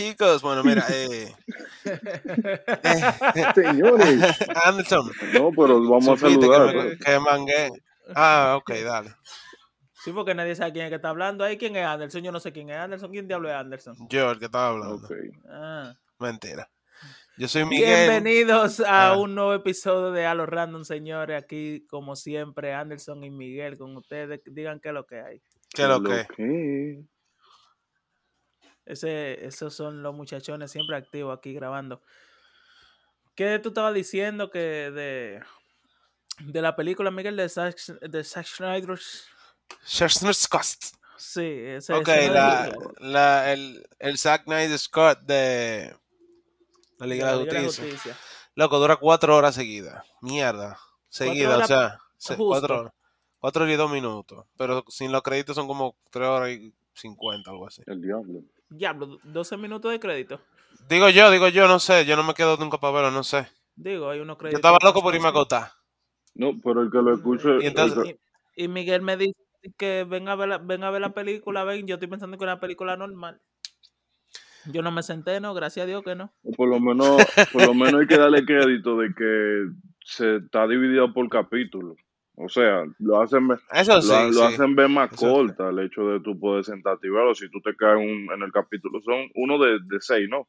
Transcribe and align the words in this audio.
chicos. 0.00 0.42
Bueno, 0.42 0.62
mira, 0.64 0.84
eh, 0.90 1.34
Señores. 3.54 4.20
Anderson. 4.64 5.10
No, 5.34 5.50
pero 5.50 5.80
vamos 5.88 6.08
a 6.08 6.14
que, 6.14 6.34
saludar. 6.34 6.66
me- 6.74 6.82
pues. 6.82 6.98
que 6.98 7.18
mangué. 7.18 7.70
Ah, 8.14 8.54
ok, 8.58 8.70
dale. 8.84 9.10
Sí, 10.04 10.12
porque 10.12 10.34
nadie 10.34 10.54
sabe 10.56 10.72
quién 10.72 10.86
es 10.86 10.90
que 10.90 10.96
está 10.96 11.10
hablando. 11.10 11.44
Ahí, 11.44 11.58
¿quién 11.58 11.76
es 11.76 11.84
Anderson? 11.84 12.22
Yo 12.22 12.32
no 12.32 12.40
sé 12.40 12.52
quién 12.52 12.70
es 12.70 12.76
Anderson. 12.76 13.10
¿Quién 13.10 13.28
diablo 13.28 13.48
es 13.50 13.54
Anderson? 13.54 13.94
Yo, 14.08 14.30
el 14.30 14.38
que 14.38 14.46
estaba 14.46 14.68
hablando. 14.70 14.96
Ok. 15.06 15.12
Ah. 15.50 15.92
Mentira. 16.18 16.70
Yo 17.36 17.48
soy 17.48 17.64
Miguel. 17.64 18.08
Bienvenidos 18.10 18.80
a 18.80 19.08
Ah. 19.10 19.16
un 19.18 19.34
nuevo 19.34 19.54
episodio 19.54 20.10
de 20.12 20.26
A 20.26 20.34
los 20.34 20.48
Random, 20.48 20.84
señores. 20.84 21.42
Aquí, 21.42 21.86
como 21.88 22.16
siempre, 22.16 22.72
Anderson 22.74 23.22
y 23.24 23.30
Miguel 23.30 23.76
con 23.78 23.96
ustedes. 23.96 24.40
Digan 24.46 24.80
qué 24.80 24.88
es 24.88 24.94
lo 24.94 25.06
que 25.06 25.20
hay. 25.20 25.42
¿Qué 25.72 25.82
es 25.82 25.88
lo 25.88 26.02
que? 26.02 26.26
Ese, 28.90 29.44
esos 29.46 29.74
son 29.74 30.02
los 30.02 30.14
muchachones 30.14 30.70
siempre 30.70 30.96
activos 30.96 31.36
aquí 31.36 31.52
grabando. 31.54 32.02
¿Qué 33.34 33.58
tú 33.58 33.68
estabas 33.70 33.94
diciendo 33.94 34.50
que 34.50 34.58
de, 34.90 35.40
de 36.40 36.62
la 36.62 36.76
película, 36.76 37.10
Miguel, 37.10 37.36
de 37.36 37.48
Zack, 37.48 37.76
de 38.00 38.24
Zack 38.24 38.46
Snyder? 38.46 38.98
Schwarzenegger. 39.84 40.36
Sí, 41.16 41.42
ese 41.44 41.94
Ok, 41.94 42.08
ese 42.08 42.30
la, 42.30 42.66
es- 42.68 43.00
la, 43.00 43.52
el, 43.52 43.86
el 43.98 44.18
Zack 44.18 44.44
Snyder 44.44 44.78
Scott 44.78 45.20
de 45.20 45.94
la 46.98 47.06
de 47.06 47.14
Liga 47.14 47.26
la 47.26 47.32
de 47.32 47.38
Liga 47.44 47.52
de 47.54 47.60
la 47.60 47.66
Justicia. 47.66 47.92
Justicia. 47.92 48.16
Loco, 48.56 48.78
dura 48.78 48.96
cuatro 48.96 49.36
horas 49.36 49.54
seguidas. 49.54 50.04
Mierda. 50.20 50.78
Seguidas, 51.08 51.62
o 51.62 51.66
sea, 51.66 51.98
se- 52.16 52.36
cuatro 52.36 52.80
horas. 52.80 52.92
Cuatro 53.38 53.68
y 53.70 53.76
dos 53.76 53.90
minutos. 53.90 54.44
Pero 54.58 54.84
sin 54.88 55.12
los 55.12 55.22
créditos 55.22 55.56
son 55.56 55.66
como 55.66 55.96
tres 56.10 56.26
horas 56.28 56.50
y 56.50 56.74
cincuenta, 56.94 57.50
algo 57.50 57.66
así. 57.68 57.82
El 57.86 58.02
diablo. 58.02 58.40
Diablo, 58.70 59.18
12 59.24 59.56
minutos 59.56 59.90
de 59.92 60.00
crédito. 60.00 60.40
Digo 60.88 61.08
yo, 61.08 61.30
digo 61.30 61.48
yo, 61.48 61.68
no 61.68 61.78
sé. 61.78 62.04
Yo 62.06 62.16
no 62.16 62.22
me 62.22 62.34
quedo 62.34 62.56
nunca 62.56 62.78
para 62.78 62.94
verlo, 62.94 63.10
no 63.10 63.22
sé. 63.24 63.48
Digo, 63.76 64.10
hay 64.10 64.20
unos 64.20 64.36
Yo 64.36 64.38
créditos. 64.38 64.58
estaba 64.58 64.78
loco 64.82 65.02
por 65.02 65.14
irme 65.14 65.26
a 65.26 65.30
acostar. 65.30 65.72
No, 66.34 66.52
pero 66.62 66.82
el 66.82 66.90
que 66.90 66.98
lo 66.98 67.14
escuche. 67.14 67.48
Y 67.62 67.66
entonces- 67.66 68.16
Y, 68.56 68.64
y 68.64 68.68
Miguel 68.68 69.02
me 69.02 69.16
dice 69.16 69.34
que 69.76 70.04
ven 70.08 70.28
a 70.28 70.36
ver 70.36 70.48
la, 70.48 70.58
ven 70.58 70.84
a 70.84 70.90
ver 70.90 71.00
la 71.00 71.12
película, 71.12 71.64
ven, 71.64 71.86
yo 71.86 71.94
estoy 71.96 72.08
pensando 72.08 72.38
que 72.38 72.44
es 72.44 72.48
una 72.50 72.60
película 72.60 72.96
normal. 72.96 73.40
Yo 74.66 74.82
no 74.82 74.90
me 74.90 75.02
senté, 75.02 75.40
no, 75.40 75.54
gracias 75.54 75.84
a 75.84 75.86
Dios 75.86 76.02
que 76.04 76.14
no. 76.14 76.32
por 76.56 76.68
lo 76.68 76.78
menos, 76.80 77.16
por 77.52 77.66
lo 77.66 77.74
menos 77.74 78.00
hay 78.02 78.06
que 78.06 78.18
darle 78.18 78.44
crédito 78.44 78.96
de 78.98 79.08
que 79.16 79.64
se 80.04 80.36
está 80.36 80.66
dividido 80.66 81.12
por 81.12 81.28
capítulos. 81.28 81.96
O 82.42 82.48
sea, 82.48 82.84
lo 82.98 83.20
hacen 83.20 83.48
ver, 83.48 83.58
Eso 83.72 83.96
lo, 83.96 84.02
sí, 84.02 84.08
lo 84.28 84.32
sí. 84.32 84.42
hacen 84.42 84.74
ver 84.74 84.88
más 84.88 85.12
Eso 85.12 85.26
sí. 85.26 85.32
corta 85.32 85.68
el 85.68 85.78
hecho 85.80 86.06
de 86.08 86.20
tú 86.20 86.38
poder 86.38 86.64
sentarte 86.64 87.06
y 87.06 87.10
verlo. 87.10 87.34
Si 87.34 87.50
tú 87.50 87.60
te 87.60 87.74
caes 87.76 87.96
un- 87.98 88.28
en 88.32 88.42
el 88.42 88.50
capítulo, 88.52 89.00
son 89.02 89.28
uno 89.34 89.58
de, 89.58 89.72
de 89.84 90.00
seis, 90.00 90.28
¿no? 90.28 90.48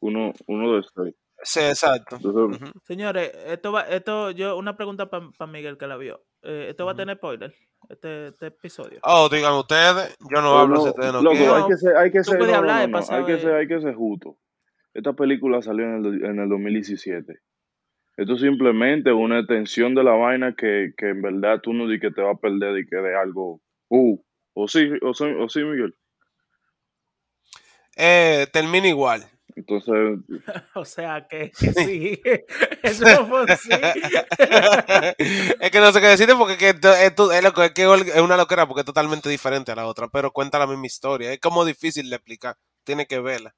Uno, 0.00 0.32
uno 0.46 0.76
de 0.76 0.82
seis. 0.94 1.14
Sí, 1.44 1.60
exacto. 1.60 2.16
Entonces. 2.16 2.70
Señores, 2.84 3.32
esto 3.46 3.72
va, 3.72 3.82
esto, 3.82 4.30
yo, 4.30 4.56
una 4.56 4.76
pregunta 4.76 5.10
para 5.10 5.50
Miguel 5.50 5.76
que 5.76 5.86
la 5.88 5.96
vio. 5.96 6.22
Eh, 6.42 6.66
esto 6.70 6.86
va 6.86 6.92
a 6.92 6.96
tener 6.96 7.16
spoiler, 7.16 7.52
este, 7.88 8.28
este 8.28 8.46
episodio. 8.46 9.00
Oh, 9.02 9.28
digan 9.28 9.54
ustedes. 9.54 10.16
Yo 10.32 10.40
no 10.40 10.58
hablo 10.58 10.80
si 10.82 10.88
ustedes 10.90 11.12
no 11.12 11.22
loco, 11.22 11.36
quieren. 11.36 11.54
hay 11.56 11.66
que 11.68 11.76
ser, 11.76 11.96
hay 11.96 12.10
que 12.12 12.24
ser, 12.24 12.38
no, 12.40 12.62
no, 12.62 12.72
hay 12.72 13.24
que 13.24 13.38
ser, 13.38 13.54
hay 13.54 13.66
que 13.68 13.80
ser 13.80 13.94
justo. 13.94 14.38
Esta 14.94 15.12
película 15.14 15.62
salió 15.62 15.84
en 15.86 16.04
el, 16.04 16.24
en 16.24 16.38
el 16.38 16.48
2017. 16.48 17.38
Esto 18.16 18.34
es 18.34 18.40
simplemente 18.40 19.12
una 19.12 19.38
extensión 19.40 19.94
de 19.94 20.04
la 20.04 20.12
vaina 20.12 20.54
que, 20.54 20.92
que 20.96 21.08
en 21.08 21.22
verdad 21.22 21.60
tú 21.62 21.72
no 21.72 21.88
di 21.88 21.98
que 21.98 22.10
te 22.10 22.20
va 22.22 22.32
a 22.32 22.36
perder 22.36 22.78
y 22.78 22.86
que 22.86 22.96
de 22.96 23.16
algo. 23.16 23.60
Uh, 23.88 24.18
o 24.54 24.68
sí, 24.68 24.90
o 25.02 25.14
sí, 25.14 25.24
o 25.24 25.48
sí, 25.48 25.60
Miguel. 25.60 25.94
Eh, 27.96 28.46
termina 28.52 28.88
igual. 28.88 29.24
Entonces, 29.54 30.18
O 30.74 30.84
sea 30.84 31.26
que, 31.28 31.50
que 31.58 31.72
sí, 31.72 32.20
eso 32.82 33.26
fue 33.26 33.44
así. 33.48 33.70
es 35.60 35.70
que 35.70 35.80
no 35.80 35.92
sé 35.92 36.00
qué 36.00 36.06
decirte 36.08 36.34
porque 36.34 36.56
que 36.56 36.70
esto- 36.70 36.94
esto- 36.94 37.32
es, 37.32 37.42
loco, 37.42 37.62
es 37.62 37.72
que 37.72 37.82
es 37.82 38.20
una 38.20 38.36
locura 38.36 38.66
porque 38.66 38.80
es 38.80 38.86
totalmente 38.86 39.28
diferente 39.28 39.72
a 39.72 39.76
la 39.76 39.86
otra, 39.86 40.08
pero 40.08 40.30
cuenta 40.32 40.58
la 40.58 40.66
misma 40.66 40.86
historia. 40.86 41.32
Es 41.32 41.40
como 41.40 41.64
difícil 41.64 42.08
de 42.08 42.16
explicar. 42.16 42.56
Tiene 42.84 43.06
que 43.06 43.20
verla. 43.20 43.54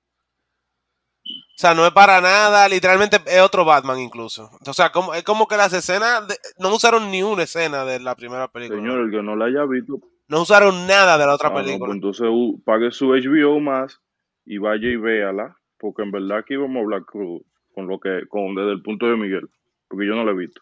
O 1.57 1.57
sea, 1.57 1.73
no 1.73 1.87
es 1.87 1.93
para 1.93 2.21
nada, 2.21 2.69
literalmente 2.69 3.19
es 3.27 3.41
otro 3.41 3.65
Batman 3.65 4.01
incluso. 4.01 4.51
O 4.67 4.75
sea, 4.75 4.91
como, 4.91 5.15
es 5.15 5.23
como 5.23 5.47
que 5.47 5.57
las 5.57 5.73
escenas, 5.73 6.27
de- 6.27 6.37
no 6.59 6.75
usaron 6.75 7.11
ni 7.13 7.23
una 7.23 7.45
escena 7.45 7.85
de 7.85 8.01
la 8.01 8.17
primera 8.17 8.49
película. 8.49 8.81
señor, 8.81 8.99
el 9.05 9.11
que 9.13 9.23
no 9.23 9.37
la 9.37 9.45
haya 9.47 9.65
visto, 9.65 10.01
No 10.27 10.43
usaron 10.43 10.87
nada 10.89 11.17
de 11.17 11.27
la 11.27 11.35
otra 11.35 11.49
ah, 11.49 11.53
no, 11.53 11.55
pues 11.57 11.67
película. 11.67 11.93
entonces 11.95 12.27
uh, 12.29 12.61
pague 12.65 12.91
su 12.91 13.11
HBO 13.15 13.61
más 13.61 14.01
y 14.45 14.59
vaya 14.59 14.89
y 14.89 14.97
véala, 14.97 15.57
porque 15.79 16.03
en 16.03 16.11
verdad 16.11 16.39
aquí 16.39 16.57
vamos 16.57 16.77
a 16.79 16.81
hablar 16.81 17.05
crudo, 17.05 17.43
con 17.73 17.87
lo 17.87 18.01
que, 18.01 18.27
con 18.29 18.55
desde 18.57 18.73
el 18.73 18.83
punto 18.83 19.07
de 19.07 19.17
Miguel, 19.17 19.49
porque 19.87 20.07
yo 20.09 20.15
no 20.17 20.25
la 20.25 20.33
he 20.33 20.35
visto. 20.37 20.61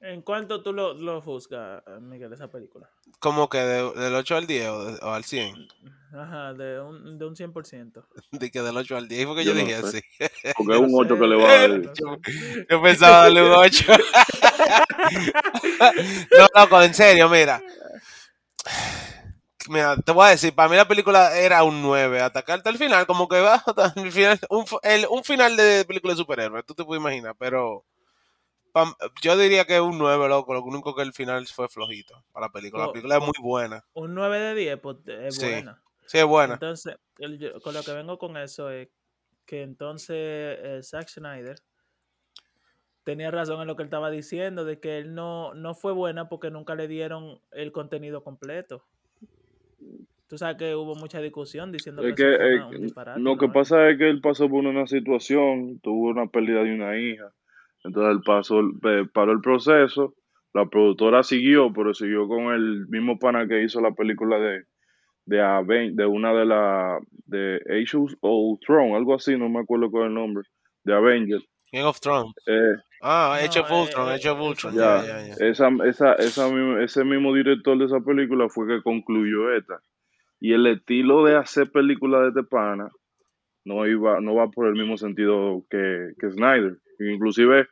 ¿En 0.00 0.22
cuánto 0.22 0.62
tú 0.62 0.72
lo, 0.72 0.94
lo 0.94 1.20
juzgas, 1.20 1.82
Miguel, 2.00 2.32
esa 2.32 2.50
película? 2.50 2.88
Como 3.20 3.48
que 3.48 3.58
de- 3.58 3.92
del 3.92 4.14
8 4.14 4.36
al 4.36 4.46
10 4.46 4.68
o, 4.68 4.84
de- 4.86 4.98
o 5.02 5.10
al 5.10 5.22
100. 5.24 5.68
Ajá, 6.14 6.52
de 6.52 6.80
un, 6.80 7.18
de 7.18 7.24
un 7.26 7.34
100%. 7.34 8.04
De 8.32 8.50
que 8.50 8.60
del 8.62 8.76
8 8.76 8.96
al 8.96 9.08
10. 9.08 9.26
Porque 9.26 9.44
Yo 9.44 9.52
yo, 9.52 9.60
no 9.60 9.66
dije 9.66 9.80
sé. 9.82 9.86
así. 9.88 10.00
Porque 10.56 10.74
es 10.74 10.80
un 10.80 10.92
No 10.92 10.98
8 10.98 11.18
que 11.18 11.26
le 11.26 11.36
va 11.36 11.50
a 11.50 11.68
dar. 11.68 11.80
Yo 12.70 12.82
pensaba 12.82 13.16
darle 13.22 13.42
un 13.42 13.52
8. 13.52 13.84
no, 16.38 16.46
loco, 16.60 16.82
en 16.82 16.94
serio, 16.94 17.28
mira. 17.28 17.62
Mira, 19.68 19.96
te 19.96 20.10
voy 20.10 20.26
a 20.26 20.30
decir, 20.30 20.52
para 20.52 20.68
mí 20.68 20.74
la 20.74 20.88
película 20.88 21.38
era 21.38 21.62
un 21.62 21.82
9, 21.82 22.20
hasta 22.20 22.42
que 22.42 22.50
hasta 22.50 22.68
el 22.68 22.78
final, 22.78 23.06
como 23.06 23.28
que 23.28 23.40
va 23.40 23.54
hasta 23.64 23.92
el 23.94 24.10
final, 24.10 24.36
un, 24.50 24.64
el- 24.82 25.06
un 25.08 25.22
final 25.22 25.56
de 25.56 25.84
película 25.84 26.14
de 26.14 26.18
superhéroes, 26.18 26.66
tú 26.66 26.74
te 26.74 26.84
puedes 26.84 27.00
imaginar, 27.00 27.36
pero 27.38 27.84
yo 29.22 29.36
diría 29.38 29.64
que 29.64 29.76
es 29.76 29.80
un 29.80 29.98
9, 29.98 30.28
loco, 30.28 30.52
lo 30.52 30.64
único 30.64 30.96
que 30.96 31.02
el 31.02 31.12
final 31.12 31.46
fue 31.46 31.68
flojito 31.68 32.24
para 32.32 32.46
la 32.46 32.52
película. 32.52 32.82
La 32.82 32.86
Co- 32.88 32.92
película 32.94 33.14
es 33.14 33.20
co- 33.20 33.26
muy 33.26 33.34
buena, 33.40 33.84
Un 33.92 34.14
9 34.16 34.40
de 34.40 34.54
10, 34.56 34.80
pues 34.80 34.96
es 35.06 35.36
Sí. 35.36 35.42
buena. 35.48 35.80
Sí 36.06 36.18
es 36.18 36.24
buena. 36.26 36.54
Entonces, 36.54 36.96
el- 37.18 37.38
yo- 37.38 37.60
con 37.60 37.74
lo 37.74 37.82
que 37.82 37.92
vengo 37.92 38.18
con 38.18 38.36
eso 38.36 38.70
es 38.70 38.88
que 39.46 39.62
entonces 39.62 40.16
eh, 40.18 40.80
Zack 40.82 41.08
Snyder 41.08 41.56
tenía 43.04 43.30
razón 43.30 43.60
en 43.60 43.66
lo 43.66 43.76
que 43.76 43.82
él 43.82 43.88
estaba 43.88 44.10
diciendo, 44.10 44.64
de 44.64 44.78
que 44.78 44.98
él 44.98 45.14
no, 45.14 45.54
no 45.54 45.74
fue 45.74 45.92
buena 45.92 46.28
porque 46.28 46.50
nunca 46.50 46.74
le 46.74 46.86
dieron 46.88 47.40
el 47.50 47.72
contenido 47.72 48.22
completo. 48.22 48.84
Tú 50.28 50.38
sabes 50.38 50.56
que 50.56 50.74
hubo 50.74 50.94
mucha 50.94 51.20
discusión 51.20 51.72
diciendo 51.72 52.02
Es 52.06 52.14
que, 52.14 52.22
que 52.22 52.28
eso 52.34 52.38
fue 52.38 52.54
eh, 52.54 52.76
un 52.76 52.82
disparate, 52.82 53.20
lo 53.20 53.36
que 53.36 53.48
pasa 53.48 53.90
es 53.90 53.98
que 53.98 54.08
él 54.08 54.20
pasó 54.20 54.48
por 54.48 54.64
una 54.64 54.86
situación, 54.86 55.80
tuvo 55.80 56.08
una 56.10 56.26
pérdida 56.28 56.62
de 56.62 56.72
una 56.74 56.96
hija, 56.98 57.34
entonces 57.84 58.12
él 58.16 58.22
pasó, 58.24 58.60
eh, 58.60 59.06
paró 59.12 59.32
el 59.32 59.40
proceso, 59.40 60.14
la 60.54 60.66
productora 60.66 61.22
siguió, 61.22 61.72
pero 61.72 61.92
siguió 61.92 62.28
con 62.28 62.54
el 62.54 62.86
mismo 62.88 63.18
pana 63.18 63.46
que 63.48 63.62
hizo 63.62 63.80
la 63.80 63.92
película 63.92 64.38
de 64.38 64.64
de, 65.26 65.40
Aven- 65.40 65.94
de 65.94 66.06
una 66.06 66.32
de 66.34 66.44
la 66.44 66.98
de 67.26 67.56
Age 67.68 67.96
of 67.96 68.12
Ultron, 68.20 68.94
algo 68.94 69.14
así, 69.14 69.36
no 69.36 69.48
me 69.48 69.60
acuerdo 69.60 69.90
cuál 69.90 70.04
es 70.04 70.08
el 70.08 70.14
nombre, 70.14 70.44
de 70.84 70.94
Avengers. 70.94 71.44
Game 71.72 71.86
of 71.86 72.00
Thrones. 72.00 72.32
Eh, 72.46 72.74
Ah, 73.04 73.36
No, 73.40 73.46
Age 73.48 73.58
of 73.60 73.70
eh, 73.70 73.74
Ultron, 73.82 74.08
eh, 74.08 74.14
Age 74.14 74.28
of 74.28 74.40
Ultron, 74.40 74.74
ya, 74.74 75.02
ya, 75.04 75.20
ya, 75.26 75.34
ya. 75.36 75.46
Esa, 75.46 75.68
esa, 75.86 76.12
esa, 76.14 76.48
ese 76.82 77.04
mismo 77.04 77.34
director 77.34 77.76
de 77.78 77.86
esa 77.86 78.00
película 78.00 78.48
fue 78.48 78.68
que 78.68 78.82
concluyó 78.82 79.52
esta. 79.56 79.80
Y 80.38 80.52
el 80.52 80.66
estilo 80.66 81.24
de 81.24 81.36
hacer 81.36 81.70
películas 81.72 82.22
de 82.22 82.28
este 82.28 82.42
pana 82.44 82.90
no 83.64 83.86
iba, 83.86 84.20
no 84.20 84.34
va 84.34 84.48
por 84.50 84.66
el 84.68 84.74
mismo 84.74 84.96
sentido 84.96 85.64
que, 85.70 86.12
que 86.20 86.30
Snyder. 86.30 86.78
Inclusive 87.00 87.66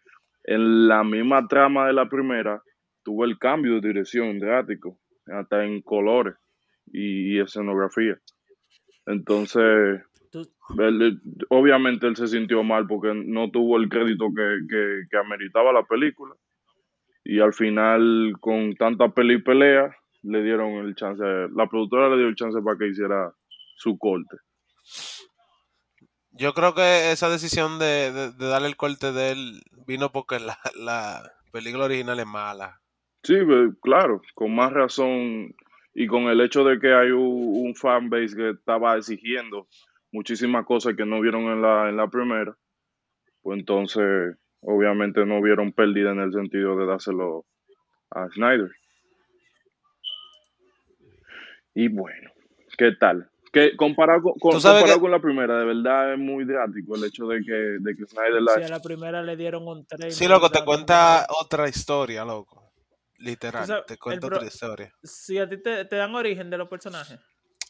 en 0.45 0.89
la 0.89 1.05
misma 1.05 1.47
trama 1.47 1.87
de 1.87 1.93
la 1.93 2.09
primera 2.09 2.61
tuvo 3.05 3.25
el 3.25 3.39
cambio 3.39 3.81
de 3.81 3.89
dirección 3.89 4.39
drástico, 4.41 4.99
hasta 5.27 5.65
en 5.65 5.81
colores 5.83 6.35
y, 6.93 7.37
y 7.37 7.41
escenografía. 7.41 8.19
Entonces, 9.07 10.03
él- 10.79 11.21
obviamente 11.49 12.07
él 12.07 12.17
se 12.17 12.29
sintió 12.29 12.63
mal 12.63 12.87
porque 12.87 13.13
no 13.15 13.51
tuvo 13.51 13.77
el 13.79 13.89
crédito 13.89 14.27
que, 14.35 14.59
que, 14.69 15.03
que 15.11 15.17
ameritaba 15.17 15.73
la 15.73 15.83
película. 15.85 16.35
Y 17.25 17.41
al 17.41 17.53
final, 17.53 18.33
con 18.41 18.75
tanta 18.77 19.09
peli 19.11 19.35
y 19.35 19.43
pelea, 19.43 19.95
le 20.23 20.43
dieron 20.43 20.73
el 20.87 20.95
chance, 20.95 21.23
la 21.55 21.67
productora 21.69 22.09
le 22.11 22.17
dio 22.19 22.27
el 22.29 22.35
chance 22.35 22.61
para 22.63 22.77
que 22.79 22.89
hiciera 22.89 23.33
su 23.77 23.99
corte. 23.99 24.37
Yo 26.33 26.55
creo 26.55 26.75
que 26.75 27.11
esa 27.13 27.29
decisión 27.29 27.79
de, 27.79 28.13
de- 28.13 28.33
de 28.33 28.47
darle 28.47 28.69
el 28.69 28.77
corte 28.77 29.13
de 29.13 29.33
él 29.33 29.63
vino 29.87 30.13
porque 30.13 30.39
la, 30.39 30.59
la 30.77 31.23
película 31.53 31.87
original 31.87 32.19
es 32.21 32.27
mala. 32.27 32.81
Sí, 33.23 33.35
claro, 33.83 34.23
con 34.35 34.55
más 34.55 34.73
razón 34.73 35.55
y 35.95 36.07
con 36.07 36.25
el 36.25 36.41
hecho 36.41 36.65
de 36.65 36.79
que 36.79 36.93
hay 36.95 37.11
un, 37.11 37.67
un 37.67 37.75
fanbase 37.75 38.37
que 38.37 38.51
estaba 38.51 38.97
exigiendo 38.97 39.67
muchísimas 40.13 40.65
cosas 40.67 40.95
que 40.97 41.05
no 41.05 41.21
vieron 41.21 41.43
en 41.45 41.63
la, 41.63 41.89
en 41.89 41.97
la 41.97 42.09
primera, 42.09 42.57
pues 43.43 43.59
entonces 43.59 44.37
obviamente 44.61 45.25
no 45.25 45.41
vieron 45.43 45.73
pérdida 45.73 46.13
en 46.13 46.21
el 46.21 46.33
sentido 46.33 46.77
de 46.77 46.87
dárselo 46.87 47.45
a 48.11 48.29
Snyder. 48.31 48.71
Y 51.75 51.89
bueno, 51.89 52.31
¿qué 52.77 52.93
tal? 52.99 53.31
Que 53.53 53.77
comparado 53.77 54.23
con, 54.23 54.35
comparado 54.39 54.85
que- 54.95 55.01
con 55.01 55.11
la 55.11 55.21
primera, 55.21 55.59
de 55.59 55.65
verdad 55.65 56.13
es 56.15 56.19
muy 56.19 56.45
drástico 56.45 56.95
el 56.97 57.05
hecho 57.05 57.27
de 57.27 57.43
que, 57.45 57.53
de 57.53 57.97
que 57.97 58.07
Snyder 58.07 58.43
la... 58.43 58.55
Si 58.55 58.63
a 58.63 58.69
la 58.69 58.81
primera 58.81 59.23
le 59.23 59.37
dieron 59.37 59.67
un 59.67 59.85
30. 59.87 60.11
Sí, 60.15 60.29
loco, 60.29 60.51
te 60.51 60.65
cuenta 60.65 61.27
otra 61.41 61.69
historia, 61.69 62.25
loco. 62.25 62.70
Literal, 63.21 63.67
te 63.87 63.97
pro- 64.21 64.37
otra 64.39 64.47
historia. 64.49 64.93
Si 65.03 65.39
a 65.39 65.49
ti 65.49 65.63
te, 65.63 65.85
te 65.85 65.97
dan 65.97 66.15
origen 66.15 66.51
de 66.51 66.59
los 66.59 66.69
personajes. 66.69 67.19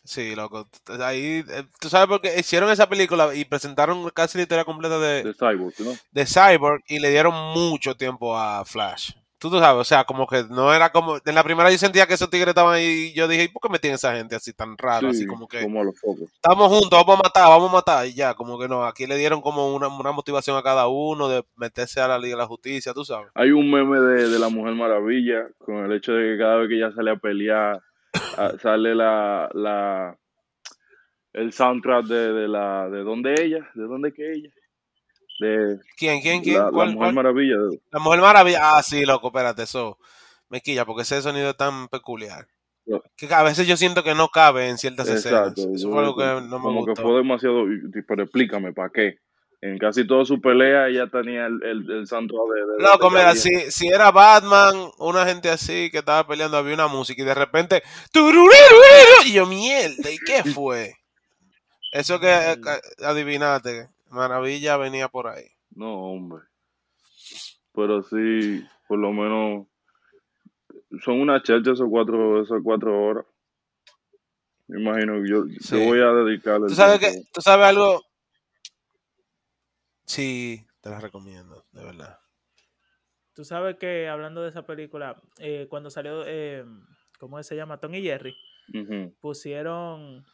Sí, 0.05 0.35
loco. 0.35 0.69
Ahí, 1.03 1.45
eh, 1.47 1.65
tú 1.79 1.91
sabes 1.91 2.09
por 2.09 2.23
qué 2.23 2.39
hicieron 2.39 2.71
esa 2.71 2.89
película 2.89 3.35
y 3.35 3.45
presentaron 3.45 4.09
casi 4.11 4.39
la 4.39 4.43
historia 4.43 4.65
completa 4.65 4.99
de, 4.99 5.23
de 5.25 5.35
Cyborg, 5.35 5.75
¿no? 5.81 5.95
de 6.11 6.27
Cyborg 6.27 6.83
y 6.89 6.99
le 7.01 7.11
dieron 7.11 7.35
mucho 7.53 7.95
tiempo 7.97 8.37
a 8.37 8.65
Flash. 8.65 9.13
Tú, 9.41 9.49
tú 9.49 9.59
sabes, 9.59 9.81
o 9.81 9.85
sea, 9.85 10.05
como 10.05 10.27
que 10.27 10.45
no 10.51 10.75
era 10.75 10.93
como. 10.93 11.17
En 11.25 11.35
la 11.35 11.43
primera 11.43 11.71
yo 11.71 11.79
sentía 11.79 12.07
que 12.07 12.13
esos 12.13 12.29
tigres 12.29 12.49
estaban 12.49 12.75
ahí 12.75 13.11
y 13.11 13.15
yo 13.15 13.27
dije, 13.27 13.45
¿y 13.45 13.49
por 13.49 13.63
qué 13.63 13.71
me 13.71 13.79
tienen 13.79 13.95
esa 13.95 14.15
gente 14.15 14.37
así 14.37 14.53
tan 14.53 14.77
rara? 14.77 15.09
así 15.09 15.21
Sí, 15.21 15.27
como 15.27 15.49
que. 15.49 15.63
como 15.63 15.81
a 15.81 15.85
los. 15.85 15.95
Estamos 16.35 16.69
juntos, 16.69 16.91
vamos 16.91 17.21
a 17.21 17.23
matar, 17.23 17.49
vamos 17.49 17.71
a 17.71 17.73
matar. 17.73 18.07
Y 18.07 18.15
ya, 18.15 18.35
como 18.35 18.59
que 18.59 18.69
no. 18.69 18.85
Aquí 18.85 19.07
le 19.07 19.17
dieron 19.17 19.41
como 19.41 19.75
una, 19.75 19.89
una 19.89 20.13
motivación 20.13 20.59
a 20.59 20.63
cada 20.63 20.89
uno 20.89 21.29
de 21.29 21.43
meterse 21.57 22.03
a 22.03 22.09
la 22.09 22.19
Liga 22.19 22.37
de 22.37 22.43
la 22.43 22.47
Justicia, 22.47 22.93
tú 22.93 23.03
sabes. 23.03 23.29
Hay 23.35 23.51
un 23.51 23.71
meme 23.71 23.99
de, 23.99 24.29
de 24.29 24.39
la 24.39 24.51
Mujer 24.51 24.75
Maravilla 24.75 25.49
con 25.59 25.87
el 25.87 25.93
hecho 25.93 26.13
de 26.13 26.33
que 26.33 26.39
cada 26.39 26.57
vez 26.57 26.69
que 26.69 26.77
ella 26.77 26.93
sale 26.93 27.11
a 27.11 27.17
pelear 27.17 27.81
sale 28.63 28.95
la, 28.95 29.49
la 29.55 30.17
el 31.33 31.53
soundtrack 31.53 32.05
de, 32.07 32.33
de 32.33 32.49
la 32.49 32.89
de 32.91 33.03
dónde 33.03 33.35
ella, 33.41 33.71
de 33.75 33.85
dónde 33.85 34.13
que 34.13 34.33
ella, 34.33 34.51
de 35.41 35.79
¿Quién, 35.97 36.21
quién, 36.21 36.43
quién? 36.43 36.59
la, 36.59 36.65
la 36.67 36.71
¿Cuál, 36.71 36.87
Mujer 36.89 36.99
cuál? 36.99 37.15
Maravilla. 37.15 37.57
La 37.91 37.99
Mujer 37.99 38.21
Maravilla. 38.21 38.59
Ah, 38.77 38.83
sí, 38.83 39.05
loco, 39.05 39.29
espérate, 39.29 39.63
eso 39.65 39.99
me 40.49 40.61
quilla 40.61 40.85
porque 40.85 41.03
ese 41.03 41.23
sonido 41.23 41.51
es 41.51 41.57
tan 41.57 41.89
peculiar. 41.89 42.47
No. 42.87 43.03
Que 43.17 43.33
a 43.33 43.43
veces 43.43 43.67
yo 43.67 43.77
siento 43.77 44.03
que 44.03 44.15
no 44.15 44.29
cabe 44.29 44.69
en 44.69 44.79
ciertas 44.79 45.09
Exacto. 45.09 45.61
escenas. 45.61 45.77
Eso 45.81 45.91
fue 45.91 46.01
algo 46.01 46.17
que 46.17 46.25
no 46.25 46.59
me 46.59 46.65
como 46.65 46.87
que 46.87 46.97
fue 46.97 47.17
demasiado, 47.17 47.65
pero 48.07 48.23
explícame, 48.23 48.73
¿para 48.73 48.91
qué? 48.91 49.19
En 49.63 49.77
casi 49.77 50.07
toda 50.07 50.25
su 50.25 50.41
pelea 50.41 50.89
ella 50.89 51.07
tenía 51.09 51.45
el, 51.47 51.63
el, 51.63 51.91
el 51.91 52.07
soundtrack 52.07 52.41
de, 52.55 52.61
de- 52.79 52.83
Loco, 52.91 53.11
mira, 53.11 53.35
si, 53.35 53.51
si 53.71 53.89
era 53.89 54.11
Batman, 54.11 54.75
una 54.99 55.27
gente 55.27 55.51
así 55.51 55.91
que 55.91 55.99
estaba 55.99 56.27
peleando, 56.27 56.57
había 56.57 56.73
una 56.73 56.89
música 56.89 57.21
y 57.21 57.27
de 57.27 57.35
repente. 57.35 57.83
Y 59.27 59.33
yo, 59.35 59.45
mierda, 59.47 60.11
¿y 60.11 60.17
qué 60.19 60.43
fue? 60.55 60.95
Eso 61.93 62.19
que 62.19 62.29
eh, 62.31 62.57
que 62.61 63.05
adivinaste, 63.05 63.89
Maravilla 64.11 64.77
venía 64.77 65.09
por 65.09 65.29
ahí. 65.29 65.47
No, 65.71 65.95
hombre. 66.13 66.45
Pero 67.73 68.03
sí, 68.03 68.65
por 68.89 68.99
lo 68.99 69.13
menos 69.13 69.67
son 71.05 71.21
una 71.21 71.43
chelcha 71.43 71.73
esos 71.73 71.89
cuatro, 71.89 72.43
esas 72.43 72.61
cuatro 72.63 73.01
horas. 73.03 73.25
Me 74.67 74.81
imagino 74.81 75.15
que 75.23 75.29
yo 75.29 75.45
Sí. 75.61 75.71
te 75.71 75.87
voy 75.87 76.01
a 76.01 76.13
dedicar 76.13 76.57
el 76.57 76.67
¿Tú 76.69 76.75
sabes, 76.75 76.99
tiempo. 76.99 77.19
que, 77.19 77.31
¿Tú 77.33 77.41
sabes 77.41 77.67
algo? 77.67 78.03
Sí, 80.05 80.65
te 80.81 80.91
la 80.91 81.01
recomiendo, 81.01 81.65
de 81.73 81.85
verdad. 81.85 82.19
Tú 83.35 83.45
sabes 83.45 83.77
que 83.77 84.09
hablando 84.09 84.43
de 84.43 84.51
esa 84.51 84.67
película, 84.67 85.21
eh, 85.39 85.67
cuando 85.71 85.89
salió, 85.91 86.25
eh, 86.27 86.65
¿cómo 87.19 87.41
se 87.43 87.55
llama? 87.57 87.79
Tom 87.79 87.95
y 87.95 88.03
Jerry, 88.03 88.35
pusieron 89.21 90.25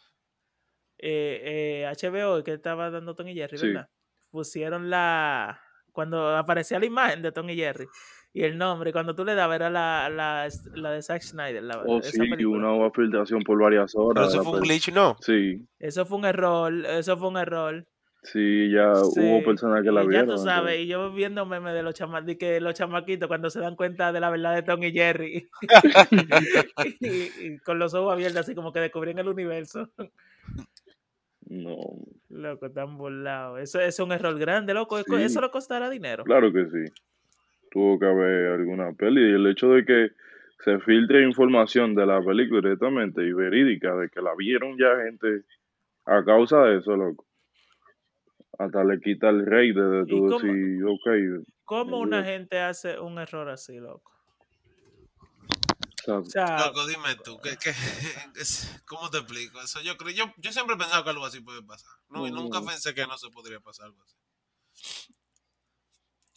eh, 0.99 1.85
eh, 1.85 1.93
HBO, 2.11 2.43
que 2.45 2.53
estaba 2.55 2.91
dando 2.91 3.15
Tom 3.15 3.29
y 3.29 3.35
Jerry, 3.35 3.59
Sí. 3.59 3.67
¿verdad? 3.69 3.89
Pusieron 4.31 4.91
la. 4.91 5.61
Cuando 5.93 6.37
aparecía 6.37 6.79
la 6.79 6.87
imagen 6.87 7.23
de 7.23 7.33
Tom 7.33 7.49
y 7.49 7.57
Jerry 7.57 7.87
y 8.35 8.43
el 8.43 8.59
nombre, 8.59 8.93
cuando 8.93 9.15
tú 9.15 9.25
le 9.25 9.35
dabas 9.35 9.57
era 9.57 9.71
la, 9.71 10.11
la, 10.11 10.47
la 10.75 10.91
de 10.91 11.01
Zack 11.03 11.23
Snyder. 11.23 11.63
La, 11.63 11.79
Oh, 11.87 12.01
esa 12.01 12.11
sí, 12.11 12.19
película. 12.29 12.71
una 12.71 12.91
filtración 12.91 13.41
por 13.43 13.59
varias 13.59 13.95
horas. 13.95 14.29
eso 14.29 14.43
fue 14.45 14.55
un 14.55 14.61
glitch, 14.61 14.93
¿no? 14.93 15.17
Sí, 15.23 15.67
Eso 15.79 16.05
fue 16.05 16.19
un 16.19 16.27
error, 16.27 16.71
eso 16.85 17.17
fue 17.17 17.29
un 17.29 17.39
error. 17.39 17.87
sí, 18.23 18.71
ya 18.71 18.95
Sí, 18.97 19.21
hubo 19.21 19.43
personas 19.43 19.83
que 19.83 19.91
la 19.91 20.05
y 20.05 20.09
vieron. 20.09 20.27
Ya 20.29 20.35
tú 20.35 20.39
sabes, 20.43 20.75
entonces. 20.75 20.81
y 20.85 20.87
yo 20.89 21.13
viendo 21.13 21.47
memes 21.47 21.73
de 21.73 21.83
los, 21.83 21.95
chama 21.95 22.21
de 22.21 22.37
que 22.37 22.61
los 22.61 22.75
chamaquitos 22.75 23.27
cuando 23.27 23.49
se 23.49 23.61
dan 23.61 23.75
cuenta 23.75 24.13
de 24.13 24.21
la 24.21 24.29
verdad 24.29 24.55
de 24.55 24.63
Tom 24.65 24.83
y 24.83 24.93
Jerry. 24.93 25.49
y, 27.01 27.09
y 27.47 27.59
con 27.61 27.79
los 27.79 27.95
ojos 27.95 28.13
abiertos, 28.13 28.41
así 28.43 28.55
como 28.55 28.71
que 28.71 28.81
descubrían 28.81 29.19
el 29.19 29.29
universo. 29.29 29.89
No, 31.49 31.77
Loco, 32.29 32.71
tan 32.73 32.99
burlado. 32.99 33.59
Eso, 33.59 33.79
eso 33.79 33.89
es 33.89 34.07
un 34.07 34.13
error 34.13 34.37
grande, 34.39 34.75
loco. 34.75 34.99
Sí. 34.99 35.15
Eso 35.15 35.41
le 35.41 35.51
costará 35.51 35.89
dinero. 35.89 36.25
claro 36.25 36.53
que 36.53 36.65
sí. 36.67 36.93
Tuvo 37.71 37.99
que 37.99 38.07
haber 38.07 38.53
alguna 38.53 38.93
peli. 38.95 39.21
Y 39.31 39.35
el 39.35 39.47
hecho 39.47 39.69
de 39.69 39.85
que 39.85 40.11
se 40.65 40.79
filtre 40.81 41.23
información 41.23 41.95
de 41.95 42.05
la 42.07 42.21
película 42.23 42.61
directamente 42.63 43.23
y 43.23 43.33
verídica, 43.33 43.95
de 43.95 44.09
que 44.09 44.21
la 44.21 44.35
vieron 44.37 44.77
ya 44.77 44.97
gente 45.05 45.43
a 46.07 46.25
causa 46.25 46.65
de 46.65 46.79
eso, 46.79 46.97
loco. 46.97 47.25
Hasta 48.59 48.83
le 48.85 48.99
quita 49.01 49.29
el 49.29 49.45
rey 49.47 49.73
de, 49.73 49.83
de 49.83 50.03
¿Y 50.03 50.07
tú 50.09 50.27
cómo- 50.29 50.39
decir, 50.41 50.85
ok. 50.85 51.45
¿Cómo 51.65 51.99
una 52.01 52.25
gente 52.25 52.59
hace 52.59 52.99
un 52.99 53.19
error 53.19 53.49
así, 53.51 53.79
loco? 53.79 54.13
O 56.09 56.25
sea, 56.25 56.67
Loco, 56.67 56.87
dime 56.87 57.15
tú, 57.17 57.39
¿qué, 57.41 57.57
qué, 57.63 57.75
es- 58.37 58.69
¿cómo 58.87 59.11
te 59.11 59.19
explico 59.19 59.61
eso? 59.61 59.81
Yo 59.83 59.97
creo, 59.97 60.11
yo, 60.13 60.33
yo 60.39 60.53
siempre 60.53 60.75
he 60.77 60.79
pensado 60.79 61.03
que 61.05 61.11
algo 61.11 61.27
así 61.27 61.41
puede 61.41 61.63
pasar. 61.63 61.91
No, 62.09 62.27
y 62.27 62.31
nunca 62.31 62.61
Mm. 62.61 62.67
pensé 62.67 62.95
que 62.95 63.07
no 63.07 63.19
se 63.19 63.29
podría 63.31 63.61
pasar 63.61 63.87
algo 63.87 64.03
así. 64.03 64.17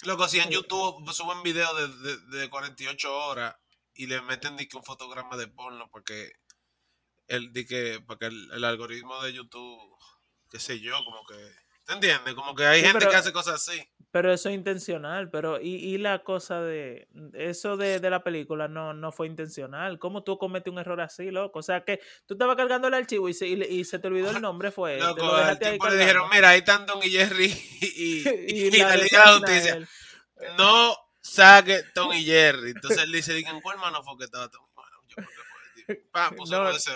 Loco, 0.04 0.28
si 0.28 0.40
en 0.40 0.50
YouTube 0.50 1.12
suben 1.14 1.44
videos 1.44 1.76
de, 2.02 2.18
de, 2.30 2.40
de 2.40 2.50
48 2.50 3.14
horas 3.14 3.56
y 3.94 4.08
le 4.08 4.22
meten 4.22 4.56
que 4.58 4.78
un 4.78 4.84
fotograma 4.84 5.36
de 5.36 5.48
porno 5.48 5.90
porque 5.92 6.32
el, 7.28 7.52
di 7.52 7.66
que, 7.66 8.02
porque 8.08 8.28
el, 8.28 8.50
el 8.54 8.64
algoritmo 8.64 9.22
de 9.22 9.34
YouTube, 9.34 9.98
qué 10.50 10.60
sé 10.60 10.80
yo, 10.80 11.04
como 11.04 11.26
que... 11.26 11.36
¿Te 11.90 11.96
entiendes? 11.96 12.36
Como 12.36 12.54
que 12.54 12.66
hay 12.68 12.82
Sí, 12.82 12.86
gente 12.86 13.00
pero- 13.00 13.10
que 13.12 13.18
hace 13.18 13.32
cosas 13.34 13.56
así. 13.68 13.82
pero 14.12 14.32
eso 14.32 14.50
es 14.50 14.54
intencional. 14.56 15.30
Pero, 15.32 15.60
y, 15.60 15.74
y 15.76 15.98
la 15.98 16.20
cosa 16.24 16.62
de. 16.62 17.08
Eso 17.34 17.78
de, 17.78 18.00
de 18.00 18.10
la 18.12 18.24
película 18.24 18.68
no, 18.68 18.94
no 18.94 19.12
fue 19.12 19.26
intencional. 19.26 19.98
¿Cómo 19.98 20.24
tú 20.24 20.38
cometes 20.38 20.72
un 20.72 20.78
error 20.78 21.02
así, 21.02 21.32
loco? 21.32 21.58
O 21.60 21.64
sea, 21.64 21.84
que 21.84 22.00
tú 22.28 22.36
estabas 22.36 22.56
cargando 22.58 22.88
el 22.88 22.94
archivo 22.94 23.28
y 23.28 23.34
se, 23.34 23.48
y, 23.48 23.84
se 23.86 23.98
te 23.98 24.08
olvidó 24.08 24.30
el 24.30 24.40
nombre, 24.42 24.70
fue. 24.72 25.00
Loco, 25.00 25.26
lo 25.26 25.36
al 25.36 25.58
le 25.60 25.98
dijeron, 25.98 26.30
mira, 26.32 26.50
ahí 26.50 26.60
están 26.60 26.86
Don 26.86 27.00
y 27.04 27.10
Jerry 27.10 27.46
y, 27.82 27.86
y, 27.88 28.24
y 28.68 28.72
la 28.80 28.92
de 28.92 28.98
Liga 28.98 28.98
de 28.98 29.08
Zack 29.10 29.26
la 29.26 29.32
Justicia. 29.34 29.90
No 30.60 30.96
saque 31.22 31.84
Tom 31.96 32.14
y 32.14 32.24
Jerry. 32.24 32.70
Entonces 32.72 33.00
él 33.04 33.12
dice, 33.12 33.38
¿en 33.40 33.62
cuál 33.62 33.78
mano 33.80 34.04
fue 34.04 34.16
que 34.18 34.26
estaba 34.26 34.48
Tom? 34.50 34.64
Bueno, 34.76 34.92
yo 35.08 35.16
creo 35.16 35.28
que 35.28 35.34
fue 35.36 35.96
el 35.96 35.98
tipo. 35.98 36.36
Puso 36.38 36.54
No. 36.64 36.70
el 36.70 36.76
USB. 36.76 36.92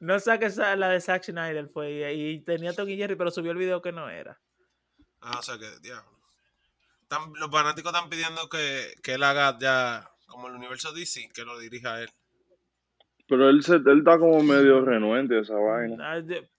No 0.00 0.18
saques 0.18 0.56
la 0.56 0.88
de 0.88 1.00
Zack 1.00 1.24
Snyder, 1.24 1.68
fue. 1.68 2.12
Y, 2.14 2.28
y 2.30 2.40
tenía 2.40 2.72
Tom 2.72 2.88
y 2.88 2.96
Jerry, 2.96 3.16
pero 3.16 3.30
subió 3.30 3.52
el 3.52 3.58
video 3.58 3.80
que 3.82 3.92
no 3.92 4.08
era. 4.08 4.40
Ah, 5.20 5.38
o 5.38 5.42
sea 5.42 5.58
que, 5.58 5.68
diablo. 5.80 6.10
Los 7.36 7.50
fanáticos 7.50 7.92
están 7.94 8.10
pidiendo 8.10 8.48
que, 8.48 8.94
que 9.02 9.14
él 9.14 9.22
haga 9.22 9.56
ya, 9.58 10.10
como 10.26 10.48
el 10.48 10.54
universo 10.54 10.92
DC, 10.92 11.30
que 11.32 11.44
lo 11.44 11.58
dirija 11.58 12.00
él. 12.02 12.08
pero 13.28 13.48
él, 13.48 13.62
se, 13.62 13.76
él 13.76 13.98
está 13.98 14.18
como 14.18 14.42
medio 14.42 14.80
renuente 14.84 15.36
a 15.38 15.40
esa 15.42 15.54
vaina. 15.54 15.96
Ah, 16.12 16.20
de- 16.20 16.50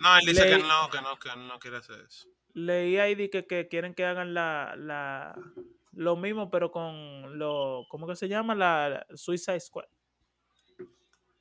No, 0.00 0.16
él 0.18 0.26
dice 0.26 0.44
Le- 0.44 0.56
que 0.56 0.62
no, 0.62 0.90
que 0.90 1.00
no, 1.02 1.18
que 1.18 1.28
él 1.28 1.46
no 1.46 1.58
quiere 1.58 1.76
hacer 1.76 2.00
eso. 2.00 2.26
Leí 2.54 2.96
ahí 2.98 3.14
de 3.14 3.30
que, 3.30 3.46
que 3.46 3.68
quieren 3.68 3.94
que 3.94 4.04
hagan 4.04 4.34
la, 4.34 4.74
la 4.76 5.38
lo 5.92 6.16
mismo, 6.16 6.50
pero 6.50 6.72
con 6.72 7.38
lo, 7.38 7.84
¿cómo 7.88 8.06
que 8.08 8.16
se 8.16 8.28
llama? 8.28 8.54
La, 8.56 8.88
la 8.88 9.16
Suicide 9.16 9.60
Squad. 9.60 9.84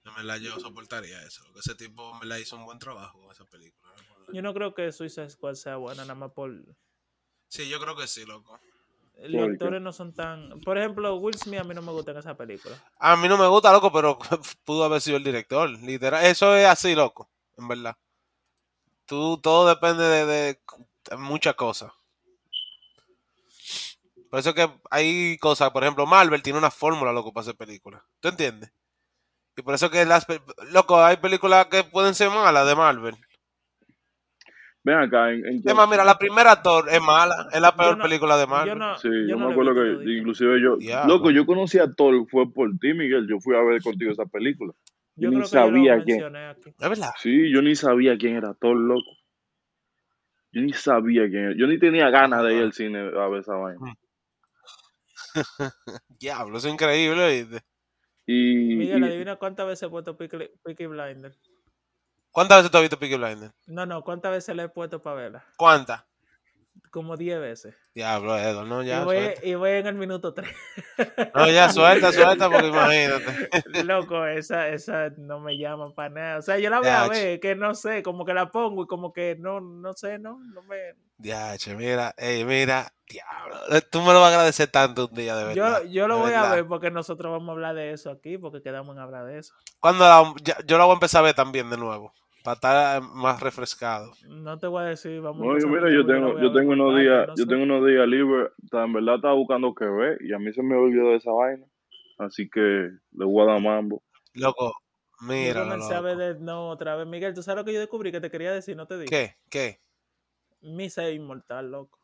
En 0.10 0.16
verdad 0.16 0.38
yo 0.38 0.60
soportaría 0.60 1.22
eso. 1.24 1.44
Que 1.54 1.60
ese 1.60 1.76
tipo 1.76 2.14
me 2.16 2.26
la 2.26 2.40
hizo 2.40 2.56
un 2.56 2.66
buen 2.66 2.80
trabajo 2.80 3.22
con 3.22 3.32
esa 3.32 3.46
película. 3.46 3.94
Yo 4.34 4.42
no 4.42 4.54
creo 4.54 4.74
que 4.74 4.92
Suicide 4.92 5.30
Squad 5.30 5.56
sea 5.56 5.78
buena, 5.78 6.04
nada 6.04 6.16
más 6.16 6.32
por... 6.32 6.52
Sí, 7.48 7.68
yo 7.70 7.80
creo 7.80 7.96
que 7.96 8.08
sí, 8.08 8.26
loco. 8.26 8.60
Los 9.18 9.42
¿Por 9.42 9.48
qué? 9.50 9.54
actores 9.54 9.82
no 9.82 9.92
son 9.92 10.14
tan... 10.14 10.60
Por 10.62 10.78
ejemplo, 10.78 11.16
Will 11.16 11.36
Smith 11.38 11.60
a 11.60 11.64
mí 11.64 11.74
no 11.74 11.82
me 11.82 11.92
gusta 11.92 12.12
en 12.12 12.18
esa 12.18 12.38
película. 12.38 12.76
A 13.00 13.16
mí 13.16 13.28
no 13.28 13.38
me 13.38 13.48
gusta, 13.48 13.72
loco, 13.72 13.92
pero 13.92 14.18
pudo 14.66 14.84
haber 14.84 15.02
sido 15.02 15.18
el 15.18 15.24
director. 15.24 15.70
Literal, 15.70 16.24
eso 16.26 16.56
es 16.56 16.66
así, 16.68 16.96
loco, 16.96 17.30
en 17.58 17.68
verdad. 17.68 17.98
Tú, 19.06 19.40
todo 19.42 19.68
depende 19.68 20.04
de, 20.04 20.26
de- 20.26 20.62
de 21.10 21.18
muchas 21.18 21.56
cosas. 21.56 21.92
Por 24.30 24.40
eso 24.40 24.54
que 24.54 24.70
hay 24.92 25.38
cosas, 25.40 25.72
por 25.72 25.84
ejemplo, 25.84 26.06
Marvel 26.06 26.44
tiene 26.44 26.60
una 26.60 26.70
fórmula, 26.70 27.12
loco, 27.12 27.34
para 27.34 27.42
hacer 27.42 27.56
películas. 27.58 28.04
¿Tú 28.20 28.28
entiendes? 28.28 28.72
Y 29.60 29.62
por 29.62 29.76
eso 29.76 29.90
que 29.92 30.06
las, 30.06 30.26
loco, 30.72 31.04
hay 31.04 31.18
películas 31.18 31.66
que 31.66 31.84
pueden 31.84 32.16
ser 32.16 32.30
malas 32.30 32.66
de 32.66 32.76
Marvel. 32.76 33.14
Ven 34.84 34.98
acá, 35.00 35.32
en, 35.34 35.46
en 35.46 35.56
Es 35.66 35.76
más, 35.76 35.90
mira, 35.90 36.06
la 36.06 36.18
primera 36.18 36.62
Thor 36.62 36.88
es 36.90 37.02
mala, 37.02 37.50
es 37.52 37.60
la 37.60 37.76
peor 37.76 37.98
no- 37.98 38.04
película 38.04 38.38
de 38.38 38.44
Yo 38.44 38.48
Marvel. 38.50 38.78
no, 38.80 38.98
Sí, 38.98 39.10
yo 39.10 39.28
yo, 39.28 39.36
no 39.36 39.48
me 39.48 39.52
acuerdo 39.52 39.74
que 39.76 40.10
inclusive 40.14 40.62
yo, 40.62 40.78
loco, 41.06 41.30
yo 41.32 41.46
conocí 41.46 41.78
a 41.78 41.92
Thor, 41.94 42.26
fue 42.30 42.50
por 42.54 42.70
ti, 42.80 42.94
Miguel, 42.94 43.28
yo 43.30 43.42
fui 43.42 43.54
a 43.58 43.62
ver 43.62 43.82
contigo 43.82 44.14
esa 44.14 44.26
película. 44.28 44.72
Yo 45.18 45.30
ni 45.30 45.36
creo 45.36 45.50
que 45.50 45.56
yo 45.56 45.62
sabía. 45.66 45.96
Es 45.98 46.90
verdad. 46.90 47.12
Sí, 47.22 47.52
yo 47.52 47.62
ni 47.62 47.76
sabía 47.76 48.18
quién 48.18 48.38
era 48.38 48.54
Thor, 48.54 48.78
loco. 48.78 49.12
Yo 50.54 50.62
ni 50.62 50.72
sabía 50.72 51.28
quién 51.28 51.44
era. 51.44 51.54
Yo 51.58 51.68
ni 51.68 51.78
tenía 51.78 52.10
ganas 52.10 52.42
de 52.46 52.54
ir 52.56 52.64
al 52.64 52.72
cine 52.72 53.00
a 53.00 53.28
ver 53.28 53.42
esa 53.42 53.56
vaina. 53.56 53.82
Diablo, 56.18 56.58
eso 56.58 56.70
es 56.70 56.74
increíble. 56.74 57.22
¿oíste? 57.22 57.69
Y, 58.32 58.76
Miguel, 58.76 59.02
y- 59.02 59.08
adivina 59.08 59.38
cuántas 59.38 59.66
veces 59.66 59.88
he 59.88 59.90
puesto 59.90 60.16
Peaky, 60.16 60.52
Peaky 60.64 60.86
Blinder. 60.86 61.36
¿Cuántas 62.32 62.60
veces 62.60 62.70
tú 62.70 62.78
has 62.78 62.84
visto 62.84 63.00
Peaky 63.00 63.16
Blinders? 63.16 63.52
No, 63.66 63.88
no, 63.88 64.04
¿cuántas 64.04 64.32
veces 64.32 64.56
le 64.56 64.64
he 64.64 64.70
puesto 64.70 65.02
para 65.02 65.16
verla? 65.16 65.46
¿Cuántas? 65.58 66.04
Como 66.90 67.18
10 67.18 67.40
veces. 67.40 67.76
Diablo, 67.94 68.38
Edo, 68.38 68.66
no, 68.66 68.82
ya, 68.82 69.02
y, 69.02 69.06
voy, 69.06 69.18
y 69.44 69.54
voy 69.56 69.72
en 69.72 69.88
el 69.88 69.96
minuto 69.96 70.34
3. 70.34 70.50
No, 71.36 71.50
ya, 71.50 71.70
suelta, 71.70 72.12
suelta, 72.14 72.50
porque 72.50 72.68
imagínate. 72.68 73.84
Loco, 73.84 74.26
esa, 74.26 74.70
esa 74.70 75.10
no 75.18 75.40
me 75.40 75.58
llama 75.58 75.94
para 75.94 76.10
nada. 76.10 76.38
O 76.38 76.42
sea, 76.42 76.58
yo 76.58 76.70
la 76.70 76.80
voy 76.80 76.90
a 76.90 77.08
ver, 77.08 77.40
que 77.40 77.56
no 77.56 77.76
sé, 77.76 78.02
como 78.04 78.26
que 78.26 78.34
la 78.34 78.52
pongo 78.52 78.84
y 78.84 78.88
como 78.88 79.14
que 79.14 79.36
no, 79.40 79.62
no 79.62 79.94
sé, 79.94 80.18
no, 80.20 80.40
no 80.54 80.64
me... 80.64 80.78
Diache, 81.18 81.76
mira, 81.76 82.14
ey, 82.18 82.46
mira, 82.46 82.94
diablo. 83.08 83.58
Tú 83.92 84.02
me 84.02 84.14
lo 84.14 84.22
vas 84.22 84.32
a 84.32 84.36
agradecer 84.36 84.68
tanto 84.70 85.08
un 85.08 85.14
día, 85.14 85.36
de 85.36 85.44
verdad. 85.44 85.82
Yo, 85.84 85.90
yo 85.90 86.08
lo 86.08 86.18
voy 86.20 86.32
a 86.34 86.50
ver 86.50 86.66
porque 86.66 86.92
nosotros 86.92 87.32
vamos 87.32 87.50
a 87.50 87.52
hablar 87.52 87.76
de 87.76 87.92
eso 87.92 88.10
aquí, 88.10 88.38
porque 88.38 88.62
quedamos 88.62 88.96
en 88.96 89.02
hablar 89.02 89.26
de 89.26 89.40
eso. 89.40 89.54
Cuando 89.80 90.06
la- 90.06 90.34
yo 90.66 90.78
la 90.78 90.86
voy 90.86 90.92
a 90.92 90.96
empezar 90.96 91.20
a 91.20 91.24
ver 91.26 91.34
también 91.36 91.70
de 91.70 91.78
nuevo, 91.78 92.14
para 92.44 92.56
estar 92.56 93.02
más 93.02 93.42
refrescado. 93.42 94.14
No 94.28 94.58
te 94.58 94.68
voy 94.68 94.84
a 94.84 94.86
decir, 94.88 95.22
vamos 95.22 95.42
a 95.42 95.60
No, 95.60 95.68
mira, 95.70 95.92
yo 95.92 96.06
tengo, 96.06 96.40
yo 96.40 96.52
tengo 96.54 96.72
unos 96.74 97.00
días, 97.00 97.28
no 97.28 97.36
yo 97.36 97.44
sé. 97.44 97.50
tengo 97.50 97.64
unos 97.64 97.86
días 97.86 98.08
libres, 98.08 98.50
ta- 98.70 98.84
en 98.86 98.94
verdad 98.94 99.16
estaba 99.16 99.34
buscando 99.34 99.74
qué 99.74 99.86
ver 99.86 100.18
y 100.22 100.34
a 100.34 100.40
mí 100.40 100.52
se 100.54 100.64
me 100.64 100.76
olvidó 100.76 101.10
de 101.10 101.16
esa 101.18 101.32
vaina. 101.32 101.66
Así 102.18 102.50
que 102.50 102.60
le 102.60 103.26
voy 103.26 103.44
a 103.44 103.54
dar 103.54 103.62
mambo. 103.62 104.04
Loco, 104.34 104.74
Yo 105.22 105.26
mira, 105.28 105.62
comencé 105.64 105.94
a 105.94 106.02
ver 106.02 106.18
de 106.18 106.40
no 106.40 106.70
otra 106.70 106.96
vez. 106.96 107.08
Miguel, 107.08 107.34
¿tú 107.34 107.42
sabes 107.44 107.62
lo 107.62 107.66
que 107.66 107.74
yo 107.74 107.80
descubrí 107.80 108.12
que 108.12 108.22
te 108.22 108.30
quería 108.30 108.52
decir? 108.52 108.76
No 108.76 108.88
te 108.88 108.98
digo. 108.98 109.10
¿Qué? 109.10 109.36
¿Qué? 109.50 109.80
Misa 110.62 111.08
es 111.08 111.16
inmortal, 111.16 111.72
loco. 111.72 112.00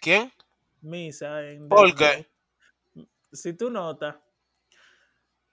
¿Quién? 0.00 0.32
Misa 0.80 1.42
en 1.48 1.68
¿Por 1.68 1.94
qué? 1.94 2.28
Si 3.32 3.52
tú 3.52 3.70
notas, 3.70 4.16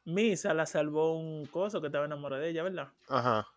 Misa 0.05 0.53
la 0.53 0.67
salvó 0.67 1.17
un 1.17 1.47
coso 1.47 1.81
que 1.81 1.87
estaba 1.87 2.05
enamorado 2.05 2.41
de 2.43 2.49
ella, 2.49 2.61
¿verdad? 2.61 2.89
Ajá. 3.09 3.47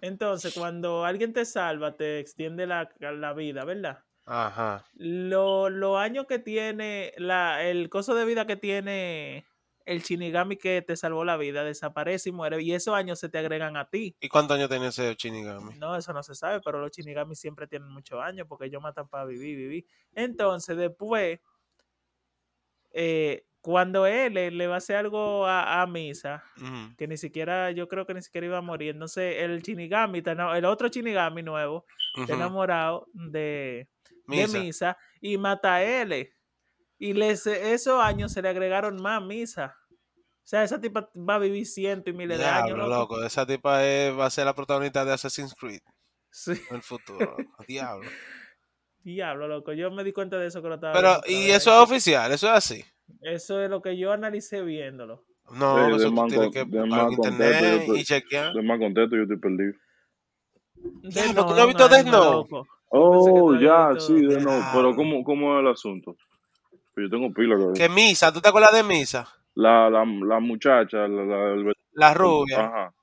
Entonces, 0.00 0.52
cuando 0.54 1.04
alguien 1.04 1.32
te 1.32 1.44
salva, 1.44 1.96
te 1.96 2.18
extiende 2.20 2.66
la, 2.66 2.90
la 3.00 3.32
vida, 3.34 3.64
¿verdad? 3.64 4.04
Ajá. 4.24 4.90
Lo- 4.94 5.70
Los 5.70 5.98
años 5.98 6.26
que 6.26 6.38
tiene, 6.38 7.12
la, 7.18 7.64
el 7.68 7.88
coso 7.90 8.14
de 8.14 8.24
vida 8.24 8.46
que 8.46 8.56
tiene 8.56 9.46
el 9.86 10.02
Shinigami 10.02 10.56
que 10.56 10.82
te 10.82 10.96
salvó 10.96 11.24
la 11.24 11.36
vida, 11.36 11.64
desaparece 11.64 12.30
y 12.30 12.32
muere. 12.32 12.62
Y 12.62 12.72
esos 12.74 12.94
años 12.94 13.18
se 13.20 13.28
te 13.28 13.38
agregan 13.38 13.76
a 13.76 13.90
ti. 13.90 14.18
¿Y 14.18 14.28
cuántos 14.30 14.56
años 14.56 14.70
tenía 14.70 14.88
ese 14.88 15.14
Shinigami? 15.14 15.74
No, 15.78 15.94
eso 15.96 16.12
no 16.12 16.22
se 16.22 16.34
sabe, 16.34 16.60
pero 16.62 16.80
los 16.80 16.90
Shinigami 16.90 17.34
siempre 17.36 17.66
tienen 17.66 17.88
muchos 17.90 18.20
años 18.20 18.46
porque 18.48 18.66
ellos 18.66 18.80
matan 18.82 19.08
para 19.08 19.26
vivir, 19.26 19.56
vivir. 19.56 19.86
Entonces, 20.14 20.76
después, 20.76 21.40
eh, 22.92 23.44
cuando 23.60 24.06
él 24.06 24.34
le, 24.34 24.50
le 24.50 24.66
va 24.66 24.76
a 24.76 24.78
hacer 24.78 24.96
algo 24.96 25.46
a, 25.46 25.82
a 25.82 25.86
Misa, 25.86 26.42
que 26.96 27.06
ni 27.06 27.16
siquiera, 27.16 27.70
yo 27.72 27.88
creo 27.88 28.06
que 28.06 28.14
ni 28.14 28.22
siquiera 28.22 28.46
iba 28.46 28.58
a 28.58 28.62
morir. 28.62 28.90
Entonces, 28.94 29.36
el 29.38 29.60
Shinigami, 29.62 30.22
el 30.24 30.64
otro 30.64 30.88
Shinigami 30.88 31.42
nuevo, 31.42 31.84
está 32.16 32.34
enamorado 32.34 33.06
de, 33.12 33.88
Misa. 34.26 34.52
de 34.58 34.60
Misa 34.64 34.98
y 35.20 35.36
mata 35.38 35.74
a 35.76 35.82
él. 35.82 36.30
Y 36.98 37.12
les, 37.14 37.46
esos 37.46 38.02
años 38.02 38.32
se 38.32 38.42
le 38.42 38.48
agregaron 38.48 39.00
más 39.00 39.22
Misa. 39.22 39.76
O 40.42 40.46
sea, 40.50 40.64
esa 40.64 40.80
tipa 40.80 41.08
va 41.14 41.34
a 41.36 41.38
vivir 41.38 41.64
cientos 41.66 42.12
y 42.12 42.16
miles 42.16 42.38
de 42.38 42.44
años. 42.46 42.76
Loco. 42.78 42.88
loco. 42.90 43.24
Esa 43.24 43.46
tipa 43.46 43.84
es- 43.86 44.18
va 44.18 44.26
a 44.26 44.30
ser 44.30 44.46
la 44.46 44.54
protagonista 44.54 45.04
de 45.04 45.12
Assassin's 45.12 45.54
Creed 45.54 45.80
Sí, 46.30 46.52
en 46.70 46.76
el 46.76 46.82
futuro. 46.82 47.36
Diablo. 47.68 48.08
diablo, 49.02 49.48
loco. 49.48 49.72
Yo 49.72 49.90
me 49.90 50.02
di 50.04 50.12
cuenta 50.12 50.38
de 50.38 50.46
eso 50.48 50.60
que 50.62 50.68
lo 50.68 50.74
estaba 50.74 50.92
Pero, 50.94 51.20
viendo 51.26 51.46
¿y 51.46 51.50
eso 51.52 51.70
es 51.72 51.78
oficial? 51.80 52.32
¿Eso 52.32 52.46
es 52.48 52.52
así? 52.54 52.84
Eso 53.22 53.60
es 53.60 53.70
lo 53.70 53.82
que 53.82 53.96
yo 53.98 54.12
analicé 54.12 54.62
viéndolo. 54.62 55.24
No, 55.52 55.76
Sí, 55.76 55.96
eso 55.96 56.10
de 56.10 56.16
tú 56.16 56.26
tienes 56.28 56.50
que 56.52 56.64
de 56.64 56.80
buscar 56.82 57.12
internet 57.12 57.84
yo 57.86 57.94
y 57.94 57.98
te- 57.98 58.04
chequear. 58.04 58.46
Estoy 58.48 58.64
más 58.64 58.78
contento, 58.78 59.16
yo 59.16 59.22
estoy 59.22 59.38
perdido. 59.38 59.72
Death 61.02 61.34
¿tú 61.34 61.34
no 61.34 61.40
has 61.40 61.56
Note, 61.56 61.66
visto 61.66 61.84
un 61.84 61.90
Death 61.90 62.06
Note? 62.06 62.56
Oh, 62.92 63.54
ya, 63.56 63.94
sí, 63.98 64.14
de 64.14 64.40
no. 64.40 64.50
Pero. 64.72 64.94
¿cómo, 64.96 65.22
¿cómo 65.24 65.56
es 65.56 65.60
el 65.62 65.68
asunto? 65.70 66.16
Pues 66.94 67.06
yo 67.06 67.10
tengo 67.10 67.32
pila 67.32 67.56
que 67.56 67.80
¿Qué 67.80 67.88
Misa? 67.88 68.32
¿Tú 68.32 68.40
te 68.40 68.48
acuerdas 68.48 68.72
de 68.72 68.82
Misa? 68.82 69.28
La, 69.54 69.90
la, 69.90 70.04
la 70.04 70.40
muchacha, 70.40 71.06
la, 71.08 71.24
la, 71.24 71.52
el- 71.54 71.72
La 71.92 72.14
rubia. 72.14 72.60
Ajá. 72.60 72.94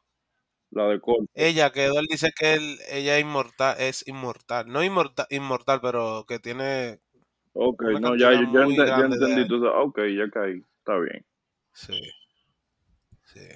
La 0.71 0.87
de 0.89 0.99
corte. 0.99 1.25
Ella 1.33 1.71
quedó, 1.71 1.99
él 1.99 2.07
dice 2.09 2.31
que 2.37 2.53
él, 2.55 2.77
ella 2.89 3.15
es 3.17 3.21
inmortal, 3.21 3.75
es 3.79 4.05
inmortal. 4.07 4.67
No 4.67 4.83
inmortal, 4.83 5.25
inmortal, 5.29 5.79
pero 5.81 6.25
que 6.27 6.39
tiene... 6.39 6.99
Ok, 7.59 7.81
no, 7.99 8.15
ya, 8.15 8.31
ya, 8.33 8.39
ya 8.39 8.41
muy 8.45 8.75
ente- 8.75 8.87
ya 8.87 8.97
grande 8.97 9.17
de 9.17 9.25
entendí. 9.31 9.47
tú 9.49 9.65
ok, 9.67 9.99
ya 10.15 10.29
caí. 10.31 10.61
Está 10.79 10.97
bien. 10.99 11.25
Sí. 11.73 11.99
Sí. 13.25 13.47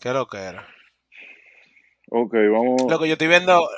¿Qué 0.00 0.12
lo 0.12 0.26
que 0.26 0.38
era? 0.38 0.66
Ok, 2.10 2.32
vamos. 2.50 2.82
Lo 2.88 2.98
que 2.98 3.06
yo 3.08 3.12
estoy 3.12 3.28
viendo 3.28 3.68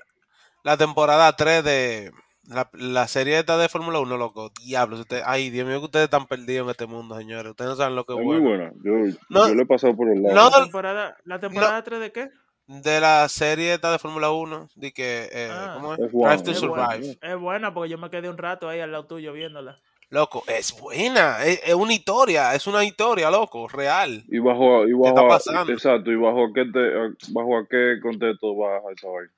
la 0.62 0.76
temporada 0.76 1.35
3 1.35 1.64
de 1.64 2.12
la, 2.45 2.71
la 2.73 3.09
serie 3.09 3.38
esta 3.38 3.59
de 3.59 3.69
Fórmula 3.69 3.99
1, 3.99 4.16
loco. 4.16 4.52
Diablos, 4.64 5.00
usted, 5.00 5.23
ay, 5.26 5.50
Dios 5.50 5.66
mío, 5.66 5.81
que 5.81 5.87
ustedes 5.87 6.04
están 6.04 6.26
perdidos 6.26 6.64
en 6.66 6.71
este 6.71 6.87
mundo, 6.87 7.16
señores. 7.19 7.50
Ustedes 7.50 7.71
no 7.71 7.76
saben 7.76 7.97
lo 7.97 8.04
que 8.04 8.12
es 8.14 8.19
es 8.21 8.25
muy 8.25 8.38
bueno. 8.38 8.71
buena. 8.71 8.73
Yo, 8.85 9.19
No, 9.28 9.49
yo 9.49 9.54
le 9.57 9.62
he 9.62 9.66
pasado 9.66 9.97
por 9.97 10.09
el 10.09 10.23
lado. 10.23 10.35
no, 10.37 10.50
¿La 10.50 10.62
temporada, 10.64 11.16
¿La 11.25 11.40
temporada 11.40 11.83
3 11.83 12.00
de 12.00 12.12
qué? 12.12 12.31
De 12.66 13.00
la 13.00 13.28
serie 13.28 13.75
esta 13.75 13.90
de 13.92 13.99
Fórmula 13.99 14.31
1, 14.31 14.69
de 14.76 14.92
que, 14.92 15.28
eh, 15.33 15.50
Ah. 15.52 15.73
¿cómo 15.75 15.95
es? 15.95 16.00
F1, 16.00 16.28
Drive 16.28 16.42
to 16.45 16.50
Es 16.52 16.61
buena, 16.62 16.90
Survive. 16.92 17.19
es 17.21 17.37
buena 17.38 17.75
porque 17.75 17.90
yo 17.90 17.99
me 17.99 18.09
quedé 18.09 18.28
un 18.31 18.38
rato 18.38 18.69
ahí 18.69 18.81
al 18.81 18.92
lado 18.92 19.07
tuyo 19.07 19.33
viéndola. 19.33 19.78
Loco, 20.11 20.45
es 20.47 20.78
buena, 20.78 21.42
es, 21.45 21.61
es 21.64 21.75
una 21.75 21.92
historia, 21.95 22.54
es 22.54 22.66
una 22.66 22.85
historia, 22.85 23.31
loco, 23.31 23.66
real. 23.66 24.23
Y 24.28 24.38
bajo, 24.38 24.85
y 24.85 24.88
¿Qué 24.88 24.92
bajo, 24.95 25.07
está 25.09 25.21
a- 25.23 25.28
pasando? 25.28 25.73
exacto, 25.73 26.11
y 26.12 26.16
bajo 26.16 26.45
a 26.45 26.49
qué, 26.54 26.64
te, 26.66 26.78
a- 26.81 27.11
bajo 27.33 27.59
a 27.59 27.66
qué 27.69 27.99
contexto 28.02 28.54
baja 28.54 28.81
esa 28.95 29.09
vaina. 29.09 29.33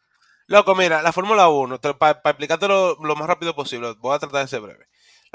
Loco, 0.46 0.74
mira, 0.74 1.00
la 1.00 1.12
Fórmula 1.12 1.48
1, 1.48 1.78
para 1.98 2.20
explicártelo 2.24 2.96
lo 3.02 3.16
más 3.16 3.26
rápido 3.26 3.54
posible, 3.54 3.94
voy 4.00 4.14
a 4.14 4.18
tratar 4.18 4.42
de 4.42 4.48
ser 4.48 4.60
breve. 4.60 4.84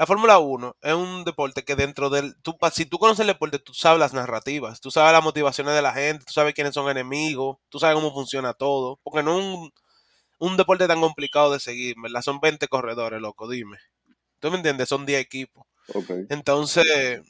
La 0.00 0.06
Fórmula 0.06 0.38
1 0.38 0.76
es 0.80 0.94
un 0.94 1.24
deporte 1.24 1.62
que 1.62 1.76
dentro 1.76 2.08
del... 2.08 2.34
Tú, 2.40 2.56
si 2.72 2.86
tú 2.86 2.98
conoces 2.98 3.20
el 3.20 3.26
deporte, 3.26 3.58
tú 3.58 3.74
sabes 3.74 4.00
las 4.00 4.14
narrativas, 4.14 4.80
tú 4.80 4.90
sabes 4.90 5.12
las 5.12 5.22
motivaciones 5.22 5.74
de 5.74 5.82
la 5.82 5.92
gente, 5.92 6.24
tú 6.24 6.32
sabes 6.32 6.54
quiénes 6.54 6.72
son 6.72 6.88
enemigos, 6.88 7.58
tú 7.68 7.78
sabes 7.78 7.96
cómo 7.96 8.10
funciona 8.10 8.54
todo, 8.54 8.98
porque 9.02 9.22
no 9.22 9.38
es 9.38 9.44
un, 9.44 9.70
un 10.38 10.56
deporte 10.56 10.88
tan 10.88 11.02
complicado 11.02 11.52
de 11.52 11.60
seguir, 11.60 11.96
¿verdad? 12.02 12.22
Son 12.22 12.40
20 12.40 12.66
corredores, 12.68 13.20
loco, 13.20 13.46
dime. 13.46 13.76
¿Tú 14.38 14.50
me 14.50 14.56
entiendes? 14.56 14.88
Son 14.88 15.04
10 15.04 15.20
equipos. 15.20 15.66
Ok. 15.92 16.10
Entonces, 16.30 17.20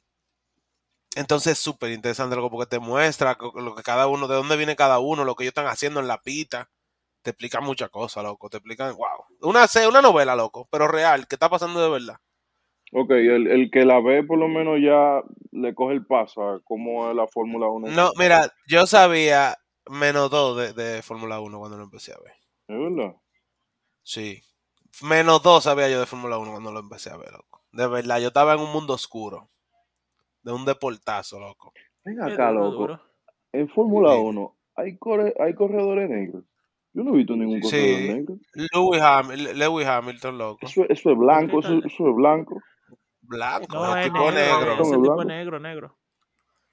entonces 1.17 1.55
es 1.55 1.59
súper 1.59 1.91
interesante 1.91 2.37
loco, 2.37 2.53
porque 2.53 2.71
te 2.71 2.79
muestra 2.79 3.37
lo 3.57 3.75
que 3.75 3.83
cada 3.83 4.07
uno, 4.07 4.29
de 4.29 4.37
dónde 4.37 4.57
viene 4.57 4.77
cada 4.77 5.01
uno, 5.01 5.25
lo 5.25 5.35
que 5.35 5.43
ellos 5.43 5.51
están 5.51 5.67
haciendo 5.67 5.99
en 5.99 6.07
la 6.07 6.23
pita. 6.23 6.71
Te 7.23 7.31
explica 7.31 7.61
muchas 7.61 7.91
cosas, 7.91 8.23
loco. 8.23 8.49
Te 8.49 8.59
explican, 8.59 8.95
wow. 8.95 9.25
Una, 9.41 9.67
una 9.89 10.03
novela, 10.03 10.37
loco, 10.37 10.69
pero 10.71 10.87
real, 10.87 11.27
que 11.27 11.35
está 11.35 11.49
pasando 11.49 11.83
de 11.83 11.91
verdad. 11.91 12.21
Ok, 12.93 13.11
el, 13.13 13.47
el 13.47 13.71
que 13.71 13.85
la 13.85 14.01
ve 14.01 14.25
por 14.25 14.39
lo 14.39 14.49
menos 14.49 14.79
ya 14.83 15.23
le 15.53 15.75
coge 15.75 15.95
el 15.95 16.05
paso 16.07 16.43
a 16.43 16.61
cómo 16.65 17.09
es 17.11 17.17
la 17.17 17.27
Fórmula 17.29 17.69
1. 17.69 17.89
No, 17.89 18.11
mira, 18.19 18.51
yo 18.67 18.87
sabía 18.87 19.57
menos 19.89 20.31
dos 20.31 20.57
de, 20.57 20.73
de 20.73 21.03
Fórmula 21.03 21.41
1 21.41 21.59
cuando 21.59 21.77
lo 21.77 21.85
empecé 21.85 22.13
a 22.13 22.19
ver. 22.19 22.33
¿Es 22.67 22.79
verdad? 22.79 23.15
Sí. 24.03 24.43
Menos 25.03 25.43
dos 25.43 25.65
sabía 25.65 25.89
yo 25.89 26.01
de 26.01 26.07
Fórmula 26.07 26.39
1 26.39 26.51
cuando 26.51 26.73
lo 26.73 26.81
empecé 26.81 27.11
a 27.11 27.17
ver, 27.17 27.31
loco. 27.33 27.63
De 27.73 27.87
verdad, 27.87 28.19
yo 28.21 28.29
estaba 28.29 28.55
en 28.55 28.61
un 28.61 28.73
mundo 28.73 28.95
oscuro. 28.95 29.49
De 30.43 30.53
un 30.53 30.65
deportazo, 30.65 31.39
loco. 31.39 31.73
Ven 32.05 32.21
acá, 32.21 32.51
loco. 32.51 32.99
En 33.53 33.69
Fórmula 33.69 34.13
Dime. 34.15 34.25
1 34.31 34.57
hay, 34.77 34.97
corre, 34.99 35.35
hay 35.39 35.55
corredores 35.55 36.09
negros. 36.09 36.45
Yo 36.93 37.05
no 37.05 37.15
he 37.15 37.19
visto 37.19 37.37
ningún 37.37 37.61
corredor 37.61 37.99
Sí. 38.01 38.09
negro. 38.09 38.37
Lewis, 38.55 39.01
Hamil- 39.01 39.53
Lewis 39.55 39.87
Hamilton, 39.87 40.39
loco. 40.39 40.67
Eso, 40.67 40.85
eso 40.89 41.11
es 41.13 41.19
blanco, 41.19 41.61
¿Qué 41.61 41.67
eso, 41.69 41.87
eso 41.87 42.09
es 42.09 42.17
blanco. 42.17 42.61
Blanco, 43.31 43.75
No, 43.77 43.93
el 43.97 44.01
es 44.01 44.05
tipo 44.07 44.31
negro. 44.33 44.73
Ese 44.75 44.83
tipo 44.91 45.01
blanco. 45.01 45.21
es 45.23 45.27
negro, 45.29 45.61
negro. 45.61 45.97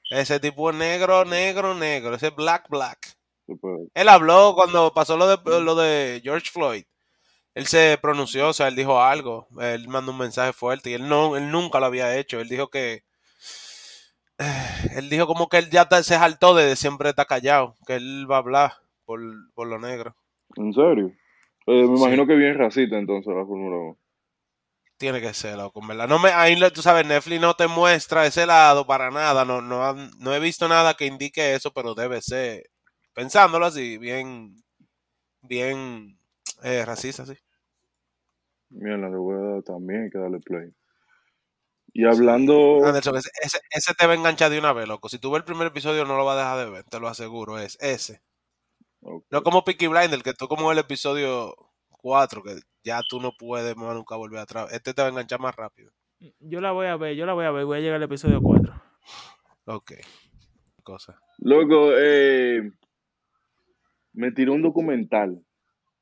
Ese 0.09 0.39
tipo 0.39 0.69
es 0.71 0.75
negro, 0.75 1.23
negro, 1.25 1.73
negro. 1.75 2.15
Ese 2.15 2.29
black, 2.31 2.67
black. 2.69 3.15
Él 3.93 4.09
habló 4.09 4.53
cuando 4.55 4.91
pasó 4.93 5.15
lo 5.17 5.27
de, 5.27 5.37
lo 5.61 5.75
de 5.75 6.19
George 6.23 6.49
Floyd. 6.51 6.83
Él 7.53 7.65
se 7.67 7.97
pronunció, 8.01 8.49
o 8.49 8.53
sea, 8.53 8.67
él 8.67 8.75
dijo 8.75 9.01
algo. 9.01 9.47
Él 9.61 9.87
mandó 9.87 10.11
un 10.11 10.17
mensaje 10.17 10.51
fuerte 10.51 10.89
y 10.89 10.93
él 10.93 11.07
no, 11.07 11.37
él 11.37 11.51
nunca 11.51 11.79
lo 11.79 11.85
había 11.85 12.17
hecho. 12.17 12.39
Él 12.39 12.49
dijo 12.49 12.69
que, 12.69 13.03
él 14.95 15.09
dijo 15.09 15.27
como 15.27 15.47
que 15.49 15.57
él 15.57 15.69
ya 15.69 15.87
se 15.91 16.03
saltó 16.15 16.55
de 16.55 16.75
siempre 16.75 17.09
estar 17.09 17.27
callado, 17.27 17.75
que 17.85 17.95
él 17.95 18.25
va 18.29 18.35
a 18.37 18.39
hablar 18.39 18.73
por, 19.05 19.19
por 19.53 19.67
lo 19.67 19.79
negro. 19.79 20.15
¿En 20.55 20.73
serio? 20.73 21.11
Eh, 21.67 21.83
me 21.87 21.97
Sí. 21.97 22.03
imagino 22.03 22.25
que 22.27 22.35
bien 22.35 22.57
racista 22.57 22.97
entonces 22.97 23.33
la 23.35 23.45
Fórmula 23.45 23.75
1. 23.77 23.97
Tiene 24.97 25.21
que 25.21 25.33
ser, 25.33 25.57
loco, 25.57 25.79
¿verdad? 25.85 26.07
No 26.07 26.17
me, 26.17 26.29
ahí 26.29 26.57
tú 26.73 26.81
sabes, 26.81 27.05
Netflix 27.05 27.39
no 27.39 27.53
te 27.53 27.67
muestra 27.67 28.25
ese 28.25 28.47
lado 28.47 28.87
para 28.87 29.11
nada. 29.11 29.45
No, 29.45 29.61
no, 29.61 29.93
no 29.93 30.33
he 30.33 30.39
visto 30.39 30.67
nada 30.67 30.95
que 30.95 31.05
indique 31.05 31.53
eso, 31.53 31.71
pero 31.71 31.93
debe 31.93 32.21
ser, 32.21 32.63
pensándolo 33.13 33.67
así, 33.67 33.99
bien, 33.99 34.55
bien 35.41 36.19
eh, 36.63 36.83
racista, 36.83 37.25
sí. 37.25 37.33
Mierda, 38.69 39.09
le 39.09 39.17
voy 39.17 39.35
a 39.35 39.53
dar 39.53 39.63
también 39.63 40.03
hay 40.03 40.09
que 40.09 40.17
darle 40.17 40.39
play. 40.39 40.73
Y 41.93 42.05
hablando, 42.05 42.85
Anderson, 42.85 43.17
ese, 43.17 43.29
ese, 43.41 43.59
ese 43.71 43.93
te 43.93 44.05
va 44.05 44.13
a 44.13 44.15
enganchar 44.15 44.51
de 44.51 44.59
una 44.59 44.73
vez, 44.73 44.87
loco. 44.87 45.09
Si 45.09 45.19
tú 45.19 45.31
ves 45.31 45.39
el 45.39 45.45
primer 45.45 45.67
episodio, 45.67 46.05
no 46.05 46.17
lo 46.17 46.25
vas 46.25 46.37
a 46.37 46.39
dejar 46.39 46.65
de 46.65 46.71
ver, 46.71 46.83
te 46.83 46.99
lo 46.99 47.07
aseguro. 47.07 47.59
Es 47.59 47.77
ese. 47.79 48.21
No 49.29 49.43
como 49.43 49.63
Peaky 49.63 49.87
Blinder, 49.87 50.21
que 50.21 50.33
tú 50.33 50.47
como 50.47 50.71
el 50.71 50.79
episodio 50.79 51.55
4, 51.97 52.41
que 52.43 52.55
ya 52.83 53.01
tú 53.09 53.19
no 53.19 53.31
puedes 53.37 53.75
más 53.75 53.93
nunca 53.95 54.15
volver 54.15 54.39
atrás. 54.39 54.71
Este 54.71 54.93
te 54.93 55.01
va 55.01 55.07
a 55.07 55.11
enganchar 55.11 55.39
más 55.39 55.55
rápido. 55.55 55.91
Yo 56.39 56.61
la 56.61 56.71
voy 56.71 56.87
a 56.87 56.95
ver, 56.97 57.15
yo 57.15 57.25
la 57.25 57.33
voy 57.33 57.45
a 57.45 57.51
ver. 57.51 57.65
Voy 57.65 57.77
a 57.77 57.81
llegar 57.81 57.97
al 57.97 58.03
episodio 58.03 58.41
4. 58.41 58.73
Ok. 59.65 59.91
Cosa. 60.83 61.19
loco, 61.39 61.89
eh, 61.97 62.71
me 64.13 64.31
tiró 64.31 64.53
un 64.53 64.61
documental 64.61 65.43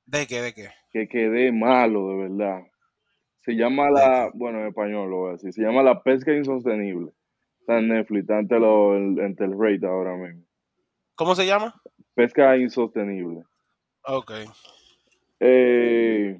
¿De 0.05 0.27
qué? 0.27 0.41
¿De 0.41 0.53
qué? 0.53 0.69
que 0.91 1.07
quedé 1.07 1.51
malo, 1.51 2.07
de 2.09 2.15
verdad. 2.29 2.61
Se 3.41 3.53
llama 3.53 3.89
la, 3.89 4.29
bueno, 4.33 4.59
en 4.61 4.67
español 4.67 5.09
lo 5.09 5.17
voy 5.17 5.29
a 5.29 5.31
decir, 5.33 5.51
se 5.51 5.61
llama 5.63 5.81
La 5.83 6.01
Pesca 6.03 6.31
Insostenible. 6.33 7.11
Está 7.59 7.79
en 7.79 7.87
Netflix, 7.89 8.21
está 8.21 8.39
en, 8.39 8.47
telo- 8.47 8.95
en 8.95 9.35
Telrate 9.35 9.85
ahora 9.87 10.15
mismo. 10.15 10.43
¿Cómo 11.15 11.33
se 11.35 11.45
llama? 11.47 11.73
Pesca 12.13 12.55
Insostenible. 12.57 13.43
Ok. 14.03 14.31
Eh, 15.39 16.39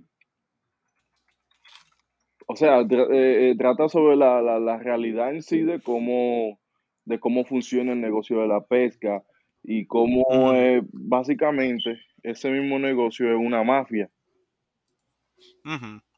o 2.48 2.56
sea, 2.56 2.82
tra- 2.84 3.10
eh, 3.12 3.52
eh, 3.52 3.56
trata 3.58 3.90
sobre 3.90 4.16
la, 4.16 4.42
la, 4.42 4.60
la 4.60 4.78
realidad 4.78 5.34
en 5.34 5.42
sí 5.42 5.62
de 5.62 5.82
cómo, 5.82 6.60
de 7.06 7.20
cómo 7.20 7.44
funciona 7.46 7.94
el 7.94 8.02
negocio 8.02 8.40
de 8.42 8.48
la 8.48 8.62
pesca 8.62 9.24
y 9.64 9.86
cómo 9.88 10.54
eh, 10.54 10.82
básicamente 10.92 12.00
ese 12.24 12.52
mismo 12.52 12.80
negocio 12.80 13.32
es 13.32 13.38
una 13.38 13.64
mafia. 13.64 14.10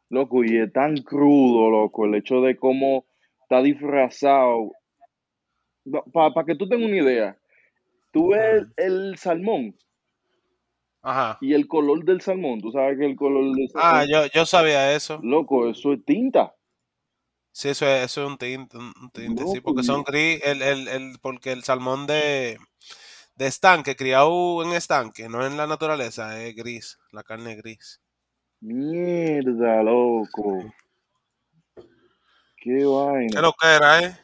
Loco, 0.09 0.43
y 0.43 0.57
es 0.57 0.71
tan 0.71 0.97
crudo, 0.97 1.69
loco, 1.69 2.05
el 2.05 2.15
hecho 2.15 2.41
de 2.41 2.57
cómo 2.57 3.05
está 3.41 3.61
disfrazado. 3.61 4.71
Para 6.13 6.45
que 6.45 6.55
tú 6.55 6.67
tengas 6.67 6.87
una 6.87 6.97
idea, 6.97 7.37
tú 8.11 8.29
ves 8.29 8.65
el 8.77 9.17
salmón 9.17 9.75
Ajá. 11.01 11.37
y 11.41 11.53
el 11.53 11.67
color 11.67 12.03
del 12.05 12.21
salmón, 12.21 12.61
tú 12.61 12.71
sabes 12.71 12.97
que 12.97 13.05
el 13.05 13.15
color 13.15 13.55
del 13.55 13.67
Ah, 13.75 14.03
salmón, 14.03 14.07
yo, 14.11 14.25
yo 14.33 14.45
sabía 14.45 14.93
eso. 14.93 15.19
loco, 15.21 15.67
eso 15.69 15.93
es 15.93 16.03
tinta. 16.05 16.53
Sí, 17.51 17.69
eso 17.69 17.87
es, 17.87 18.05
eso 18.05 18.21
es 18.23 18.27
un 18.29 18.37
tinte, 18.37 18.77
un 18.77 19.09
tinte, 19.11 19.45
sí, 19.47 19.61
porque 19.61 19.81
son 19.83 20.03
gris, 20.03 20.39
el, 20.43 20.61
el, 20.61 20.87
el, 20.87 21.19
porque 21.19 21.51
el 21.51 21.63
salmón 21.63 22.05
de, 22.05 22.59
de 23.35 23.47
estanque, 23.47 23.95
criado 23.95 24.63
en 24.63 24.73
estanque, 24.73 25.27
no 25.29 25.45
en 25.45 25.57
la 25.57 25.67
naturaleza, 25.67 26.41
es 26.43 26.55
gris, 26.55 26.99
la 27.11 27.23
carne 27.23 27.53
es 27.53 27.57
gris. 27.57 28.01
Mierda, 28.61 29.81
loco. 29.81 30.71
Qué 32.57 32.83
¿Qué 33.29 33.39
vaina. 33.39 33.41
lo 33.41 33.53
que 33.53 33.67
era, 33.67 34.03
eh? 34.03 34.17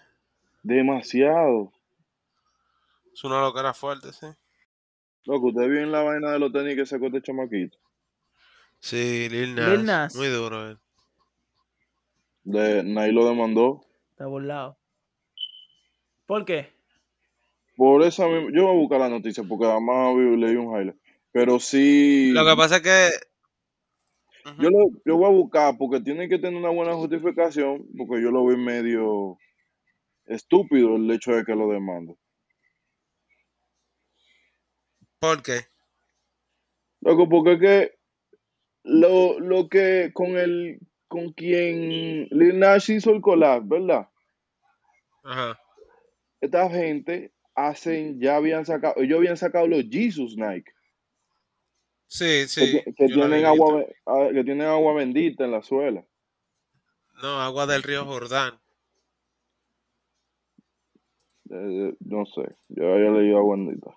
Demasiado. 0.64 1.72
Es 3.14 3.24
una 3.24 3.40
loquera 3.42 3.74
fuerte, 3.74 4.12
sí. 4.12 4.28
Loco, 5.26 5.48
¿usted 5.48 5.70
vio 5.70 5.80
en 5.82 5.92
la 5.92 6.02
vaina 6.04 6.32
de 6.32 6.40
los 6.40 6.52
tenis 6.52 6.76
que 6.76 6.86
sacó 6.86 7.08
este 7.08 7.22
chamaquito? 7.22 7.78
Sí, 8.80 9.30
Lil 9.30 9.56
Nas, 9.56 9.70
Lil 9.70 9.86
Nas. 9.86 10.16
muy 10.16 10.28
duro, 10.28 10.72
eh. 10.72 10.78
De, 12.44 12.84
Nike 12.84 13.14
lo 13.14 13.28
demandó. 13.30 13.82
Está 14.12 14.26
burlado. 14.26 14.78
¿Por 16.26 16.44
qué? 16.44 16.74
Por 17.78 18.04
esa 18.04 18.28
misma, 18.28 18.50
yo 18.54 18.64
voy 18.68 18.72
a 18.76 18.80
buscar 18.80 19.00
la 19.00 19.10
noticia 19.10 19.44
porque 19.48 19.66
además 19.66 20.16
vi- 20.18 20.38
leí 20.38 20.56
un 20.56 20.76
highlight. 20.76 20.98
Pero 21.32 21.60
sí, 21.60 22.32
Lo 22.32 22.46
que 22.46 22.56
pasa 22.56 22.78
es 22.78 22.82
que... 22.82 23.10
Yo 24.60 24.70
lo, 24.70 24.90
yo 25.06 25.16
voy 25.16 25.26
a 25.28 25.30
buscar 25.30 25.78
porque 25.78 26.02
tiene 26.02 26.28
que 26.28 26.38
tener 26.38 26.60
una 26.60 26.70
buena 26.70 26.94
justificación 26.96 27.88
porque 27.98 28.22
yo 28.22 28.30
lo 28.30 28.46
vi 28.46 28.58
medio 28.58 29.38
estúpido 30.26 30.98
el 30.98 31.10
hecho 31.12 31.32
de 31.32 31.46
que 31.46 31.56
lo 31.56 31.70
demande. 31.70 32.18
¿Por 35.24 35.42
qué? 35.42 35.68
Loco, 37.00 37.30
porque 37.30 37.54
es 37.54 37.60
que 37.62 37.98
lo, 38.84 39.40
lo 39.40 39.70
que 39.70 40.12
con 40.14 40.36
el 40.36 40.82
con 41.08 41.32
quien 41.32 42.28
Lil 42.30 42.60
Nas 42.60 42.90
hizo 42.90 43.12
el 43.12 43.22
collab, 43.22 43.64
¿verdad? 43.64 44.10
Ajá. 45.24 45.58
Esta 46.42 46.70
gente 46.70 47.32
hacen, 47.56 48.20
ya 48.20 48.36
habían 48.36 48.66
sacado, 48.66 48.96
ellos 48.98 49.18
habían 49.18 49.38
sacado 49.38 49.66
los 49.66 49.86
Jesus 49.90 50.36
Nike, 50.36 50.74
Sí, 52.08 52.46
sí, 52.50 52.84
que 52.98 53.08
tienen 53.08 53.46
agua, 53.46 53.86
ah, 54.06 54.28
que 54.34 54.44
tienen 54.44 54.68
agua 54.68 54.94
bendita 54.94 55.46
en 55.46 55.52
la 55.52 55.64
suela. 55.64 56.06
No, 57.22 57.40
agua 57.40 57.66
del 57.66 57.82
río 57.82 58.04
Jordán. 58.04 58.60
Eh, 61.50 61.96
no 62.02 62.26
sé, 62.26 62.58
yo 62.68 62.94
había 62.94 63.10
leído 63.10 63.38
agua 63.38 63.56
bendita. 63.56 63.96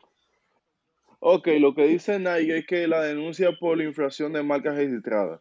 Ok, 1.19 1.49
lo 1.59 1.75
que 1.75 1.87
dice 1.87 2.19
Nike 2.19 2.59
es 2.59 2.67
que 2.67 2.87
la 2.87 3.03
denuncia 3.03 3.53
por 3.59 3.79
la 3.79 3.85
infracción 3.85 4.33
de 4.33 4.43
marcas 4.43 4.77
registradas 4.77 5.41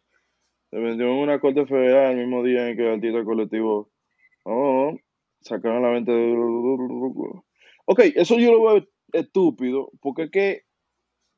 se 0.69 0.77
vendió 0.79 1.07
en 1.07 1.13
una 1.13 1.39
corte 1.39 1.65
federal 1.65 2.11
el 2.11 2.25
mismo 2.25 2.43
día 2.43 2.69
en 2.69 2.75
que 2.75 2.83
el 2.83 2.95
artista 2.95 3.23
colectivo 3.23 3.91
oh, 4.43 4.97
sacaron 5.41 5.83
la 5.83 5.89
venta 5.89 6.11
de... 6.11 6.33
Ok, 7.85 7.99
eso 8.15 8.37
yo 8.39 8.51
lo 8.51 8.63
veo 8.63 8.87
estúpido 9.13 9.91
porque 10.01 10.23
es 10.23 10.31
que 10.31 10.61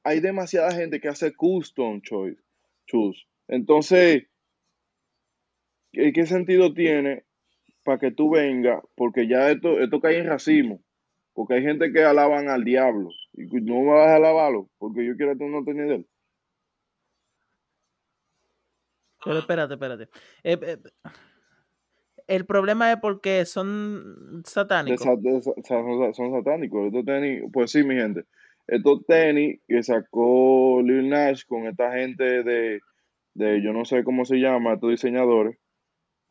hay 0.03 0.21
demasiada 0.21 0.71
gente 0.71 0.99
que 0.99 1.09
hace 1.09 1.35
custom 1.35 2.01
choice, 2.01 2.41
choose. 2.85 3.25
Entonces, 3.47 4.27
¿qué, 5.91 6.25
sentido 6.25 6.73
tiene 6.73 7.25
para 7.83 7.99
que 7.99 8.11
tú 8.11 8.29
vengas? 8.29 8.81
Porque 8.95 9.27
ya 9.27 9.51
esto, 9.51 9.79
esto 9.79 9.99
cae 9.99 10.19
en 10.19 10.27
racismo. 10.27 10.81
Porque 11.37 11.53
hay 11.53 11.61
gente 11.61 11.93
que 11.93 12.03
alaban 12.03 12.49
al 12.49 12.63
diablo. 12.63 13.09
Y 13.33 13.45
no 13.61 13.81
me 13.81 13.91
vas 13.91 14.07
a 14.07 14.15
alabarlo 14.15 14.71
porque 14.79 15.05
yo 15.05 15.15
quiero 15.15 15.37
tener 15.37 15.87
de 15.87 15.95
él. 15.97 16.07
Pero 19.23 19.37
espérate, 19.37 19.75
espérate. 19.75 20.03
Eh, 20.43 20.57
eh, 20.59 20.77
el 22.25 22.47
problema 22.47 22.91
es 22.91 22.97
porque 22.99 23.45
son 23.45 24.41
satánicos. 24.45 25.05
de 25.21 25.41
son 25.43 26.31
satánicos. 26.31 26.87
Estos 26.87 27.05
tenis, 27.05 27.43
pues 27.53 27.69
sí, 27.69 27.83
mi 27.83 27.93
gente. 27.93 28.23
Estos 28.65 29.05
tenis 29.05 29.61
que 29.67 29.83
sacó 29.83 30.81
Lil 30.81 31.07
Nash 31.07 31.43
con 31.45 31.67
esta 31.67 31.93
gente 31.93 32.41
de, 32.41 32.81
de 33.35 33.61
yo 33.61 33.73
no 33.73 33.85
sé 33.85 34.03
cómo 34.03 34.25
se 34.25 34.37
llama, 34.37 34.73
estos 34.73 34.89
diseñadores, 34.89 35.55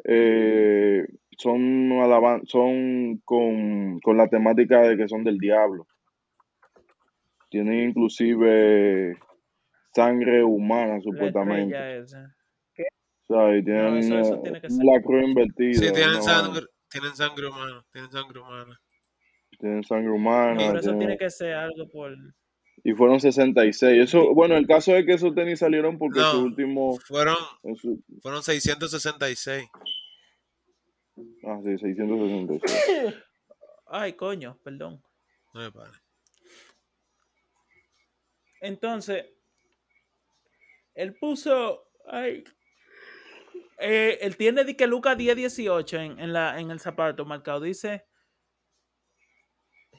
eh, 0.03 1.07
son 1.38 1.92
alaban 2.03 2.46
son 2.46 3.18
con, 3.25 4.01
con 4.01 4.16
la 4.16 4.29
temática 4.29 4.83
de 4.83 4.96
que 4.96 5.09
son 5.09 5.25
del 5.25 5.38
diablo. 5.38 5.87
Tienen 7.51 7.90
inclusive 7.90 9.16
sangre 9.94 10.42
humana, 10.42 11.01
supuestamente. 11.01 12.03
O 12.03 12.07
sea, 12.07 13.57
y 13.57 13.59
No, 13.61 13.64
tienen 13.64 13.96
eso, 13.99 14.18
eso 14.18 14.35
eh, 14.35 14.40
tiene 14.42 14.61
que 14.61 14.70
ser. 14.70 14.85
la 14.85 15.03
cruz 15.03 15.22
invertida. 15.25 15.72
Sí, 15.75 15.92
tienen 15.92 16.22
sangre, 16.22 16.62
tienen 16.90 17.14
sangre 17.16 17.46
humana, 17.49 17.85
tienen 17.92 18.11
sangre 18.12 18.40
humana. 18.40 18.81
Tienen 19.59 19.85
sangre 19.85 20.11
humana. 20.11 20.57
pero 20.59 20.72
eso 20.79 20.81
tienen- 20.90 20.99
tiene 20.99 21.18
que 21.18 21.31
ser 21.31 21.55
algo 21.55 21.88
por. 21.88 22.12
Y 22.85 22.92
fueron 22.92 23.18
66. 23.20 24.01
Eso, 24.05 24.33
bueno, 24.35 24.55
el 24.57 24.66
caso 24.66 24.94
es 24.94 25.05
que 25.07 25.14
esos 25.14 25.35
tenis 25.35 25.59
salieron 25.59 25.99
porque 25.99 26.20
No. 26.20 26.33
su 26.33 26.42
último. 26.44 26.99
Fueron, 27.09 27.37
su- 27.77 28.01
fueron 28.22 28.42
666. 28.42 29.66
Ah, 31.44 31.61
sí, 31.62 31.79
666. 31.79 33.14
Ay, 33.87 34.12
coño, 34.14 34.59
perdón. 34.62 35.02
No 35.55 35.61
me 35.61 35.72
pare. 35.72 35.92
Entonces, 38.61 39.26
él 40.94 41.16
puso. 41.18 41.88
Ay. 42.07 42.44
Eh, 43.79 44.18
él 44.22 44.37
tiene 44.37 44.64
de 44.64 44.74
que 44.74 44.87
Lucas 44.87 45.16
1018 45.16 45.96
en, 45.98 46.18
en, 46.18 46.33
la, 46.33 46.59
en 46.59 46.70
el 46.70 46.81
zapato 46.81 47.24
marcado. 47.24 47.61
Dice. 47.61 48.05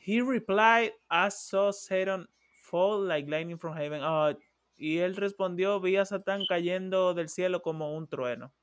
He 0.06 0.22
replied, 0.22 0.94
I 1.10 1.30
saw 1.30 1.72
Satan 1.72 2.28
fall 2.64 3.06
like 3.06 3.30
lightning 3.30 3.58
from 3.58 3.76
heaven. 3.76 4.02
Ah, 4.04 4.34
y 4.78 5.00
él 5.00 5.16
respondió, 5.16 5.82
vi 5.82 5.98
a 5.98 6.06
Satán 6.06 6.46
cayendo 6.48 7.14
del 7.14 7.30
cielo 7.30 7.62
como 7.62 7.96
un 7.96 8.08
trueno. 8.08 8.54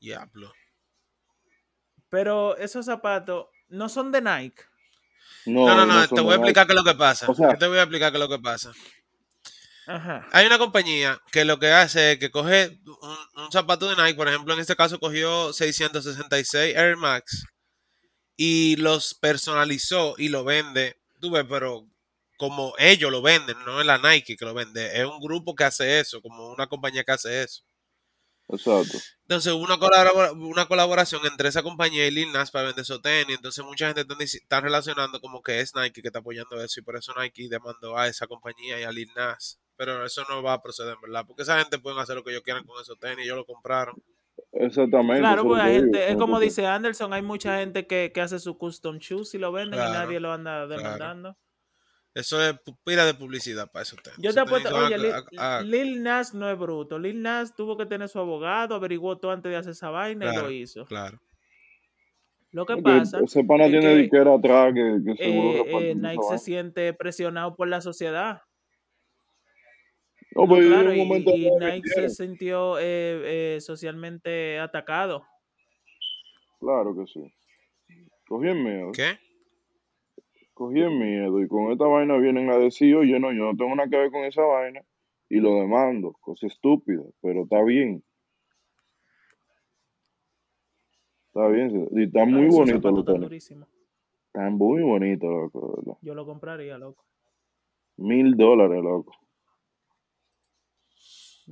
Diablo. 0.00 0.52
Pero 2.10 2.56
esos 2.56 2.86
zapatos 2.86 3.46
no 3.68 3.88
son 3.88 4.10
de 4.12 4.20
Nike. 4.22 4.62
No, 5.46 5.66
No, 5.66 5.86
no, 5.86 6.08
te 6.08 6.20
voy 6.20 6.32
a 6.32 6.36
explicar 6.36 6.66
qué 6.66 6.72
es 6.72 6.76
lo 6.78 6.84
que 6.84 6.94
pasa. 6.94 7.30
O 7.30 7.34
sea- 7.34 7.52
Yo 7.52 7.58
te 7.58 7.66
voy 7.68 7.78
a 7.78 7.82
explicar 7.82 8.10
qué 8.12 8.16
es 8.18 8.20
lo 8.20 8.28
que 8.28 8.38
pasa. 8.42 8.72
Ajá. 9.86 10.26
Hay 10.32 10.46
una 10.46 10.58
compañía 10.58 11.18
que 11.32 11.44
lo 11.46 11.58
que 11.58 11.70
hace 11.72 12.12
es 12.12 12.18
que 12.18 12.30
coge 12.30 12.78
un, 12.84 13.42
un 13.44 13.52
zapato 13.52 13.88
de 13.88 13.96
Nike, 13.96 14.16
por 14.16 14.28
ejemplo, 14.28 14.52
en 14.52 14.60
este 14.60 14.76
caso 14.76 14.98
cogió 15.00 15.52
666 15.54 16.76
Air 16.76 16.96
Max 16.98 17.46
y 18.36 18.76
los 18.76 19.14
personalizó 19.14 20.14
y 20.18 20.28
lo 20.28 20.44
vende. 20.44 21.00
Tú 21.20 21.30
ves, 21.30 21.46
pero 21.48 21.86
como 22.36 22.74
ellos 22.78 23.10
lo 23.10 23.22
venden, 23.22 23.56
no 23.64 23.80
es 23.80 23.86
la 23.86 23.96
Nike 23.98 24.36
que 24.36 24.44
lo 24.44 24.52
vende, 24.54 25.00
es 25.00 25.06
un 25.06 25.20
grupo 25.20 25.54
que 25.56 25.64
hace 25.64 26.00
eso, 26.00 26.20
como 26.20 26.50
una 26.50 26.66
compañía 26.66 27.02
que 27.02 27.12
hace 27.12 27.42
eso. 27.42 27.62
Exacto. 28.48 28.98
Entonces 29.22 29.52
hubo 29.52 29.62
una, 29.62 29.78
colabora- 29.78 30.32
una 30.32 30.66
colaboración 30.66 31.20
entre 31.26 31.48
esa 31.48 31.62
compañía 31.62 32.06
y 32.06 32.10
Lil 32.10 32.32
Nas 32.32 32.50
para 32.50 32.66
vender 32.66 32.82
esos 32.82 33.02
tenis. 33.02 33.36
Entonces 33.36 33.64
mucha 33.64 33.92
gente 33.92 34.06
está, 34.24 34.60
relacionando 34.60 35.20
como 35.20 35.42
que 35.42 35.60
es 35.60 35.74
Nike 35.74 36.00
que 36.00 36.08
está 36.08 36.20
apoyando 36.20 36.62
eso 36.62 36.80
y 36.80 36.82
por 36.82 36.96
eso 36.96 37.12
Nike 37.18 37.48
demandó 37.50 37.96
a 37.96 38.08
esa 38.08 38.26
compañía 38.26 38.80
y 38.80 38.84
a 38.84 38.92
Lil 38.92 39.10
Nas. 39.14 39.60
Pero 39.76 40.04
eso 40.04 40.24
no 40.28 40.42
va 40.42 40.54
a 40.54 40.62
proceder, 40.62 40.96
¿verdad? 41.00 41.24
Porque 41.26 41.42
esa 41.42 41.58
gente 41.58 41.78
puede 41.78 42.00
hacer 42.00 42.16
lo 42.16 42.24
que 42.24 42.30
ellos 42.30 42.42
quieran 42.42 42.64
con 42.64 42.80
esos 42.80 42.98
tenis. 42.98 43.24
Ellos 43.24 43.36
lo 43.36 43.44
compraron. 43.44 43.94
Exactamente. 44.52 45.20
Claro, 45.20 45.44
pues 45.44 45.62
hay 45.62 45.74
gente, 45.74 45.98
digo. 45.98 46.10
es 46.10 46.16
como 46.16 46.40
dice 46.40 46.66
Anderson, 46.66 47.12
hay 47.12 47.22
mucha 47.22 47.58
gente 47.58 47.86
que, 47.86 48.10
que 48.12 48.20
hace 48.20 48.38
su 48.38 48.56
custom 48.56 48.98
shoes 48.98 49.34
y 49.34 49.38
lo 49.38 49.52
venden 49.52 49.78
y 49.78 49.92
nadie 49.92 50.20
lo 50.20 50.32
anda 50.32 50.66
claro. 50.66 51.36
Eso 52.14 52.42
es 52.42 52.54
pila 52.84 53.04
de 53.04 53.14
publicidad 53.14 53.70
para 53.70 53.84
tenis. 53.84 54.18
Yo 54.18 54.32
te 54.32 54.40
apuesto, 54.40 54.74
oye, 54.76 54.94
a- 54.94 54.98
Lil, 54.98 55.12
a- 55.38 55.58
a- 55.58 55.62
Lil 55.62 56.02
Nas 56.02 56.34
no 56.34 56.50
es 56.50 56.58
bruto. 56.58 56.98
Lil 56.98 57.22
Nas 57.22 57.54
tuvo 57.54 57.76
que 57.76 57.86
tener 57.86 58.08
su 58.08 58.18
abogado, 58.18 58.74
averiguó 58.74 59.18
todo 59.18 59.30
antes 59.30 59.50
de 59.50 59.56
hacer 59.56 59.72
esa 59.72 59.90
vaina 59.90 60.32
y 60.32 60.36
lo 60.36 60.50
hizo. 60.50 60.84
claro. 60.86 61.20
Lo 62.50 62.64
que 62.64 62.74
Porque 62.74 62.82
pasa 63.00 63.20
ese 63.22 63.44
pana 63.44 63.66
es 63.66 63.72
tiene 63.72 63.88
que, 63.94 63.96
diquera 63.96 64.34
atrás 64.34 64.72
que, 64.72 64.98
que 65.04 65.22
seguro 65.22 65.50
eh, 65.50 65.62
reparten 65.64 65.90
eh, 65.90 65.94
Nike 65.94 66.22
se 66.30 66.38
siente 66.38 66.92
presionado 66.94 67.54
por 67.54 67.68
la 67.68 67.82
sociedad. 67.82 68.40
No, 70.34 70.42
No, 70.42 70.48
pues 70.48 70.62
en 70.64 70.68
claro, 70.72 70.94
y, 70.94 70.98
momento 70.98 71.30
y 71.30 71.44
lo 71.44 71.58
Nike 71.58 71.88
se 71.90 72.08
sintió 72.08 72.78
eh, 72.78 73.56
eh, 73.56 73.60
socialmente 73.60 74.58
atacado. 74.58 75.26
Claro 76.58 76.94
que 76.96 77.06
sí. 77.06 77.32
Cogí 78.26 78.48
el 78.48 78.56
miedo. 78.56 78.92
¿Qué? 78.92 79.18
Cogí 80.58 80.80
el 80.80 80.90
miedo. 80.90 81.40
Y 81.40 81.46
con 81.46 81.70
esta 81.70 81.86
vaina 81.86 82.16
vienen 82.16 82.50
a 82.50 82.58
decir, 82.58 82.96
oye, 82.96 83.20
no, 83.20 83.30
yo 83.30 83.44
no 83.44 83.56
tengo 83.56 83.76
nada 83.76 83.88
que 83.88 83.96
ver 83.96 84.10
con 84.10 84.24
esa 84.24 84.42
vaina. 84.42 84.82
Y 85.28 85.36
lo 85.36 85.54
demando. 85.54 86.14
Cosa 86.20 86.48
estúpida. 86.48 87.04
Pero 87.22 87.44
está 87.44 87.62
bien. 87.62 88.02
Está 91.28 91.46
bien. 91.46 91.88
Y 91.92 92.02
está 92.06 92.24
muy 92.24 92.48
bonito 92.48 92.90
durísimos. 92.90 93.68
Están 94.26 94.54
muy 94.54 94.82
bonitos, 94.82 95.30
loco. 95.30 95.76
verdad. 95.76 95.98
Yo 96.02 96.14
lo 96.14 96.26
compraría, 96.26 96.76
loco. 96.76 97.04
Mil 97.96 98.36
dólares, 98.36 98.82
loco. 98.82 99.12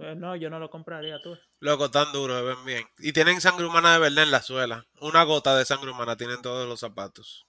Eh, 0.01 0.16
no, 0.16 0.35
yo 0.35 0.51
no 0.51 0.59
lo 0.59 0.69
compraría, 0.69 1.23
tú. 1.23 1.37
Loco, 1.61 1.92
tan 1.92 2.12
duro, 2.12 2.45
ven 2.45 2.64
bien. 2.66 2.83
Y 2.99 3.12
tienen 3.12 3.40
sangre 3.40 3.66
humana 3.66 3.95
de 3.95 4.01
verdad 4.01 4.25
en 4.25 4.33
la 4.33 4.42
suela. 4.42 4.85
Una 5.01 5.23
gota 5.23 5.57
de 5.57 5.64
sangre 5.64 5.92
humana 5.92 6.16
tienen 6.16 6.42
todos 6.42 6.69
los 6.69 6.81
zapatos. 6.81 7.47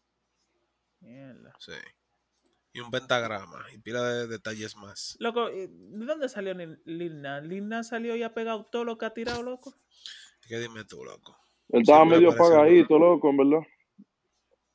Mierda. 1.00 1.54
Sí. 1.60 1.74
Y 2.74 2.80
un 2.80 2.92
pentagrama. 2.92 3.66
Y 3.74 3.80
pila 3.80 4.04
de 4.04 4.28
detalles 4.28 4.76
más. 4.76 5.18
Loco, 5.20 5.50
¿de 5.50 5.68
dónde 5.70 6.30
salió 6.30 6.54
Lil 6.86 7.22
Nas? 7.22 7.44
Lil 7.44 7.68
Nas 7.68 7.90
salió 7.90 8.16
y 8.16 8.24
ha 8.24 8.34
pegado 8.34 8.66
todo 8.66 8.84
lo 8.84 8.98
que 8.98 9.06
ha 9.06 9.14
tirado, 9.14 9.44
loco. 9.44 9.74
¿Qué 10.48 10.60
dime 10.60 10.84
tú, 10.86 11.04
loco? 11.04 11.38
Él 11.70 11.82
estaba 11.82 12.00
Siempre 12.00 12.20
medio 12.20 12.32
apagadito, 12.32 13.00
loco, 13.00 13.30
en 13.30 13.38
verdad. 13.38 13.68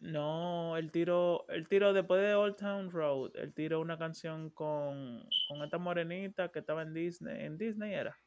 No, 0.01 0.77
el 0.77 0.91
tiro, 0.91 1.49
el 1.49 1.69
tiro 1.69 1.93
después 1.93 2.21
de 2.21 2.35
Old 2.35 2.57
Town 2.57 2.91
Road, 2.91 3.37
el 3.37 3.55
tiro 3.55 3.81
una 3.81 3.97
canción 3.97 4.51
con, 4.51 5.25
con 5.49 5.63
esta 5.63 5.79
morenita 5.79 6.51
que 6.51 6.59
estaba 6.59 6.83
en 6.83 6.93
Disney, 6.93 7.45
en 7.45 7.57
Disney 7.57 7.95
era. 7.95 8.19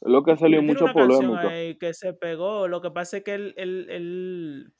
Es 0.00 0.10
lo 0.10 0.24
que 0.24 0.34
tiró 0.34 0.62
mucha 0.62 0.92
polémica. 0.92 1.48
ahí 1.48 1.76
que 1.76 1.94
se 1.94 2.12
pegó. 2.12 2.66
Lo 2.66 2.82
que 2.82 2.90
pasa 2.90 3.18
es 3.18 3.22
que 3.22 3.34
él, 3.34 3.54
él, 3.56 3.86
él, 3.88 4.72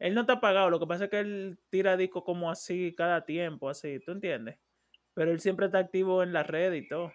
él 0.00 0.14
no 0.14 0.22
está 0.22 0.40
pagado. 0.40 0.70
Lo 0.70 0.80
que 0.80 0.86
pasa 0.86 1.04
es 1.04 1.10
que 1.10 1.20
él 1.20 1.58
tira 1.70 1.96
discos 1.96 2.24
como 2.24 2.50
así 2.50 2.94
cada 2.96 3.24
tiempo, 3.24 3.68
así, 3.68 4.00
¿tú 4.04 4.12
entiendes? 4.12 4.58
Pero 5.14 5.30
él 5.30 5.40
siempre 5.40 5.66
está 5.66 5.78
activo 5.78 6.22
en 6.22 6.32
las 6.32 6.46
redes 6.46 6.82
y 6.82 6.88
todo. 6.88 7.12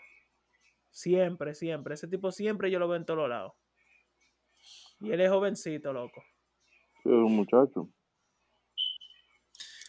Siempre, 0.91 1.53
siempre. 1.55 1.95
Ese 1.95 2.07
tipo 2.07 2.31
siempre 2.31 2.71
yo 2.71 2.79
lo 2.79 2.87
veo 2.87 2.97
en 2.97 3.05
todos 3.05 3.27
lados. 3.27 3.53
Y 5.01 5.11
él 5.11 5.19
es 5.19 5.29
jovencito, 5.29 5.91
loco. 5.91 6.23
Sí, 7.03 7.09
es 7.09 7.15
un 7.15 7.35
muchacho. 7.35 7.89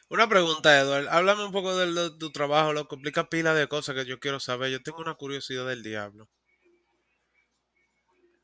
Una 0.09 0.29
pregunta, 0.29 0.79
Eduardo. 0.81 1.11
Háblame 1.11 1.45
un 1.47 1.53
poco 1.53 1.77
de, 1.77 1.87
lo- 1.87 2.17
tu 2.17 2.31
trabajo, 2.31 2.73
loco. 2.73 2.95
Explica 2.95 3.29
pila 3.29 3.55
de 3.55 3.67
cosas 3.69 3.95
que 3.95 4.05
yo 4.05 4.19
quiero 4.21 4.39
saber. 4.41 4.71
Yo 4.71 4.83
tengo 4.83 4.99
una 4.99 5.15
curiosidad 5.15 5.67
del 5.67 5.83
diablo. 5.83 6.29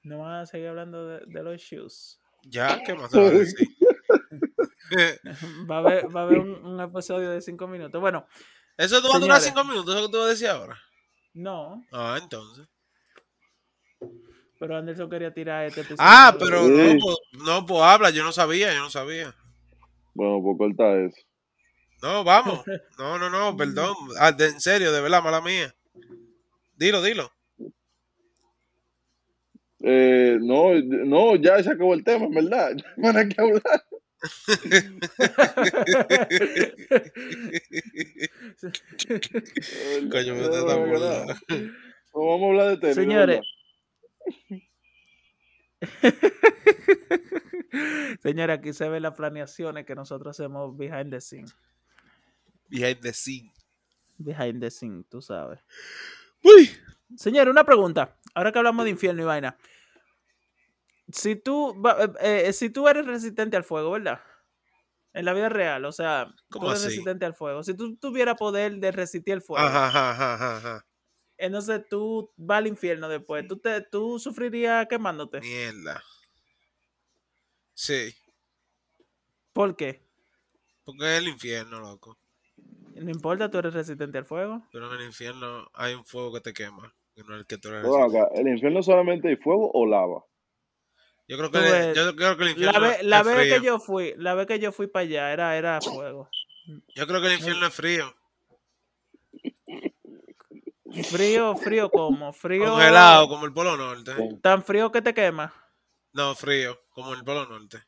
No 0.03 0.19
vas 0.19 0.43
a 0.43 0.47
seguir 0.53 0.69
hablando 0.69 1.07
de, 1.07 1.21
de 1.27 1.43
los 1.43 1.61
shoes. 1.61 2.21
¿Ya? 2.45 2.83
¿Qué 2.85 2.95
más 2.95 3.11
te 3.11 3.19
va 3.19 3.29
a 3.29 3.31
decir? 3.31 3.69
Va 5.71 5.77
a 5.77 5.79
haber, 5.79 6.15
va 6.17 6.21
a 6.21 6.25
haber 6.25 6.39
un, 6.39 6.51
un 6.65 6.81
episodio 6.81 7.31
de 7.31 7.41
cinco 7.41 7.67
minutos. 7.67 8.01
Bueno, 8.01 8.27
Eso 8.77 9.01
te 9.03 9.09
va 9.09 9.17
a 9.17 9.19
durar 9.21 9.41
cinco 9.41 9.65
minutos, 9.65 9.95
eso 9.95 10.07
que 10.07 10.13
tú 10.13 10.19
vas 10.19 10.27
a 10.27 10.31
decir 10.31 10.49
ahora. 10.49 10.79
no, 11.35 11.85
Ah, 11.93 12.19
entonces. 12.23 12.67
pero 14.59 14.77
Anderson 14.77 15.11
quería 15.11 15.33
tirar 15.35 15.67
este 15.67 15.81
episodio. 15.81 15.99
Ah, 16.01 16.37
pero 16.39 16.67
Sí. 16.67 16.71
no, 16.73 16.99
pues, 17.01 17.17
no, 17.45 17.67
pues 17.67 17.81
habla, 17.83 18.11
yo 18.11 18.23
no 18.25 18.33
sabía, 18.33 18.73
yo 18.73 18.81
no 18.81 18.91
sabía. 18.91 19.35
Bueno, 20.15 20.41
pues 20.43 20.57
corta 20.59 20.95
eso. 21.05 21.17
No, 22.03 22.25
vamos. 22.25 22.65
No, 22.99 23.19
no, 23.19 23.31
no, 23.31 23.57
perdón. 23.57 23.95
Ah, 24.19 24.33
de- 24.33 24.49
en 24.49 24.61
serio, 24.61 24.93
de 24.93 25.01
verdad, 25.01 25.23
mala 25.23 25.41
mía. 25.41 25.75
Dilo, 26.77 27.01
dilo. 27.03 27.31
Eh, 29.85 30.39
no, 30.41 30.75
no, 30.81 31.37
ya 31.37 31.63
se 31.63 31.71
acabó 31.73 31.95
el 31.95 32.05
tema, 32.05 32.27
en 32.27 32.31
verdad. 32.33 32.73
No 32.97 33.09
hay 33.19 33.29
que 33.29 33.41
hablar. 33.41 33.85
Coño, 40.11 40.35
me 40.35 40.43
está 40.43 40.67
tan 40.67 40.93
no. 40.93 41.27
Vamos 42.15 42.43
a 42.43 42.47
hablar 42.47 42.69
de 42.69 42.77
tenis. 42.77 42.95
Señores. 42.95 43.41
Señora, 48.23 48.55
aquí 48.55 48.73
se 48.73 48.89
ven 48.89 49.03
las 49.03 49.15
planeaciones 49.15 49.85
que 49.85 49.97
nosotros 49.97 50.39
hacemos 50.39 50.77
behind 50.77 51.11
the 51.11 51.21
scene. 51.21 51.49
Behind 52.69 53.01
the 53.01 53.13
scene. 53.13 53.53
Behind 54.19 54.61
the 54.61 54.71
scene, 54.71 55.03
tú 55.11 55.21
sabes. 55.21 55.59
Uy. 56.45 56.71
Señor, 57.17 57.49
una 57.49 57.65
pregunta. 57.65 58.17
Ahora 58.35 58.53
que 58.53 58.59
hablamos 58.59 58.85
de 58.85 58.91
infierno 58.91 59.23
y 59.23 59.25
vaina. 59.25 59.57
Si 61.13 61.37
tú, 61.37 61.83
eh, 62.21 62.47
eh, 62.49 62.53
si 62.53 62.71
tú 62.71 62.89
eres 62.89 63.07
resistente 63.07 63.57
al 63.57 63.65
fuego, 63.65 63.93
¿verdad? 63.93 64.21
En 65.13 65.25
la 65.25 65.35
vida 65.35 65.49
real, 65.49 65.85
o 65.85 65.93
sea, 65.93 66.27
tú 66.49 66.59
¿Cómo 66.59 66.71
eres 66.71 66.81
así? 66.81 66.89
resistente 66.89 67.27
al 67.27 67.35
fuego. 67.35 67.63
Si 67.63 67.77
tú 67.77 67.97
tuvieras 67.97 68.37
poder 68.37 68.77
de 68.77 68.93
resistir 68.93 69.35
el 69.35 69.43
fuego, 69.43 69.67
Ajá, 69.67 70.11
ajá, 70.11 70.57
ajá, 70.57 70.87
entonces 71.37 71.83
tú 71.91 72.31
vas 72.37 72.59
al 72.59 72.69
infierno 72.69 73.09
después. 73.09 73.47
¿Tú, 73.49 73.59
te, 73.59 73.81
tú 73.81 74.19
sufrirías 74.19 74.87
quemándote? 74.89 75.41
Mierda. 75.41 76.03
Sí, 77.75 78.15
¿Por 79.53 79.77
qué? 79.77 80.01
porque 80.85 81.05
es 81.05 81.19
el 81.23 81.29
infierno, 81.29 81.81
loco. 81.81 82.17
No 82.95 83.11
importa, 83.11 83.51
tú 83.51 83.59
eres 83.59 83.75
resistente 83.75 84.19
al 84.19 84.25
fuego. 84.25 84.63
Pero 84.73 84.93
en 84.93 85.01
el 85.01 85.07
infierno 85.07 85.67
hay 85.75 85.95
un 85.95 86.05
fuego 86.05 86.33
que 86.35 86.41
te 86.41 86.53
quema, 86.53 86.95
que 87.15 87.23
no 87.23 87.35
es 87.35 87.41
el 87.41 87.47
que 87.47 87.59
tú 87.59 87.69
eres. 87.69 87.85
Acá, 87.85 88.29
¿El 88.35 88.49
infierno 88.49 88.83
solamente 88.83 89.29
hay 89.29 89.37
fuego 89.37 89.71
o 89.73 89.87
lava? 89.87 90.25
Yo 91.29 91.39
creo 91.39 91.51
que, 91.51 91.93
yo 91.95 92.17
creo 92.17 92.37
que 92.37 92.43
el 92.45 92.49
La 92.49 92.53
infierno 92.55 92.81
vez, 92.81 93.03
la 93.05 93.21
es 93.21 93.27
vez 93.27 93.37
frío. 93.37 93.57
que 93.61 93.65
yo 93.67 93.79
fui, 93.79 94.15
la 94.19 94.35
vez 94.35 94.47
que 94.47 94.59
yo 94.59 94.73
fui 94.73 94.87
para 94.87 95.03
allá 95.05 95.33
era, 95.33 95.57
era 95.57 95.81
fuego. 95.81 96.29
Yo 96.95 97.07
creo 97.07 97.21
que 97.21 97.29
el 97.29 97.35
infierno 97.35 97.67
es 97.67 97.75
frío. 97.75 98.15
Frío, 101.11 101.57
frío 101.57 101.91
como, 101.91 102.33
frío. 102.33 102.67
Congelado, 102.71 103.29
como 103.29 103.47
el 103.47 103.53
Polo 103.53 103.77
Norte. 103.77 104.13
Tan 104.43 104.63
frío 104.63 104.93
que 104.93 105.01
te 105.01 105.15
quema. 105.15 105.53
No, 106.13 106.35
frío, 106.35 106.79
como 106.91 107.15
el 107.15 107.25
Polo 107.25 107.47
Norte. 107.47 107.83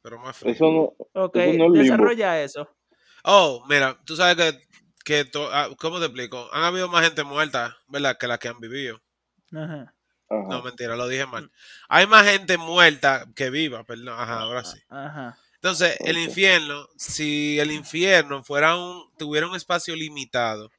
Pero 0.00 0.18
más 0.18 0.36
frío. 0.36 0.52
Eso 0.54 0.64
no, 0.70 1.22
Ok, 1.24 1.36
Eso 1.36 1.46
no 1.46 1.52
es 1.52 1.58
limbo. 1.58 1.78
desarrolla 1.82 2.42
eso. 2.42 2.74
Oh, 3.24 3.62
mira, 3.68 3.98
tú 4.06 4.16
sabes 4.16 4.36
que, 4.36 4.60
que 5.04 5.24
to- 5.26 5.50
ah, 5.52 5.68
¿cómo 5.78 5.98
te 5.98 6.06
explico? 6.06 6.48
Han 6.52 6.62
habido 6.64 6.88
más 6.88 7.04
gente 7.04 7.24
muerta, 7.24 7.76
¿verdad? 7.88 8.16
Que 8.16 8.26
las 8.28 8.38
que 8.38 8.48
han 8.48 8.60
vivido. 8.60 9.02
Ajá. 9.52 9.92
Ajá. 10.28 10.48
No, 10.48 10.62
mentira, 10.62 10.96
lo 10.96 11.08
dije 11.08 11.26
mal. 11.26 11.50
Hay 11.88 12.06
más 12.06 12.26
gente 12.26 12.58
muerta 12.58 13.26
que 13.34 13.50
viva, 13.50 13.84
perdón. 13.84 14.18
Ajá, 14.18 14.40
ahora 14.40 14.64
sí. 14.64 14.78
Ajá. 14.88 15.38
Entonces, 15.54 15.96
el 16.00 16.18
infierno, 16.18 16.88
si 16.96 17.58
el 17.58 17.72
infierno 17.72 18.44
fuera 18.44 18.76
un, 18.76 19.10
tuviera 19.18 19.48
un 19.48 19.56
espacio 19.56 19.96
limitado, 19.96 20.70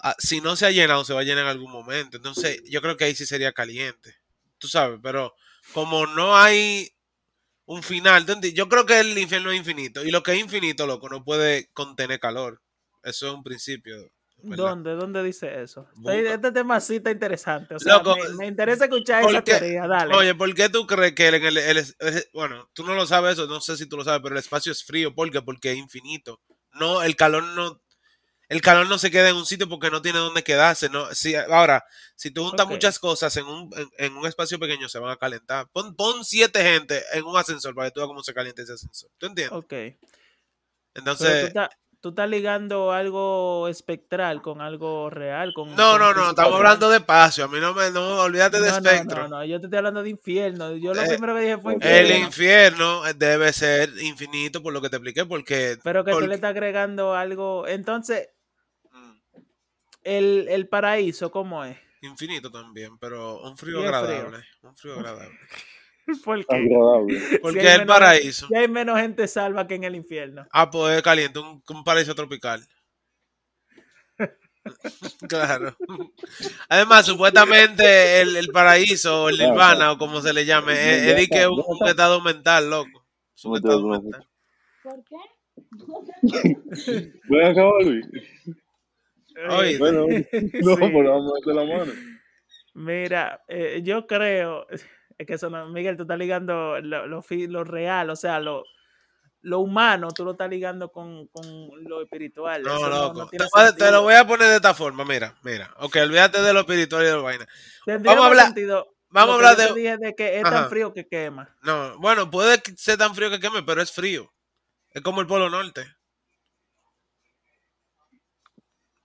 ah, 0.00 0.14
si 0.18 0.40
no 0.40 0.56
se 0.56 0.66
ha 0.66 0.70
llenado, 0.70 1.04
se 1.04 1.14
va 1.14 1.20
a 1.20 1.24
llenar 1.24 1.44
en 1.44 1.50
algún 1.50 1.72
momento. 1.72 2.16
Entonces, 2.16 2.62
yo 2.68 2.80
creo 2.82 2.96
que 2.96 3.04
ahí 3.04 3.14
sí 3.14 3.26
sería 3.26 3.52
caliente. 3.52 4.16
Tú 4.58 4.68
sabes, 4.68 5.00
pero 5.02 5.34
como 5.72 6.06
no 6.06 6.36
hay 6.36 6.90
un 7.66 7.82
final, 7.82 8.26
yo 8.54 8.68
creo 8.68 8.86
que 8.86 9.00
el 9.00 9.16
infierno 9.18 9.50
es 9.50 9.58
infinito. 9.58 10.04
Y 10.04 10.10
lo 10.10 10.22
que 10.22 10.32
es 10.32 10.40
infinito, 10.40 10.86
loco, 10.86 11.08
no 11.08 11.24
puede 11.24 11.70
contener 11.72 12.20
calor. 12.20 12.62
Eso 13.02 13.28
es 13.28 13.34
un 13.34 13.42
principio. 13.42 14.10
¿Verdad? 14.44 14.64
¿Dónde? 14.70 14.94
¿Dónde 14.94 15.22
dice 15.22 15.62
eso? 15.62 15.88
Este 16.06 16.52
tema 16.52 16.80
sí 16.80 16.96
está 16.96 17.10
interesante. 17.10 17.74
O 17.74 17.78
sea, 17.78 17.94
Loco, 17.98 18.16
me, 18.16 18.34
me 18.34 18.46
interesa 18.46 18.84
escuchar 18.84 19.22
esa 19.22 19.32
porque- 19.32 19.54
teoría. 19.54 19.86
Dale. 19.86 20.14
Oye, 20.14 20.34
¿por 20.34 20.52
qué 20.54 20.68
tú 20.68 20.86
crees 20.86 21.14
que 21.14 21.28
el, 21.28 21.34
el- 21.36 21.56
el- 21.58 21.78
el- 21.78 22.24
bueno, 22.32 22.68
tú 22.72 22.84
no 22.84 22.94
lo 22.94 23.06
sabes 23.06 23.34
eso, 23.34 23.46
no 23.46 23.60
sé 23.60 23.76
si 23.76 23.86
tú 23.86 23.96
lo 23.96 24.04
sabes, 24.04 24.20
pero 24.22 24.34
el 24.34 24.38
espacio 24.40 24.72
es 24.72 24.84
frío, 24.84 25.14
¿por 25.14 25.30
qué? 25.30 25.42
Porque 25.42 25.72
es 25.72 25.78
infinito. 25.78 26.40
No, 26.72 27.02
el 27.02 27.16
calor 27.16 27.42
no, 27.42 27.80
el 28.48 28.60
calor 28.60 28.86
no 28.88 28.98
se 28.98 29.10
queda 29.10 29.30
en 29.30 29.36
un 29.36 29.46
sitio 29.46 29.68
porque 29.68 29.90
no 29.90 30.02
tiene 30.02 30.18
dónde 30.18 30.42
quedarse. 30.44 30.88
¿no? 30.88 31.06
Si, 31.14 31.34
ahora, 31.34 31.84
si 32.14 32.30
tú 32.30 32.44
juntas 32.44 32.66
muchas 32.68 32.98
cosas 32.98 33.34
en 33.36 33.46
un, 33.46 33.70
en, 33.76 33.88
en 33.98 34.16
un 34.16 34.26
espacio 34.26 34.58
pequeño, 34.58 34.88
se 34.88 34.98
van 34.98 35.10
a 35.12 35.16
calentar. 35.16 35.66
Pon, 35.72 35.94
pon 35.96 36.24
siete 36.24 36.62
gente 36.62 37.02
en 37.12 37.24
un 37.24 37.36
ascensor 37.36 37.74
para 37.74 37.88
que 37.88 37.92
tú 37.94 38.00
veas 38.00 38.08
cómo 38.08 38.22
se 38.22 38.34
calienta 38.34 38.62
ese 38.62 38.74
ascensor. 38.74 39.10
¿Tú 39.18 39.26
entiendes? 39.26 39.56
Ok. 39.58 39.72
Tú 39.72 40.98
Entonces, 41.00 41.52
tú 42.04 42.10
estás 42.10 42.28
ligando 42.28 42.92
algo 42.92 43.66
espectral 43.66 44.42
con 44.42 44.60
algo 44.60 45.08
real. 45.08 45.54
Con, 45.54 45.70
no, 45.74 45.92
con 45.92 46.00
no, 46.00 46.12
no, 46.12 46.28
estamos 46.28 46.54
hablando 46.56 46.90
de 46.90 46.98
espacio. 46.98 47.46
A 47.46 47.48
mí 47.48 47.58
no 47.60 47.72
me, 47.72 47.90
no, 47.90 48.20
olvídate 48.20 48.60
de 48.60 48.70
No, 48.70 48.78
no, 48.78 48.90
espectro. 48.90 49.22
no, 49.22 49.28
no, 49.38 49.44
yo 49.46 49.58
te 49.58 49.66
estoy 49.66 49.78
hablando 49.78 50.02
de 50.02 50.10
infierno. 50.10 50.76
Yo 50.76 50.92
lo 50.92 51.00
Eh, 51.00 51.08
primero 51.08 51.34
que 51.34 51.40
dije 51.40 51.56
fue 51.58 51.74
el 51.76 51.82
El 51.82 52.06
infierno. 52.18 52.26
infierno 52.26 53.02
debe 53.14 53.52
ser 53.54 53.88
infinito 54.02 54.62
por 54.62 54.74
lo 54.74 54.82
que 54.82 54.90
te 54.90 54.96
expliqué, 54.96 55.24
porque... 55.24 55.78
Pero 55.82 56.04
que 56.04 56.10
tú 56.10 56.16
porque- 56.16 56.28
le 56.28 56.34
estás 56.34 56.50
agregando 56.50 57.14
algo. 57.14 57.66
Entonces, 57.66 58.28
Mm, 58.92 59.18
el, 60.02 60.46
el 60.50 60.68
paraíso, 60.68 61.30
¿cómo 61.30 61.64
es? 61.64 61.78
Infinito 62.02 62.50
también, 62.50 62.98
pero 62.98 63.40
un 63.40 63.56
frío. 63.56 63.80
agradable. 63.80 64.44
Un 64.62 64.76
frío 64.76 64.92
agradable. 64.94 65.34
¿Por 66.24 66.44
qué? 66.46 66.54
Agradable. 66.56 67.20
Porque 67.42 67.60
hay 67.60 67.66
es 67.66 67.72
el 67.72 67.78
menos- 67.80 67.96
paraíso. 67.98 68.46
Si 68.48 68.54
hay 68.56 68.68
menos 68.68 68.98
gente 69.00 69.26
salva 69.28 69.66
que 69.66 69.74
en 69.76 69.84
el 69.84 69.94
infierno. 69.94 70.46
Ah, 70.52 70.70
pues 70.70 70.96
es 70.96 71.02
caliente, 71.02 71.38
un, 71.38 71.62
un 71.68 71.84
paraíso 71.84 72.14
tropical. 72.14 72.66
claro. 75.28 75.76
Además, 76.68 77.06
supuestamente 77.06 78.20
el, 78.20 78.36
el 78.36 78.48
paraíso, 78.48 79.24
o 79.24 79.28
el 79.28 79.38
nirvana, 79.38 79.92
o 79.92 79.98
como 79.98 80.20
se 80.20 80.32
le 80.32 80.44
llame, 80.46 80.72
es, 80.72 81.02
es 81.08 81.16
de 81.16 81.26
que 81.28 81.40
es 81.42 81.46
un, 81.46 81.62
un 81.66 81.88
estado 81.88 82.20
mental, 82.22 82.70
loco. 82.70 83.06
Es 83.36 83.44
un 83.44 83.60
¿Cómo 83.60 83.60
te 83.60 83.68
estado 83.68 83.92
a- 83.92 84.00
mental. 84.00 84.28
¿Por 84.82 85.04
qué? 85.04 85.16
Ven 87.28 87.46
acá, 87.46 87.62
Luis. 87.82 88.06
Oye, 89.50 89.78
Bueno, 89.78 90.06
no, 90.06 90.16
Sí. 90.16 90.26
pero 90.30 91.10
vamos 91.10 91.32
a 91.32 91.34
meter 91.34 91.54
la 91.54 91.64
mano. 91.78 91.92
Mira, 92.74 93.42
eh, 93.48 93.80
yo 93.84 94.06
creo, 94.06 94.66
es 95.18 95.26
que 95.26 95.34
eso 95.34 95.48
no, 95.50 95.66
Miguel, 95.68 95.96
tú 95.96 96.02
estás 96.02 96.18
ligando 96.18 96.80
lo, 96.80 97.06
lo, 97.06 97.22
lo 97.22 97.64
real, 97.64 98.10
o 98.10 98.16
sea, 98.16 98.40
lo, 98.40 98.64
lo 99.42 99.60
humano, 99.60 100.08
tú 100.10 100.24
lo 100.24 100.32
estás 100.32 100.48
ligando 100.50 100.90
con, 100.90 101.26
con 101.28 101.44
lo 101.84 102.02
espiritual. 102.02 102.62
No, 102.62 102.76
eso 102.76 102.88
loco. 102.88 103.28
tiene 103.28 103.46
te, 103.76 103.90
lo 103.90 104.02
voy 104.02 104.14
a 104.14 104.26
poner 104.26 104.48
de 104.48 104.56
esta 104.56 104.74
forma, 104.74 105.04
mira, 105.04 105.34
mira. 105.42 105.72
Ok, 105.78 105.96
olvídate 106.02 106.40
de 106.42 106.52
lo 106.52 106.60
espiritual 106.60 107.02
y 107.02 107.06
de 107.06 107.12
la 107.12 107.18
vaina. 107.18 107.46
Vamos 107.86 108.24
a 108.24 108.26
hablar- 108.28 108.46
sentido 108.46 108.94
vamos 109.10 109.36
a 109.36 109.42
lo 109.42 109.48
hablar 109.48 109.68
de- 109.68 109.80
dije 109.80 109.96
de 109.98 110.14
que 110.14 110.38
es 110.38 110.44
Ajá. 110.44 110.54
tan 110.62 110.70
frío 110.70 110.92
que 110.92 111.06
quema. 111.06 111.54
No, 111.62 111.98
bueno, 111.98 112.30
puede 112.30 112.60
ser 112.76 112.96
tan 112.98 113.14
frío 113.14 113.30
que 113.30 113.38
queme, 113.40 113.62
pero 113.62 113.80
es 113.82 113.92
frío. 113.92 114.32
Es 114.90 115.02
como 115.02 115.20
el 115.20 115.26
Polo 115.26 115.48
Norte. 115.50 115.86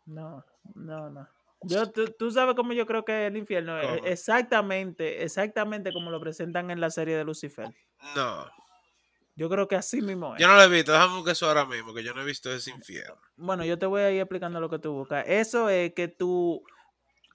No, 0.05 0.43
no, 0.75 1.09
no. 1.09 1.27
Yo, 1.61 1.91
tú, 1.91 2.05
tú 2.17 2.31
sabes 2.31 2.55
cómo 2.55 2.73
yo 2.73 2.85
creo 2.85 3.03
que 3.03 3.25
es 3.25 3.31
el 3.31 3.37
infierno. 3.37 3.77
¿Cómo? 3.81 4.05
Exactamente, 4.05 5.23
exactamente 5.23 5.91
como 5.91 6.09
lo 6.09 6.19
presentan 6.19 6.71
en 6.71 6.79
la 6.79 6.89
serie 6.89 7.17
de 7.17 7.23
Lucifer. 7.25 7.69
No, 8.15 8.45
Yo 9.35 9.49
creo 9.49 9.67
que 9.67 9.75
así 9.75 10.01
mismo 10.01 10.35
es. 10.35 10.41
yo 10.41 10.47
no 10.47 10.55
lo 10.55 10.63
he 10.63 10.69
visto. 10.69 10.91
Déjame 10.93 11.15
buscar 11.15 11.33
eso 11.33 11.47
ahora 11.47 11.65
mismo, 11.65 11.93
que 11.93 12.03
yo 12.03 12.13
no 12.13 12.21
he 12.21 12.25
visto 12.25 12.51
ese 12.51 12.71
infierno. 12.71 13.19
Bueno, 13.35 13.65
yo 13.65 13.77
te 13.77 13.85
voy 13.85 14.01
a 14.01 14.11
ir 14.11 14.21
explicando 14.21 14.59
lo 14.61 14.69
que 14.69 14.79
tú 14.79 14.93
buscas. 14.93 15.25
Eso 15.27 15.69
es 15.69 15.93
que 15.93 16.07
tú, 16.07 16.63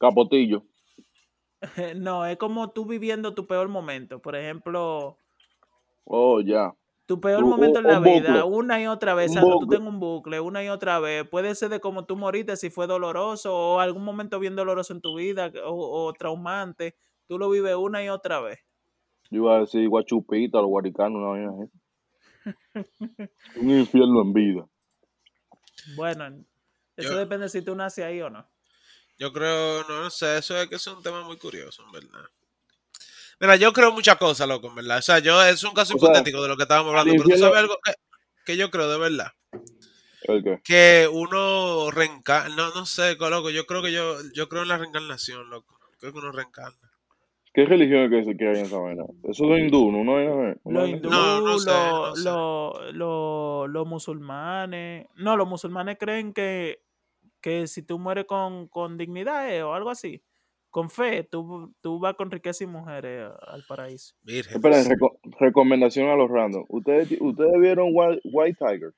Capotillo. 0.01 0.65
no, 1.97 2.27
es 2.27 2.37
como 2.37 2.71
tú 2.71 2.87
viviendo 2.87 3.35
tu 3.35 3.47
peor 3.47 3.69
momento. 3.69 4.21
Por 4.21 4.37
ejemplo, 4.37 5.19
Oh, 6.05 6.41
ya. 6.41 6.75
Tu 7.07 7.21
peor 7.21 7.45
Un- 7.45 7.51
momento 7.51 7.79
en 7.81 7.87
la 7.87 7.99
un 7.99 8.05
vida, 8.05 8.43
bucle. 8.43 8.43
una 8.45 8.81
y 8.83 8.87
otra 8.87 9.15
vez. 9.15 9.31
Exacto, 9.33 9.59
tú 9.61 9.67
tengas 9.69 9.87
un 9.89 10.01
bucle, 10.01 10.41
una 10.41 10.65
y 10.65 10.69
otra 10.69 10.99
vez. 11.01 11.29
Puede 11.29 11.55
ser 11.55 11.69
de 11.71 11.81
como 11.81 12.07
tú 12.07 12.17
moriste, 12.17 12.57
si 12.57 12.71
fue 12.71 12.87
doloroso 12.87 13.55
o 13.55 13.81
algún 13.81 14.05
momento 14.05 14.39
bien 14.39 14.57
doloroso 14.57 14.93
en 14.93 15.01
tu 15.01 15.15
vida 15.17 15.53
o, 15.65 16.07
o 16.07 16.13
traumante. 16.15 16.97
Tú 17.27 17.39
lo 17.39 17.51
vives 17.51 17.75
una 17.77 18.03
y 18.05 18.09
otra 18.09 18.41
vez. 18.41 18.59
Yo 19.31 19.43
iba 19.43 19.57
a 19.57 19.61
decir 19.61 19.89
guachupita, 19.89 20.59
los 20.59 20.67
guaricanos, 20.69 21.19
una 21.19 21.29
vaina 21.29 21.53
así. 21.63 21.71
Un 23.57 23.71
infierno 23.71 24.21
en 24.23 24.33
vida. 24.33 24.67
Bueno, 25.97 26.27
eso 26.97 27.11
Yo- 27.13 27.17
depende 27.19 27.49
si 27.49 27.63
tú 27.63 27.75
naces 27.75 28.05
ahí 28.05 28.21
o 28.21 28.31
no. 28.31 28.47
Yo 29.19 29.33
creo, 29.33 29.85
no, 29.89 30.03
no 30.03 30.11
sé, 30.11 30.39
eso 30.39 30.57
es 30.59 30.69
que 30.69 30.75
es 30.75 30.87
un 30.89 31.03
tema 31.03 31.23
muy 31.23 31.37
curioso, 31.37 31.85
en 31.87 31.93
verdad. 31.93 32.25
Mira, 33.41 33.57
yo 33.57 33.73
creo 33.73 33.93
muchas 33.93 34.17
cosas, 34.17 34.47
loco, 34.49 34.69
en 34.69 34.77
verdad. 34.77 34.99
O 34.99 35.03
sea, 35.03 35.19
yo 35.19 35.43
es 35.43 35.63
un 35.65 35.73
caso 35.75 35.95
O 35.95 35.99
sea, 35.99 36.09
hipotético 36.11 36.43
de 36.43 36.49
lo 36.49 36.57
que 36.57 36.63
estábamos 36.63 36.91
hablando, 36.91 37.13
pero 37.13 37.25
tú 37.25 37.39
sabes 37.39 37.59
algo 37.59 37.79
que, 37.85 37.93
que 38.47 38.57
yo 38.57 38.71
creo 38.71 38.89
de 38.91 38.99
verdad. 38.99 39.33
¿El 40.23 40.43
qué? 40.43 40.61
Que 40.65 41.09
uno 41.13 41.91
reencarna, 41.91 42.55
no, 42.57 42.71
no 42.75 42.87
sé, 42.87 43.17
co- 43.19 43.29
loco, 43.31 43.51
yo 43.51 43.67
creo 43.67 43.83
que 43.83 43.93
yo, 43.93 44.17
yo 44.35 44.49
creo 44.49 44.63
en 44.63 44.69
la 44.69 44.79
reencarnación, 44.79 45.51
loco. 45.51 45.79
Creo 45.99 46.13
que 46.13 46.19
uno 46.19 46.33
reencarna. 46.33 46.79
¿Qué 47.53 47.67
religión 47.67 48.13
es 48.13 48.27
que, 48.27 48.37
que 48.37 48.49
hay 48.49 48.59
en 48.59 48.65
esa 48.67 48.79
vaina? 48.79 49.05
Eso 49.23 49.55
es 49.55 49.63
hindú, 49.63 49.93
¿no? 49.93 50.03
Los 50.03 50.57
vaina- 50.65 50.87
hindú, 50.89 51.09
No, 51.11 51.41
no 51.41 51.59
sé, 51.59 51.71
no 51.71 52.07
los, 52.09 52.19
sé. 52.23 52.25
los- 52.31 52.95
los- 52.95 53.69
los 53.71 53.87
musulmanes. 53.87 55.07
No, 55.17 55.37
los 55.37 55.47
musulmanes 55.47 55.97
creen 56.01 56.33
que, 56.33 56.81
que 57.41 57.67
si 57.67 57.83
tú 57.83 57.99
mueres 57.99 58.25
con, 58.25 58.67
con 58.69 58.97
dignidad 58.99 59.53
eh, 59.55 59.63
o 59.63 59.75
algo 59.75 59.91
así, 59.91 60.23
con 60.75 60.91
fe, 60.91 61.23
tú, 61.23 61.73
tú 61.81 62.01
vas 62.01 62.17
con 62.17 62.33
riqueza 62.33 62.65
y 62.65 62.67
mujeres 62.67 63.31
al 63.47 63.63
paraíso. 63.69 64.17
Virgen. 64.23 64.57
Esperen, 64.57 64.85
reco- 64.87 65.17
recomendación 65.39 66.09
a 66.09 66.17
los 66.17 66.29
random. 66.29 66.65
¿Ustedes, 66.69 67.17
¿Ustedes 67.21 67.61
vieron 67.61 67.91
White, 67.93 68.21
White 68.25 68.59
Tiger? 68.59 68.93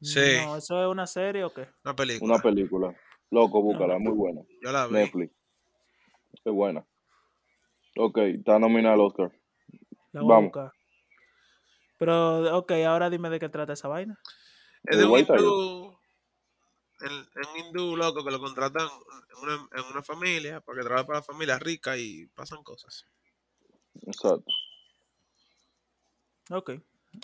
Sí. 0.00 0.20
No, 0.44 0.56
¿eso 0.56 0.80
es 0.80 0.88
una 0.88 1.08
serie 1.08 1.42
o 1.42 1.52
qué? 1.52 1.66
Una 1.84 1.96
película. 1.96 2.32
Una 2.32 2.40
película. 2.40 2.96
Loco, 3.32 3.60
búscala, 3.60 3.94
No. 3.94 4.10
muy 4.10 4.12
buena. 4.12 4.40
Yo 4.62 4.70
la 4.70 4.86
vi. 4.86 4.92
Netflix. 4.92 5.34
Qué 6.44 6.50
buena. 6.50 6.84
Ok, 7.96 8.18
está 8.18 8.60
nominada 8.60 8.94
al 8.94 9.00
Oscar. 9.00 9.32
La 10.12 10.20
voy 10.20 10.30
a 10.30 10.34
Vamos. 10.36 10.52
buscar. 10.52 10.72
Pero, 11.98 12.56
ok, 12.56 12.70
ahora 12.86 13.10
dime 13.10 13.30
de 13.30 13.40
qué 13.40 13.48
trata 13.48 13.72
esa 13.72 13.88
vaina. 13.88 14.16
Es 14.84 14.96
de 14.96 15.04
un 15.06 15.97
En 17.00 17.12
un 17.12 17.56
hindú, 17.66 17.96
loco, 17.96 18.24
que 18.24 18.30
lo 18.30 18.40
contratan 18.40 18.88
en 18.88 19.42
una, 19.42 19.68
en 19.72 19.84
una 19.92 20.02
familia 20.02 20.60
para 20.60 20.78
que 20.78 20.84
trabaje 20.84 21.06
para 21.06 21.18
la 21.20 21.24
familia 21.24 21.58
rica 21.58 21.96
y 21.96 22.26
pasan 22.26 22.62
cosas. 22.64 23.06
Exacto. 24.06 24.50
Ok, 26.50 26.70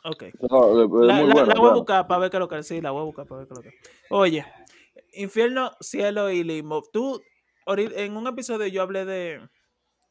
ok. 0.05 0.23
No, 0.51 0.81
es- 0.81 0.85
es 0.85 0.91
La, 0.91 1.15
muy 1.19 1.27
la- 1.29 1.35
buena, 1.35 1.55
la 1.55 1.61
voy 1.61 1.71
a 1.71 1.75
buscar 1.75 2.07
para 2.07 2.21
ver 2.21 2.31
qué 2.31 2.37
es 2.37 2.41
lo 2.41 2.49
que 2.49 2.63
sí, 2.63 2.81
la 2.81 2.91
voy 2.91 3.01
a 3.03 3.05
buscar 3.05 3.27
para 3.27 3.41
ver 3.41 3.49
qué 3.49 3.55
es 3.55 3.65
lo 3.65 3.71
que 3.71 3.77
Oye, 4.11 4.47
infierno, 5.15 5.73
cielo 5.81 6.31
y 6.31 6.45
limbo. 6.45 6.83
Tú, 6.93 7.23
en 7.67 8.17
un 8.17 8.27
episodio 8.27 8.67
yo 8.67 8.83
hablé 8.83 9.05
de 9.05 9.49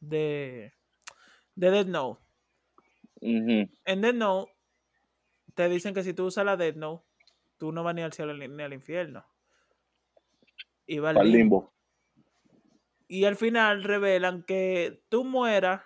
de 0.00 0.72
de 1.54 1.70
Dead 1.70 1.86
Note. 1.86 2.20
Ujú. 3.20 3.70
En 3.84 4.00
Dead 4.02 4.14
Note 4.14 4.52
te 5.54 5.68
dicen 5.68 5.94
que 5.94 6.02
si 6.02 6.12
tú 6.12 6.26
usas 6.26 6.44
la 6.44 6.56
Dead 6.56 6.74
Note, 6.74 7.04
tú 7.58 7.70
no 7.72 7.84
vas 7.84 7.94
ni 7.94 8.02
al 8.02 8.12
cielo 8.12 8.34
ni 8.34 8.48
ni 8.48 8.62
al 8.62 8.72
infierno. 8.72 9.24
Y 10.86 10.98
al 10.98 11.30
limbo. 11.30 11.72
Y 13.08 13.24
al 13.24 13.36
final 13.36 13.84
revelan 13.84 14.42
que 14.42 15.02
tú 15.08 15.24
mueras 15.24 15.82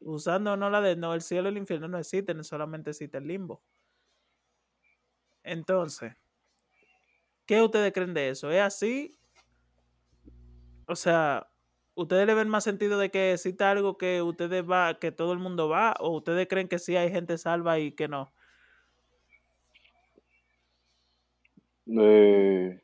usando 0.00 0.56
no 0.56 0.68
la 0.70 0.80
de 0.80 0.96
no, 0.96 1.14
el 1.14 1.22
cielo 1.22 1.48
y 1.48 1.52
el 1.52 1.58
infierno 1.58 1.88
no 1.88 1.98
existen, 1.98 2.42
solamente 2.44 2.90
existe 2.90 3.18
el 3.18 3.26
limbo. 3.26 3.62
Entonces, 5.44 6.14
¿qué 7.46 7.62
ustedes 7.62 7.92
creen 7.92 8.14
de 8.14 8.30
eso? 8.30 8.50
¿Es 8.50 8.60
así? 8.60 9.16
O 10.86 10.96
sea, 10.96 11.48
¿ustedes 11.94 12.26
le 12.26 12.34
ven 12.34 12.48
más 12.48 12.64
sentido 12.64 12.98
de 12.98 13.10
que 13.10 13.32
exista 13.32 13.70
algo 13.70 13.96
que 13.96 14.22
ustedes 14.22 14.68
va, 14.68 14.98
que 14.98 15.12
todo 15.12 15.32
el 15.32 15.38
mundo 15.38 15.68
va? 15.68 15.94
¿O 16.00 16.16
ustedes 16.16 16.48
creen 16.48 16.68
que 16.68 16.78
sí 16.78 16.96
hay 16.96 17.10
gente 17.10 17.38
salva 17.38 17.78
y 17.78 17.92
que 17.92 18.08
no? 18.08 18.32
Eh, 21.86 22.80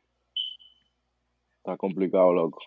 está 1.69 1.77
complicado, 1.77 2.33
loco. 2.33 2.59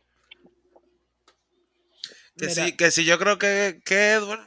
Que 2.36 2.46
Mira. 2.46 2.50
sí, 2.66 2.76
que 2.76 2.90
sí, 2.90 3.04
yo 3.04 3.18
creo 3.18 3.38
que, 3.38 3.80
que 3.84 4.12
Edward. 4.12 4.40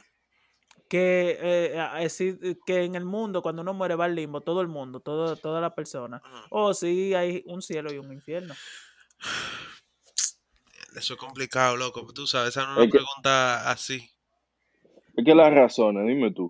Que, 0.88 1.36
eh, 1.40 1.74
exi- 2.04 2.58
que 2.64 2.84
en 2.84 2.94
el 2.94 3.04
mundo, 3.04 3.42
cuando 3.42 3.62
uno 3.62 3.74
muere, 3.74 3.96
va 3.96 4.04
al 4.04 4.14
limbo, 4.14 4.40
todo 4.40 4.60
el 4.60 4.68
mundo, 4.68 5.00
todo, 5.00 5.36
toda 5.36 5.60
la 5.60 5.74
persona. 5.74 6.22
O 6.50 6.72
sí 6.74 7.12
hay 7.14 7.42
un 7.46 7.60
cielo 7.60 7.92
y 7.92 7.98
un 7.98 8.12
infierno. 8.12 8.54
Eso 10.96 11.14
es 11.14 11.18
complicado, 11.20 11.76
loco. 11.76 12.06
Tú 12.14 12.26
sabes, 12.26 12.50
esa 12.50 12.64
no 12.64 12.70
es 12.72 12.76
una 12.76 12.84
que- 12.86 12.90
pregunta 12.92 13.70
así. 13.70 14.10
Es 15.16 15.24
que 15.24 15.34
las 15.34 15.52
razones, 15.52 16.06
dime 16.06 16.32
tú. 16.32 16.48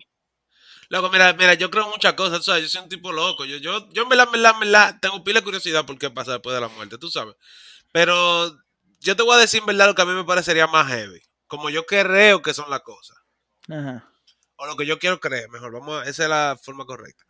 Loco, 0.89 1.11
mira, 1.11 1.33
mira, 1.33 1.55
yo 1.55 1.69
creo 1.69 1.89
muchas 1.89 2.13
cosas, 2.15 2.39
tú 2.39 2.45
sabes, 2.45 2.63
yo 2.63 2.69
soy 2.69 2.83
un 2.85 2.89
tipo 2.89 3.11
loco. 3.11 3.45
Yo, 3.45 3.57
yo, 3.57 3.89
yo 3.91 4.03
en 4.05 4.09
verdad, 4.09 4.27
en 4.27 4.33
verdad, 4.33 4.53
en 4.55 4.61
verdad, 4.61 4.99
tengo 5.01 5.25
pila 5.25 5.41
de 5.41 5.45
curiosidad 5.45 5.85
por 5.85 5.99
qué 5.99 6.11
pasa 6.11 6.33
después 6.33 6.55
de 6.55 6.61
la 6.61 6.69
muerte, 6.69 6.97
tú 6.99 7.09
sabes. 7.11 7.35
Pero 7.93 8.51
yo 9.01 9.17
te 9.17 9.23
voy 9.23 9.35
a 9.37 9.41
decir 9.41 9.61
en 9.61 9.67
verdad 9.67 9.87
lo 9.87 9.95
que 9.95 10.03
a 10.03 10.07
mí 10.07 10.13
me 10.13 10.25
parecería 10.25 10.67
más 10.67 10.87
heavy. 10.89 11.21
Como 11.47 11.71
yo 11.71 11.85
creo 11.87 12.43
que 12.43 12.55
son 12.55 12.69
las 12.71 12.81
cosas. 12.81 13.17
Ajá. 13.69 14.11
O 14.57 14.67
lo 14.67 14.77
que 14.77 14.87
yo 14.87 14.99
quiero 14.99 15.21
creer, 15.21 15.49
mejor. 15.51 15.73
Vamos 15.73 16.03
a, 16.03 16.09
esa 16.09 16.25
es 16.25 16.29
la 16.29 16.59
forma 16.63 16.85
correcta. 16.87 17.25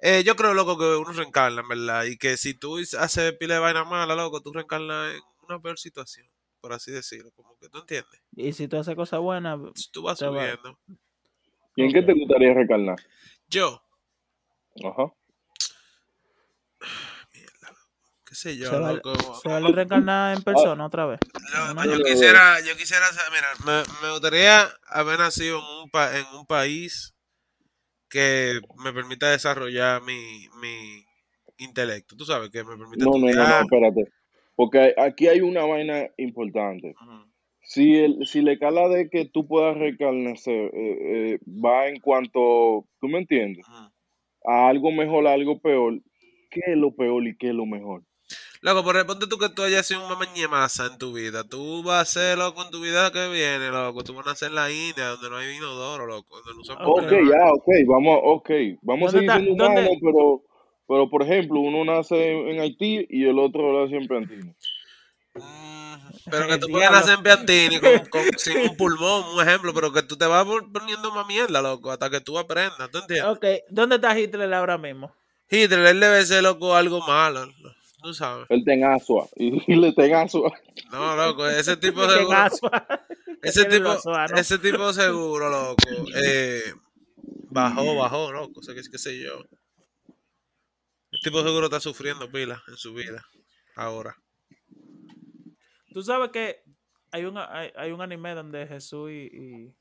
Eh, 0.00 0.22
yo 0.24 0.34
creo, 0.36 0.54
loco, 0.54 0.76
que 0.76 0.84
uno 0.84 1.12
reencarna, 1.12 1.60
en 1.62 1.68
verdad. 1.68 2.04
Y 2.04 2.16
que 2.18 2.36
si 2.36 2.54
tú 2.54 2.78
haces 2.98 3.32
pila 3.34 3.54
de 3.54 3.60
vaina 3.60 3.84
mala, 3.84 4.14
loco, 4.14 4.40
tú 4.42 4.52
reencarnas 4.52 5.14
en 5.14 5.20
una 5.48 5.60
peor 5.60 5.78
situación, 5.78 6.26
por 6.60 6.72
así 6.72 6.90
decirlo. 6.90 7.30
Como 7.32 7.56
que 7.58 7.68
tú 7.68 7.78
entiendes. 7.78 8.20
Y 8.36 8.52
si 8.52 8.66
tú 8.68 8.76
haces 8.76 8.94
cosas 8.96 9.20
buenas, 9.20 9.58
Tú 9.92 10.02
vas 10.02 10.18
Te 10.18 10.26
va- 10.26 10.32
subiendo. 10.32 10.78
¿Y 11.76 11.82
en 11.84 11.92
qué 11.92 12.02
te 12.02 12.12
gustaría 12.14 12.52
reencarnar? 12.54 12.96
Yo, 13.48 13.82
Ajá. 14.84 15.12
Qué 18.34 18.50
sé 18.50 18.56
yo, 18.56 18.68
se 18.68 18.76
va, 18.78 18.92
loco. 18.92 19.14
se 19.36 19.48
va 19.48 19.56
a 19.58 19.60
reencarnar 19.60 20.36
en 20.36 20.42
persona 20.42 20.86
otra 20.86 21.06
vez. 21.06 21.20
Yo, 21.86 22.02
quisiera, 22.02 22.60
yo 22.60 22.76
quisiera, 22.76 23.06
mira, 23.30 23.46
me, 23.64 23.82
me 24.02 24.12
gustaría 24.12 24.68
haber 24.88 25.20
nacido 25.20 25.58
en 25.58 25.84
un, 25.84 25.90
pa- 25.90 26.18
en 26.18 26.24
un 26.36 26.44
país 26.44 27.14
que 28.08 28.60
me 28.82 28.92
permita 28.92 29.30
desarrollar 29.30 30.02
mi, 30.02 30.48
mi 30.60 31.04
intelecto. 31.58 32.16
Tú 32.16 32.24
sabes, 32.24 32.50
que 32.50 32.64
me 32.64 32.76
permita 32.76 33.04
No, 33.04 33.12
no, 33.12 33.18
no, 33.18 33.32
no, 33.32 33.42
estudiar. 33.42 33.62
espérate. 33.62 34.12
Porque 34.56 34.94
aquí 34.96 35.28
hay 35.28 35.40
una 35.40 35.64
vaina 35.64 36.08
importante. 36.16 36.94
Si, 37.62 37.96
el, 37.96 38.26
si 38.26 38.42
la 38.42 38.52
escala 38.52 38.88
de 38.88 39.08
que 39.10 39.26
tú 39.26 39.46
puedas 39.46 39.76
reencarnar 39.76 40.36
eh, 40.46 40.70
eh, 40.74 41.38
va 41.46 41.86
en 41.88 42.00
cuanto, 42.00 42.84
¿tú 43.00 43.08
me 43.08 43.18
entiendes? 43.18 43.64
A 44.44 44.68
algo 44.68 44.90
mejor, 44.90 45.26
a 45.26 45.32
algo 45.32 45.60
peor, 45.60 46.00
¿qué 46.50 46.60
es 46.66 46.76
lo 46.76 46.94
peor 46.94 47.26
y 47.26 47.36
qué 47.36 47.48
es 47.48 47.54
lo 47.54 47.66
mejor? 47.66 48.02
Loco, 48.64 48.82
pero 48.82 49.04
ponte 49.04 49.26
tú 49.26 49.36
que 49.36 49.50
tú 49.50 49.62
hayas 49.62 49.86
sido 49.86 50.02
un 50.02 50.08
mamañemaza 50.08 50.86
en 50.86 50.96
tu 50.96 51.12
vida. 51.12 51.44
Tú 51.44 51.82
vas 51.82 52.00
a 52.00 52.10
ser, 52.10 52.38
loco, 52.38 52.62
en 52.64 52.70
tu 52.70 52.80
vida 52.80 53.12
que 53.12 53.28
viene, 53.28 53.68
loco. 53.68 54.02
Tú 54.02 54.14
vas 54.14 54.26
a 54.26 54.30
nacer 54.30 54.48
en 54.48 54.54
la 54.54 54.72
India, 54.72 55.08
donde 55.08 55.28
no 55.28 55.36
hay 55.36 55.54
inodoro, 55.54 56.06
loco. 56.06 56.40
Donde 56.40 56.64
no 56.66 56.74
Ok. 56.86 57.10
Ya, 57.10 57.52
ok, 57.52 57.68
vamos, 57.86 58.20
ok, 58.24 58.50
vamos 58.80 59.10
a 59.10 59.18
¿Dónde 59.18 59.30
seguir 59.30 59.44
siendo 59.44 59.66
humanos, 59.66 59.90
pero, 60.00 60.42
pero 60.88 61.10
por 61.10 61.22
ejemplo, 61.24 61.60
uno 61.60 61.84
nace 61.84 62.16
en, 62.32 62.48
en 62.48 62.60
Haití 62.60 63.06
y 63.10 63.26
el 63.28 63.38
otro 63.38 63.82
nace 63.84 63.96
en 63.96 64.08
Plantino. 64.08 64.54
Mm, 65.34 65.94
Pero 66.30 66.46
que 66.46 66.54
El 66.54 66.60
tú 66.60 66.68
puedas 66.68 66.90
nacer 66.90 67.18
en 67.18 67.22
Piantini 67.22 67.80
con, 67.80 68.06
con- 68.08 68.38
sin 68.38 68.56
un 68.60 68.74
pulmón, 68.78 69.24
un 69.34 69.46
ejemplo, 69.46 69.74
pero 69.74 69.92
que 69.92 70.04
tú 70.04 70.16
te 70.16 70.24
vas 70.24 70.42
pon- 70.46 70.72
poniendo 70.72 71.12
más 71.12 71.26
mierda, 71.26 71.60
loco, 71.60 71.90
hasta 71.90 72.08
que 72.08 72.22
tú 72.22 72.38
aprendas, 72.38 72.90
¿tú 72.90 72.96
entiendes? 72.96 73.26
Ok, 73.26 73.44
¿dónde 73.68 73.96
está 73.96 74.18
Hitler 74.18 74.54
ahora 74.54 74.78
mismo? 74.78 75.12
Hitler, 75.50 75.84
él 75.84 76.00
debe 76.00 76.24
ser, 76.24 76.42
loco, 76.42 76.74
algo 76.74 77.00
malo, 77.06 77.46
tú 78.04 78.12
sabes. 78.12 78.46
Él 78.50 78.62
ten 78.64 78.84
asua 78.84 79.26
y, 79.34 79.74
le 79.74 79.92
ten 79.92 80.14
asua. 80.14 80.52
No, 80.92 81.16
loco, 81.16 81.48
ese 81.48 81.76
tipo 81.78 82.02
Qué 82.02 82.10
seguro, 82.10 82.38
ese 83.42 83.64
tipo, 83.64 83.96
ese 84.36 84.58
tipo 84.58 84.92
seguro, 84.92 85.48
loco, 85.48 85.76
eh, 86.14 86.74
bajó, 87.50 87.96
bajó, 87.96 88.30
loco, 88.30 88.62
sé 88.62 88.74
que 88.74 88.82
qué 88.90 88.98
sé 88.98 89.18
yo. 89.18 89.42
El 91.10 91.20
tipo 91.22 91.42
seguro 91.42 91.66
está 91.66 91.80
sufriendo 91.80 92.30
pila 92.30 92.62
en 92.68 92.76
su 92.76 92.92
vida, 92.92 93.24
ahora. 93.74 94.14
Tú 95.94 96.02
sabes 96.02 96.30
que 96.30 96.62
hay 97.10 97.24
un, 97.24 97.38
hay, 97.38 97.72
hay 97.74 97.90
un 97.92 98.02
anime 98.02 98.34
donde 98.34 98.66
Jesús 98.66 99.10
y, 99.10 99.30
y- 99.32 99.74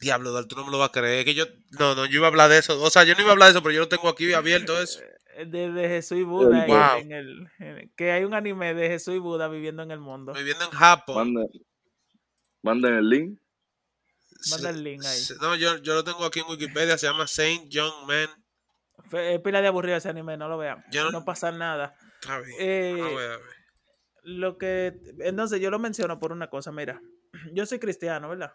Diablo, 0.00 0.32
Dal, 0.32 0.46
tú 0.48 0.56
no 0.56 0.64
me 0.64 0.70
lo 0.72 0.78
vas 0.78 0.88
a 0.90 0.92
creer, 0.92 1.24
que 1.24 1.34
yo, 1.34 1.44
no, 1.78 1.94
no, 1.94 2.04
yo 2.06 2.16
iba 2.18 2.26
a 2.26 2.30
hablar 2.30 2.50
de 2.50 2.58
eso, 2.58 2.80
o 2.82 2.90
sea, 2.90 3.04
yo 3.04 3.14
no 3.14 3.20
iba 3.22 3.30
a 3.30 3.32
hablar 3.32 3.48
de 3.48 3.52
eso, 3.52 3.62
pero 3.62 3.72
yo 3.74 3.80
lo 3.80 3.88
tengo 3.88 4.08
aquí 4.08 4.32
abierto 4.32 4.78
eso. 4.80 5.00
de, 5.46 5.70
de 5.72 5.88
Jesús 5.88 6.18
y 6.18 6.22
Buda 6.22 6.64
en- 6.64 6.70
Wow. 6.70 6.98
en, 7.00 7.12
el 7.12 7.48
en- 7.58 7.92
que 7.96 8.12
hay 8.12 8.24
un 8.24 8.34
anime 8.34 8.74
de 8.74 8.88
Jesús 8.88 9.14
y 9.14 9.18
Buda 9.18 9.48
viviendo 9.48 9.82
en 9.82 9.90
el 9.90 10.00
mundo. 10.00 10.32
Viviendo 10.32 10.64
en 10.64 10.70
Japón. 10.70 11.34
Manden, 12.62 12.94
el 12.94 13.08
link. 13.08 13.38
Manda 14.50 14.70
el 14.70 14.82
link 14.84 15.02
ahí. 15.04 15.20
No, 15.40 15.56
yo, 15.56 15.76
yo 15.78 15.94
lo 15.94 16.04
tengo 16.04 16.24
aquí 16.24 16.40
en 16.40 16.46
Wikipedia, 16.48 16.96
se 16.98 17.06
llama 17.06 17.26
Saint 17.26 17.70
John 17.72 18.06
Man. 18.06 18.28
Es 19.12 19.40
pila 19.40 19.60
de 19.60 19.68
aburrido 19.68 19.96
ese 19.96 20.08
anime, 20.08 20.36
no 20.36 20.48
lo 20.48 20.56
vean. 20.58 20.84
Yo 20.90 21.04
no- 21.04 21.10
No 21.10 21.24
pasa 21.24 21.50
nada. 21.52 21.94
Está 22.20 22.38
bien. 22.40 22.56
Eh, 22.60 22.94
voy 22.98 23.22
a 23.24 23.28
ver. 23.28 23.40
lo 24.22 24.56
que 24.56 24.94
entonces 25.20 25.60
yo 25.60 25.70
lo 25.70 25.78
menciono 25.78 26.18
por 26.18 26.32
una 26.32 26.48
cosa, 26.48 26.72
mira, 26.72 27.00
yo 27.52 27.66
soy 27.66 27.78
cristiano, 27.78 28.28
¿verdad? 28.28 28.54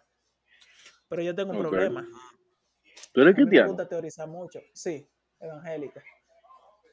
Pero 1.10 1.22
yo 1.22 1.34
tengo 1.34 1.52
un 1.52 1.58
problema. 1.58 2.06
¿Tú 3.12 3.20
eres 3.20 3.34
A 3.34 3.36
mí 3.36 3.42
me 3.42 3.48
cristiano? 3.48 3.68
gusta 3.68 3.88
teorizar 3.88 4.28
mucho. 4.28 4.60
Sí, 4.72 5.06
evangélica. 5.40 6.02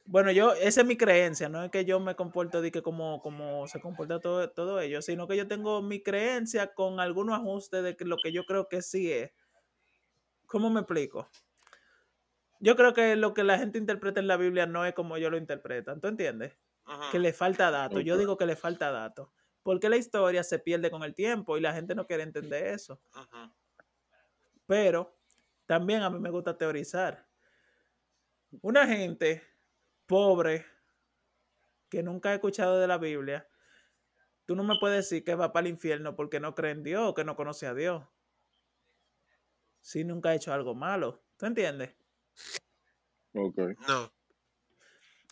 Bueno, 0.04 0.32
yo, 0.32 0.54
esa 0.54 0.80
es 0.80 0.86
mi 0.86 0.96
creencia, 0.96 1.48
no 1.48 1.62
es 1.62 1.70
que 1.70 1.84
yo 1.84 2.00
me 2.00 2.16
comporto 2.16 2.60
de 2.60 2.72
que 2.72 2.82
como, 2.82 3.20
como 3.22 3.66
se 3.68 3.78
comporta 3.78 4.18
todo, 4.20 4.50
todo 4.50 4.80
ello, 4.80 5.02
sino 5.02 5.28
que 5.28 5.36
yo 5.36 5.46
tengo 5.46 5.82
mi 5.82 6.02
creencia 6.02 6.74
con 6.74 6.98
algunos 6.98 7.38
ajustes 7.38 7.84
de 7.84 7.94
que 7.96 8.04
lo 8.06 8.16
que 8.16 8.32
yo 8.32 8.44
creo 8.44 8.68
que 8.68 8.82
sí 8.82 9.12
es. 9.12 9.30
¿Cómo 10.46 10.70
me 10.70 10.80
explico? 10.80 11.28
Yo 12.58 12.74
creo 12.74 12.92
que 12.94 13.14
lo 13.16 13.34
que 13.34 13.44
la 13.44 13.58
gente 13.58 13.78
interpreta 13.78 14.18
en 14.18 14.26
la 14.26 14.36
Biblia 14.38 14.66
no 14.66 14.84
es 14.84 14.94
como 14.94 15.16
yo 15.18 15.30
lo 15.30 15.36
interpretan, 15.36 16.00
¿tú 16.00 16.08
entiendes? 16.08 16.56
Ajá. 16.86 17.12
Que 17.12 17.18
le 17.20 17.32
falta 17.32 17.70
datos. 17.70 18.02
Yo 18.02 18.14
Ok. 18.14 18.20
digo 18.20 18.36
que 18.36 18.46
le 18.46 18.56
falta 18.56 18.90
datos. 18.90 19.28
Porque 19.62 19.90
la 19.90 19.96
historia 19.98 20.42
se 20.42 20.58
pierde 20.58 20.90
con 20.90 21.02
el 21.02 21.14
tiempo 21.14 21.58
y 21.58 21.60
la 21.60 21.74
gente 21.74 21.94
no 21.94 22.06
quiere 22.06 22.22
entender 22.22 22.68
eso. 22.68 22.98
Ajá. 23.12 23.52
Pero 24.68 25.16
también 25.64 26.02
a 26.02 26.10
mí 26.10 26.20
me 26.20 26.30
gusta 26.30 26.58
teorizar. 26.58 27.26
Una 28.60 28.86
gente 28.86 29.42
pobre 30.06 30.66
que 31.88 32.02
nunca 32.02 32.28
ha 32.28 32.34
escuchado 32.34 32.78
de 32.78 32.86
la 32.86 32.98
Biblia, 32.98 33.48
tú 34.44 34.54
no 34.54 34.62
me 34.62 34.78
puedes 34.78 34.98
decir 35.08 35.24
que 35.24 35.34
va 35.34 35.54
para 35.54 35.66
el 35.66 35.72
infierno 35.72 36.14
porque 36.16 36.38
no 36.38 36.54
cree 36.54 36.72
en 36.72 36.82
Dios 36.82 37.02
o 37.08 37.14
que 37.14 37.24
no 37.24 37.34
conoce 37.34 37.66
a 37.66 37.72
Dios. 37.72 38.04
Si 39.80 40.04
nunca 40.04 40.28
ha 40.28 40.34
hecho 40.34 40.52
algo 40.52 40.74
malo. 40.74 41.22
¿Tú 41.38 41.46
entiendes? 41.46 41.94
Ok. 43.32 43.58
No. 43.88 44.12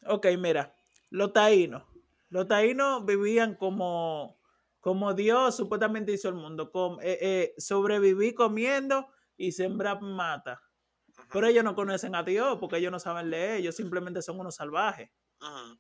Ok, 0.07 0.29
mira, 0.39 0.75
los 1.11 1.35
taínos. 1.35 1.83
Los 2.31 2.49
taínos 2.49 3.05
vivían 3.05 3.55
como, 3.55 4.41
como 4.81 5.13
Dios 5.13 5.57
supuestamente 5.57 6.13
hizo 6.13 6.31
el 6.31 6.37
mundo. 6.37 6.73
Com- 6.73 7.01
eh, 7.03 7.19
eh, 7.21 7.55
sobreviví 7.59 8.33
comiendo 8.33 9.09
y 9.37 9.53
sembrar 9.53 10.01
mata. 10.01 10.63
Pero 11.33 11.47
ellos 11.47 11.65
no 11.65 11.75
conocen 11.75 12.15
a 12.15 12.23
Dios 12.23 12.59
porque 12.61 12.77
ellos 12.77 12.93
no 12.93 12.99
saben 12.99 13.31
leer, 13.31 13.61
ellos 13.61 13.77
simplemente 13.77 14.23
son 14.23 14.39
unos 14.39 14.57
salvajes. 14.57 15.11
Ajá. 15.41 15.79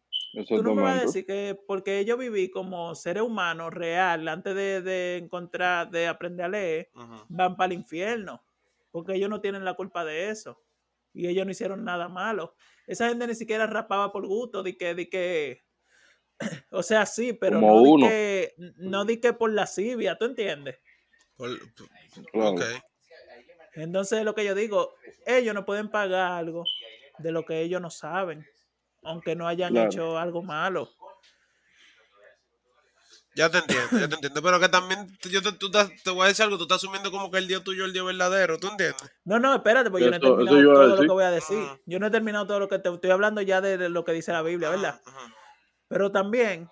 Tú 0.48 0.62
no 0.62 0.74
me 0.74 0.82
vas 0.82 0.98
a 0.98 1.04
decir 1.06 1.24
que 1.24 1.58
porque 1.66 2.04
yo 2.04 2.18
viví 2.18 2.50
como 2.50 2.94
seres 2.94 3.22
humanos 3.22 3.72
real 3.72 4.28
antes 4.28 4.54
de, 4.54 4.82
de 4.82 5.16
encontrar, 5.16 5.90
de 5.90 6.08
aprender 6.08 6.46
a 6.46 6.48
leer, 6.48 6.90
Ajá. 6.94 7.24
van 7.28 7.56
para 7.56 7.72
el 7.72 7.78
infierno. 7.80 8.44
Porque 8.90 9.14
ellos 9.14 9.30
no 9.30 9.40
tienen 9.40 9.64
la 9.64 9.74
culpa 9.74 10.04
de 10.04 10.30
eso. 10.30 10.62
Y 11.12 11.26
ellos 11.26 11.46
no 11.46 11.52
hicieron 11.52 11.84
nada 11.84 12.08
malo. 12.08 12.54
Esa 12.86 13.08
gente 13.08 13.26
ni 13.26 13.34
siquiera 13.34 13.66
rapaba 13.66 14.12
por 14.12 14.26
gusto, 14.26 14.62
de 14.62 14.76
que, 14.76 14.94
de 14.94 15.08
que, 15.08 15.64
o 16.70 16.82
sea, 16.82 17.06
sí, 17.06 17.32
pero 17.32 17.60
Como 17.60 17.74
no 17.74 17.82
di 17.82 18.08
que, 18.08 18.54
no 18.76 19.04
di 19.04 19.20
que 19.20 19.32
por 19.32 19.52
lascivia, 19.52 20.18
¿tú 20.18 20.26
entiendes? 20.26 20.78
Por-. 21.36 21.58
Entonces 23.76 24.24
lo 24.24 24.34
que 24.34 24.44
yo 24.44 24.54
digo, 24.54 24.94
ellos 25.26 25.54
no 25.54 25.64
pueden 25.64 25.88
pagar 25.90 26.32
algo 26.32 26.64
de 27.18 27.30
lo 27.30 27.44
que 27.44 27.60
ellos 27.60 27.80
no 27.80 27.90
saben, 27.90 28.46
aunque 29.02 29.36
no 29.36 29.46
hayan 29.46 29.72
Claro. 29.72 29.86
hecho 29.90 30.18
algo 30.18 30.42
malo. 30.42 30.90
Ya 33.34 33.50
te 33.50 33.58
entiendo, 33.58 33.86
ya 34.00 34.08
te 34.08 34.14
entiendo. 34.14 34.42
Pero 34.42 34.58
que 34.58 34.68
también 34.70 35.18
yo 35.30 35.42
te, 35.42 35.52
tú 35.52 35.66
estás- 35.66 35.90
te 36.02 36.10
voy 36.10 36.24
a 36.24 36.28
decir 36.28 36.44
algo, 36.44 36.56
tú 36.56 36.62
estás 36.62 36.76
asumiendo 36.78 37.10
como 37.10 37.30
que 37.30 37.36
el 37.36 37.46
Dios 37.46 37.62
tuyo 37.64 37.82
es 37.82 37.88
el 37.88 37.92
Dios 37.92 38.06
verdadero, 38.06 38.58
¿tú 38.58 38.68
entiendes? 38.68 38.96
No, 39.24 39.38
no, 39.38 39.54
espérate, 39.54 39.90
porque 39.90 40.04
yo 40.06 40.10
no 40.10 40.16
he 40.16 40.20
terminado 40.20 40.74
todo 40.74 40.86
lo 40.96 41.02
que 41.02 41.08
voy 41.08 41.24
a 41.24 41.30
decir. 41.30 41.58
Ajá. 41.58 41.78
Yo 41.84 41.98
no 41.98 42.06
he 42.06 42.10
terminado 42.10 42.46
todo 42.46 42.60
lo 42.60 42.68
que 42.68 42.78
te 42.78 42.88
estoy 42.88 43.10
hablando 43.10 43.42
ya 43.42 43.60
de, 43.60 43.76
de 43.76 43.90
lo 43.90 44.04
que 44.06 44.12
dice 44.12 44.32
la 44.32 44.40
Biblia, 44.40 44.70
¿verdad? 44.70 45.02
Ajá. 45.04 45.34
Pero 45.88 46.10
también 46.10 46.70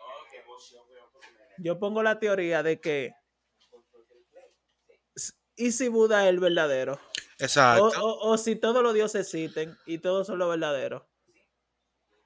yo 1.59 1.79
pongo 1.79 2.03
la 2.03 2.19
teoría 2.19 2.62
de 2.62 2.81
que 2.81 3.12
¿y 5.57 5.73
si 5.73 5.88
Buda 5.88 6.25
es 6.25 6.31
el 6.31 6.40
verdadero? 6.40 6.95
O, 6.95 6.99
Exacto, 7.38 7.85
o- 8.01 8.31
o 8.33 8.38
si 8.38 8.57
todos 8.57 8.83
los 8.83 8.94
dioses 8.94 9.23
existen 9.23 9.77
y 9.87 9.98
todos 9.98 10.27
son 10.27 10.38
los 10.38 10.48
verdaderos. 10.50 11.02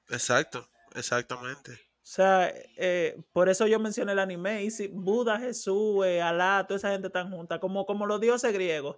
exacto, 0.09 0.67
exactamente. 0.95 1.73
O 1.73 2.11
sea, 2.11 2.51
eh, 2.77 3.15
por 3.33 3.49
eso 3.49 3.67
yo 3.67 3.79
mencioné 3.79 4.13
el 4.13 4.19
anime. 4.19 4.63
Y 4.63 4.71
si 4.71 4.87
Buda, 4.87 5.37
Jesús, 5.39 6.03
eh, 6.05 6.21
Alá, 6.21 6.65
toda 6.67 6.77
esa 6.77 6.89
gente 6.91 7.07
están 7.07 7.29
juntas, 7.29 7.59
como, 7.59 7.85
como 7.85 8.07
los 8.07 8.19
dioses 8.19 8.51
griegos. 8.51 8.97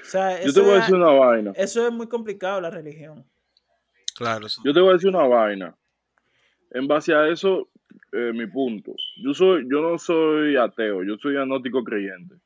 O 0.00 0.04
sea, 0.04 0.36
Yo 0.42 0.52
te 0.52 0.60
eso 0.60 0.62
voy 0.64 0.72
a 0.72 0.74
es, 0.78 0.80
decir 0.82 0.94
una 0.96 1.12
vaina. 1.12 1.52
eso 1.54 1.86
es 1.86 1.92
muy 1.92 2.08
complicado, 2.08 2.60
la 2.60 2.70
religión. 2.70 3.24
Claro. 4.16 4.46
Yo 4.64 4.72
te 4.72 4.80
voy 4.80 4.90
a 4.90 4.92
decir 4.94 5.10
una 5.10 5.26
vaina. 5.26 5.76
En 6.70 6.88
base 6.88 7.14
a 7.14 7.28
eso, 7.28 7.68
eh, 8.12 8.32
mi 8.34 8.46
punto. 8.46 8.94
Yo 9.22 9.34
soy, 9.34 9.66
yo 9.70 9.80
no 9.80 9.98
soy 9.98 10.56
ateo, 10.56 11.02
yo 11.02 11.16
soy 11.18 11.36
agnóstico 11.36 11.82
creyente. 11.82 12.36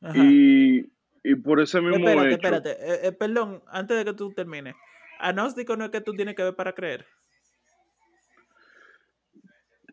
Ajá. 0.00 0.18
Y, 0.24 0.90
y 1.24 1.34
por 1.36 1.60
ese 1.60 1.80
mismo 1.80 1.96
Espérate, 2.08 2.26
hecho. 2.28 2.36
espérate. 2.36 2.70
Eh, 2.70 3.00
eh, 3.08 3.12
perdón, 3.12 3.62
antes 3.68 3.96
de 3.96 4.04
que 4.04 4.14
tú 4.14 4.32
termines. 4.32 4.74
Agnóstico 5.18 5.76
no 5.76 5.84
es 5.84 5.90
que 5.90 6.00
tú 6.00 6.14
tienes 6.14 6.34
que 6.34 6.42
ver 6.42 6.54
para 6.54 6.72
creer. 6.74 7.06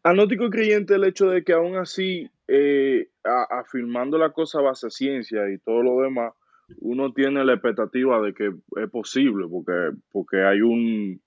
Agnóstico 0.03 0.49
creyente 0.49 0.95
el 0.95 1.03
hecho 1.03 1.30
de 1.30 1.43
que 1.43 1.53
aún 1.53 1.76
así, 1.76 2.30
eh, 2.47 3.09
a- 3.24 3.59
afirmando 3.59 4.17
la 4.17 4.32
cosa 4.32 4.61
base 4.61 4.89
ciencia 4.89 5.49
y 5.51 5.57
todo 5.59 5.84
lo 5.84 6.01
demás, 6.01 6.34
uno 6.78 7.11
tiene 7.13 7.43
la 7.43 7.53
expectativa 7.53 8.22
de 8.22 8.34
que 8.34 8.53
es 8.82 8.89
posible, 8.89 9.45
porque, 9.49 9.97
porque 10.11 10.41
hay 10.43 10.61
un, 10.61 11.22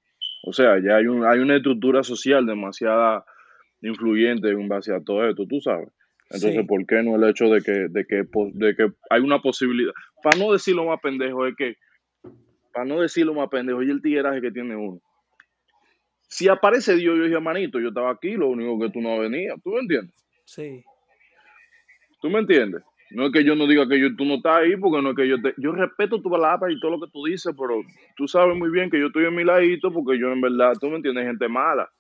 o 0.45 0.53
sea, 0.53 0.79
ya 0.83 0.97
hay, 0.97 1.07
un, 1.07 1.25
hay 1.25 1.39
una 1.39 1.57
estructura 1.57 2.03
social 2.03 2.47
demasiada 2.47 3.25
influyente 3.81 4.49
en 4.51 4.69
base 4.69 4.95
a 4.95 5.01
todo 5.01 5.29
esto, 5.29 5.47
tú 5.47 5.61
sabes. 5.61 5.89
Entonces, 6.31 6.61
Sí. 6.61 6.67
¿por 6.67 6.87
qué 6.87 7.03
no 7.03 7.17
el 7.17 7.29
hecho 7.29 7.47
de 7.47 7.61
que, 7.61 7.89
de 7.91 8.07
que, 8.07 8.25
de 8.55 8.75
que 8.75 8.89
hay 9.11 9.21
una 9.21 9.41
posibilidad? 9.41 9.93
Para 10.23 10.39
no 10.39 10.53
decirlo 10.53 10.87
más 10.87 11.01
pendejo, 11.01 11.47
es 11.47 11.55
que, 11.57 11.77
para 12.73 12.87
no 12.87 13.01
decirlo 13.01 13.35
más 13.35 13.49
pendejo, 13.51 13.83
y 13.83 13.91
el 13.91 14.01
tigueraje 14.01 14.41
que 14.41 14.51
tiene 14.51 14.75
uno. 14.77 15.01
Si 16.29 16.49
aparece 16.49 16.97
Dios, 16.97 17.19
yo 17.19 17.25
dije, 17.25 17.39
manito, 17.41 17.79
yo 17.79 17.89
estaba 17.89 18.11
aquí, 18.11 18.33
lo 18.33 18.49
único 18.49 18.81
que 18.81 18.91
tú 18.91 19.03
no 19.03 19.19
venías, 19.19 19.57
¿tú 19.63 19.71
me 19.71 19.81
entiendes? 19.81 20.15
Sí. 20.47 20.83
¿Tú 22.23 22.31
me 22.31 22.39
entiendes? 22.39 22.83
No 23.15 23.27
es 23.27 23.33
que 23.33 23.45
yo 23.45 23.55
no 23.55 23.67
diga 23.67 23.87
que 23.89 24.01
yo, 24.01 24.15
tú 24.17 24.25
no 24.25 24.35
estás 24.35 24.63
ahí, 24.63 24.77
porque 24.77 25.03
no 25.03 25.11
es 25.11 25.17
que 25.17 25.29
yo 25.29 25.41
te... 25.41 25.55
Yo 25.59 25.73
respeto 25.73 26.21
tu 26.23 26.31
palabra 26.31 26.73
y 26.73 26.81
todo 26.81 26.93
lo 26.93 27.01
que 27.01 27.11
tú 27.13 27.25
dices, 27.25 27.55
pero 27.59 27.81
tú 28.17 28.27
sabes 28.27 28.57
muy 28.57 28.71
bien 28.71 28.91
que 28.91 28.99
yo 28.99 29.07
estoy 29.09 29.27
en 29.27 29.35
mi 29.35 29.45
ladito, 29.45 29.93
porque 29.93 30.19
yo 30.19 30.33
en 30.33 30.41
verdad, 30.41 30.73
tú 30.81 30.89
me 30.89 30.97
entiendes, 30.97 31.27
gente 31.27 31.49
mala. 31.49 31.91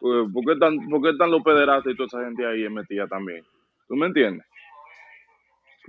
Pues, 0.00 0.26
¿Por 0.32 0.44
qué 0.44 0.52
están, 0.52 0.88
por 0.88 1.02
qué 1.02 1.10
están 1.10 1.30
los 1.30 1.42
pederastas 1.42 1.92
y 1.92 1.96
toda 1.96 2.06
esa 2.06 2.24
gente 2.24 2.46
ahí 2.46 2.68
metida 2.68 3.06
también? 3.06 3.44
¿Tú 3.88 3.96
me 3.96 4.06
entiendes? 4.06 4.46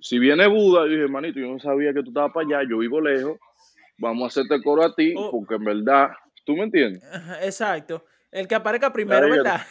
Si 0.01 0.19
viene 0.19 0.47
Buda, 0.47 0.81
yo 0.85 0.89
dije, 0.91 1.03
hermanito, 1.03 1.39
yo 1.39 1.47
no 1.47 1.59
sabía 1.59 1.93
que 1.93 2.03
tú 2.03 2.09
estabas 2.09 2.33
para 2.33 2.45
allá, 2.45 2.69
yo 2.69 2.79
vivo 2.79 2.99
lejos, 2.99 3.37
vamos 3.97 4.23
a 4.23 4.27
hacerte 4.27 4.61
coro 4.61 4.83
a 4.83 4.93
ti, 4.93 5.13
Oh. 5.15 5.31
porque 5.31 5.55
en 5.55 5.63
verdad, 5.63 6.09
¿tú 6.45 6.53
me 6.55 6.63
entiendes? 6.63 7.01
Exacto. 7.41 8.03
El 8.33 8.47
que 8.47 8.55
aparezca 8.55 8.91
primero, 8.91 9.27
¿verdad? 9.43 9.61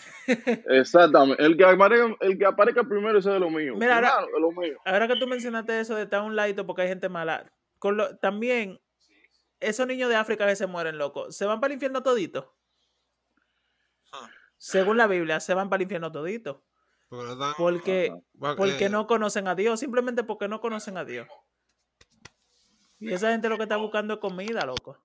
Exactamente. 0.68 1.44
El 1.44 1.56
que 1.56 1.64
aparezca, 1.64 2.16
el 2.20 2.38
que 2.38 2.46
aparezca 2.46 2.84
primero 2.84 3.18
ese 3.18 3.28
es 3.28 3.34
de 3.34 3.40
lo 3.40 3.50
mío. 3.50 3.74
Mira, 3.76 3.96
ahora- 3.96 4.08
Hermano, 4.10 4.26
es 4.36 4.40
lo 4.40 4.52
mío. 4.52 4.78
Ahora 4.84 5.08
que 5.08 5.16
tú 5.16 5.26
mencionaste 5.26 5.80
eso 5.80 5.96
de 5.96 6.02
estar 6.04 6.20
a 6.20 6.22
un 6.22 6.36
ladito 6.36 6.64
porque 6.64 6.82
hay 6.82 6.88
gente 6.88 7.08
mala, 7.08 7.52
con 7.80 7.96
lo- 7.96 8.16
también 8.18 8.80
esos 9.58 9.86
niños 9.86 10.08
de 10.08 10.14
África 10.16 10.46
que 10.46 10.54
se 10.54 10.68
mueren, 10.68 10.96
loco, 10.96 11.32
¿se 11.32 11.44
van 11.44 11.60
para 11.60 11.72
el 11.72 11.74
infierno 11.74 12.04
todito? 12.04 12.54
Ah. 14.12 14.30
Según 14.58 14.96
la 14.96 15.08
Biblia, 15.08 15.40
se 15.40 15.54
van 15.54 15.68
para 15.68 15.78
el 15.78 15.82
infierno 15.82 16.12
todito. 16.12 16.62
Porque 17.58 18.10
no 18.10 18.16
están- 18.16 18.56
Porque, 18.56 18.84
eh, 18.86 18.88
no 18.90 19.06
conocen 19.08 19.48
a 19.48 19.54
Dios, 19.56 19.80
simplemente 19.80 20.22
porque 20.22 20.46
no 20.46 20.60
conocen 20.60 20.96
a 20.98 21.04
Dios. 21.04 21.26
Y 23.00 23.12
esa 23.12 23.32
gente 23.32 23.48
lo 23.48 23.56
que 23.56 23.64
está 23.64 23.76
buscando 23.76 24.14
es 24.14 24.20
comida, 24.20 24.64
loco. 24.64 25.04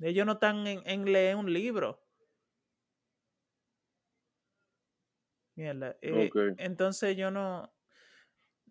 Ellos 0.00 0.26
no 0.26 0.32
están 0.32 0.66
en, 0.66 0.82
en 0.86 1.04
leer 1.04 1.36
un 1.36 1.52
libro. 1.52 2.02
Mierda. 5.60 5.94
eh. 6.00 6.30
Entonces 6.56 7.16
yo 7.16 7.30
no. 7.30 7.70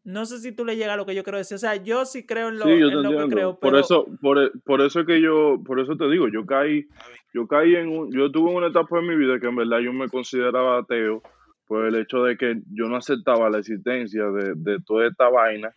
No 0.04 0.26
sé 0.26 0.40
si 0.40 0.52
tú 0.52 0.66
le 0.66 0.76
llegas 0.76 0.94
a 0.94 0.98
lo 0.98 1.06
que 1.06 1.14
yo 1.14 1.24
quiero 1.24 1.38
decir. 1.38 1.56
O 1.56 1.60
sea, 1.60 1.76
yo 1.76 2.04
sí 2.06 2.26
creo 2.26 2.50
en 2.50 2.58
lo, 2.58 2.66
Sí, 2.66 2.72
yo 2.80 2.88
en 2.88 2.96
te 3.04 3.04
lo 3.04 3.28
que 3.28 3.36
creo, 3.36 3.60
por 3.60 3.74
pero 3.74 3.80
eso, 3.80 4.08
por, 4.22 4.40
e- 4.40 4.52
por 4.66 4.82
eso 4.82 5.02
es 5.02 5.06
que 5.06 5.22
yo, 5.22 5.62
por 5.64 5.80
eso 5.80 5.96
te 5.98 6.10
digo, 6.10 6.28
yo 6.30 6.46
caí, 6.48 6.88
yo 7.32 7.48
caí 7.48 7.76
en 7.76 7.90
un, 7.90 8.12
yo 8.12 8.32
tuve 8.32 8.52
una 8.52 8.68
etapa 8.68 8.98
en 8.98 9.08
mi 9.08 9.16
vida 9.16 9.40
que 9.40 9.48
en 9.48 9.56
verdad 9.58 9.80
yo 9.80 9.94
me 9.94 10.08
consideraba 10.10 10.80
ateo 10.80 11.22
por 11.68 11.86
el 11.86 11.96
hecho 11.96 12.24
de 12.24 12.38
que 12.38 12.60
yo 12.72 12.86
no 12.88 12.96
aceptaba 12.96 13.52
la 13.52 13.60
existencia 13.60 14.24
de, 14.32 14.54
de 14.56 14.80
toda 14.84 15.08
esta 15.08 15.30
vaina, 15.30 15.72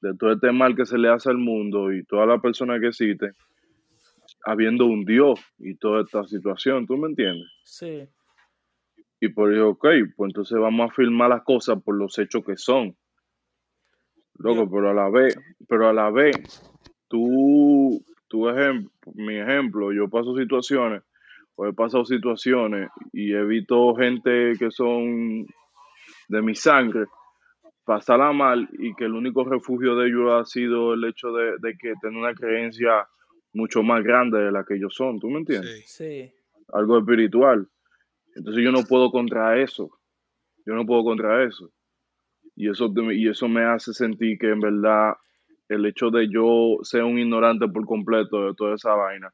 de 0.00 0.14
todo 0.16 0.32
este 0.32 0.52
mal 0.52 0.74
que 0.74 0.86
se 0.86 0.96
le 0.96 1.10
hace 1.10 1.28
al 1.28 1.36
mundo 1.36 1.92
y 1.92 2.02
todas 2.04 2.26
las 2.26 2.40
personas 2.40 2.80
que 2.80 2.86
existen, 2.86 3.34
habiendo 4.46 4.86
un 4.86 5.04
Dios 5.04 5.38
y 5.58 5.74
toda 5.76 6.02
esta 6.02 6.24
situación, 6.24 6.86
¿tú 6.86 6.96
me 6.96 7.08
entiendes? 7.08 7.48
sí, 7.64 8.08
Y 9.20 9.28
por 9.28 9.52
eso, 9.52 9.70
ok, 9.70 9.86
pues 10.16 10.30
entonces 10.30 10.58
vamos 10.58 10.90
a 10.90 10.94
filmar 10.94 11.28
las 11.28 11.42
cosas 11.42 11.82
por 11.82 11.94
los 11.94 12.18
hechos 12.18 12.44
que 12.44 12.56
son. 12.56 12.96
Loco, 14.38 14.70
pero 14.70 14.90
a 14.90 14.94
la 14.94 15.10
vez, 15.10 15.38
pero 15.68 15.88
a 15.88 15.92
la 15.92 16.10
vez, 16.10 16.62
tú, 17.08 18.02
tu 18.26 18.48
ejemplo, 18.48 18.90
mi 19.14 19.36
ejemplo, 19.38 19.92
yo 19.92 20.08
paso 20.08 20.34
situaciones, 20.34 21.02
o 21.56 21.66
he 21.66 21.74
pasado 21.74 22.06
situaciones 22.06 22.88
y 23.12 23.34
he 23.34 23.44
visto 23.44 23.94
gente 23.94 24.52
que 24.58 24.70
son 24.70 25.46
de 26.28 26.40
mi 26.40 26.54
sangre 26.54 27.04
pasarla 27.84 28.32
mal 28.32 28.68
y 28.78 28.94
que 28.94 29.04
el 29.04 29.14
único 29.14 29.44
refugio 29.44 29.96
de 29.96 30.08
ellos 30.08 30.30
ha 30.32 30.44
sido 30.44 30.94
el 30.94 31.04
hecho 31.04 31.32
de, 31.32 31.56
de 31.60 31.76
que 31.76 31.92
tienen 32.00 32.20
una 32.20 32.32
creencia 32.34 33.06
mucho 33.52 33.82
más 33.82 34.02
grande 34.04 34.38
de 34.38 34.52
la 34.52 34.64
que 34.64 34.76
ellos 34.76 34.94
son, 34.94 35.18
¿tú 35.18 35.28
me 35.28 35.40
entiendes? 35.40 35.84
sí. 35.86 36.04
sí. 36.04 36.32
algo 36.72 36.98
espiritual. 36.98 37.68
Entonces 38.40 38.64
yo 38.64 38.72
no 38.72 38.84
puedo 38.84 39.10
contra 39.10 39.60
eso. 39.60 39.90
Yo 40.64 40.72
no 40.72 40.86
puedo 40.86 41.04
contra 41.04 41.44
eso. 41.44 41.70
Y 42.56 42.70
eso, 42.70 42.90
y 43.12 43.28
eso 43.28 43.48
me 43.48 43.64
hace 43.64 43.92
sentir 43.92 44.38
que 44.38 44.48
en 44.48 44.60
verdad 44.60 45.12
el 45.68 45.84
hecho 45.84 46.08
de 46.10 46.26
yo 46.30 46.78
ser 46.82 47.04
un 47.04 47.18
ignorante 47.18 47.68
por 47.68 47.84
completo 47.84 48.46
de 48.46 48.54
toda 48.54 48.76
esa 48.76 48.94
vaina 48.94 49.30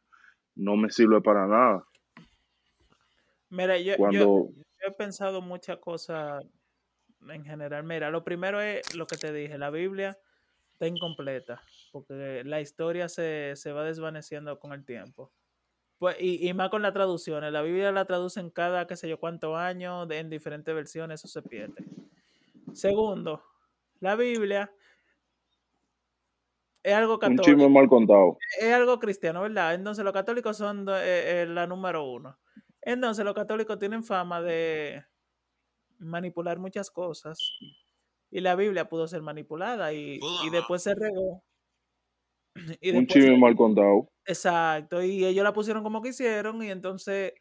no 0.56 0.76
me 0.76 0.90
sirve 0.90 1.20
para 1.20 1.46
nada. 1.46 1.86
Mira, 3.48 3.78
yo, 3.78 3.94
yo 4.10 4.50
he 4.80 4.90
pensado 4.90 5.40
muchas 5.40 5.78
cosas 5.78 6.44
en 7.28 7.44
general. 7.44 7.84
Mira, 7.84 8.10
lo 8.10 8.24
primero 8.24 8.60
es 8.60 8.92
lo 8.96 9.06
que 9.06 9.16
te 9.16 9.32
dije, 9.32 9.56
la 9.56 9.70
Biblia 9.70 10.18
está 10.72 10.88
incompleta, 10.88 11.62
porque 11.92 12.42
la 12.44 12.60
historia 12.60 13.08
se, 13.08 13.54
se 13.54 13.70
va 13.70 13.84
desvaneciendo 13.84 14.58
con 14.58 14.72
el 14.72 14.84
tiempo. 14.84 15.30
Pues, 15.98 16.16
y, 16.20 16.46
y 16.48 16.52
más 16.54 16.68
con 16.70 16.82
las 16.82 16.92
traducciones. 16.92 17.52
La 17.52 17.62
Biblia 17.62 17.90
la 17.92 18.04
traducen 18.04 18.50
cada, 18.50 18.86
qué 18.86 18.96
sé 18.96 19.08
yo, 19.08 19.18
cuántos 19.18 19.56
años, 19.56 20.06
de- 20.08 20.18
en 20.18 20.30
diferentes 20.30 20.74
versiones, 20.74 21.20
eso 21.24 21.28
se 21.28 21.42
pierde. 21.42 21.86
Segundo, 22.72 23.44
la 24.00 24.16
Biblia 24.16 24.72
es 26.82 26.94
algo 26.94 27.18
un 27.22 27.38
católico 27.38 27.42
chisme 27.42 27.68
mal 27.68 27.88
contado. 27.90 28.38
es 28.60 28.72
algo 28.74 28.98
cristiano, 28.98 29.42
¿verdad? 29.42 29.74
Entonces 29.74 30.04
los 30.04 30.12
católicos 30.14 30.56
son 30.56 30.86
eh, 30.90 31.42
eh, 31.42 31.46
la 31.48 31.66
número 31.66 32.04
uno. 32.04 32.38
Entonces 32.82 33.24
los 33.24 33.34
católicos 33.34 33.78
tienen 33.78 34.04
fama 34.04 34.40
de 34.42 35.04
manipular 35.98 36.58
muchas 36.58 36.90
cosas. 36.90 37.56
Y 38.30 38.40
la 38.40 38.56
Biblia 38.56 38.88
pudo 38.88 39.08
ser 39.08 39.22
manipulada 39.22 39.92
y, 39.94 40.18
y 40.46 40.50
después 40.50 40.82
se 40.84 40.94
regó. 40.94 41.44
Y 42.80 42.92
Un 42.92 43.06
chisme 43.06 43.36
mal 43.38 43.54
contado. 43.56 44.08
Exacto. 44.24 45.02
Y 45.02 45.24
ellos 45.24 45.44
la 45.44 45.52
pusieron 45.52 45.82
como 45.82 46.02
quisieron. 46.02 46.62
Y 46.62 46.70
entonces 46.70 47.32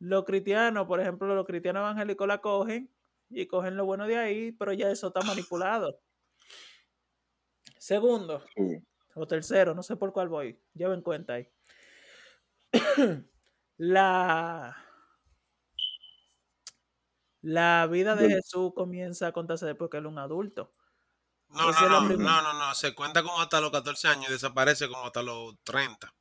los 0.00 0.24
cristianos, 0.24 0.86
por 0.86 1.00
ejemplo, 1.00 1.34
los 1.34 1.46
cristianos 1.46 1.82
evangélicos 1.82 2.28
la 2.28 2.40
cogen 2.40 2.92
y 3.30 3.46
cogen 3.46 3.76
lo 3.76 3.86
bueno 3.86 4.06
de 4.06 4.18
ahí, 4.18 4.52
pero 4.52 4.72
ya 4.74 4.90
eso 4.90 5.08
está 5.08 5.22
manipulado. 5.22 6.00
Segundo, 7.78 8.42
Sí. 8.56 8.82
o 9.14 9.26
tercero, 9.26 9.74
no 9.74 9.82
sé 9.82 9.96
por 9.96 10.12
cuál 10.12 10.28
voy, 10.28 10.60
lleven 10.74 11.02
cuenta 11.02 11.34
ahí. 11.34 11.48
la, 13.78 14.76
la 17.42 17.86
vida 17.90 18.14
de 18.16 18.28
Jesús 18.28 18.72
comienza 18.74 19.26
a 19.28 19.32
contarse 19.32 19.66
después 19.66 19.90
que 19.90 19.98
él 19.98 20.06
es 20.06 20.12
un 20.12 20.18
adulto. 20.18 20.72
No, 21.52 21.70
no, 21.70 21.88
no, 21.88 22.00
no, 22.16 22.42
no, 22.42 22.52
no, 22.54 22.74
se 22.74 22.94
cuenta 22.94 23.22
como 23.22 23.40
hasta 23.40 23.60
los 23.60 23.70
14 23.70 24.08
años 24.08 24.28
y 24.28 24.32
desaparece 24.32 24.88
como 24.88 25.04
hasta 25.06 25.22
los 25.22 25.54
30. 25.64 26.12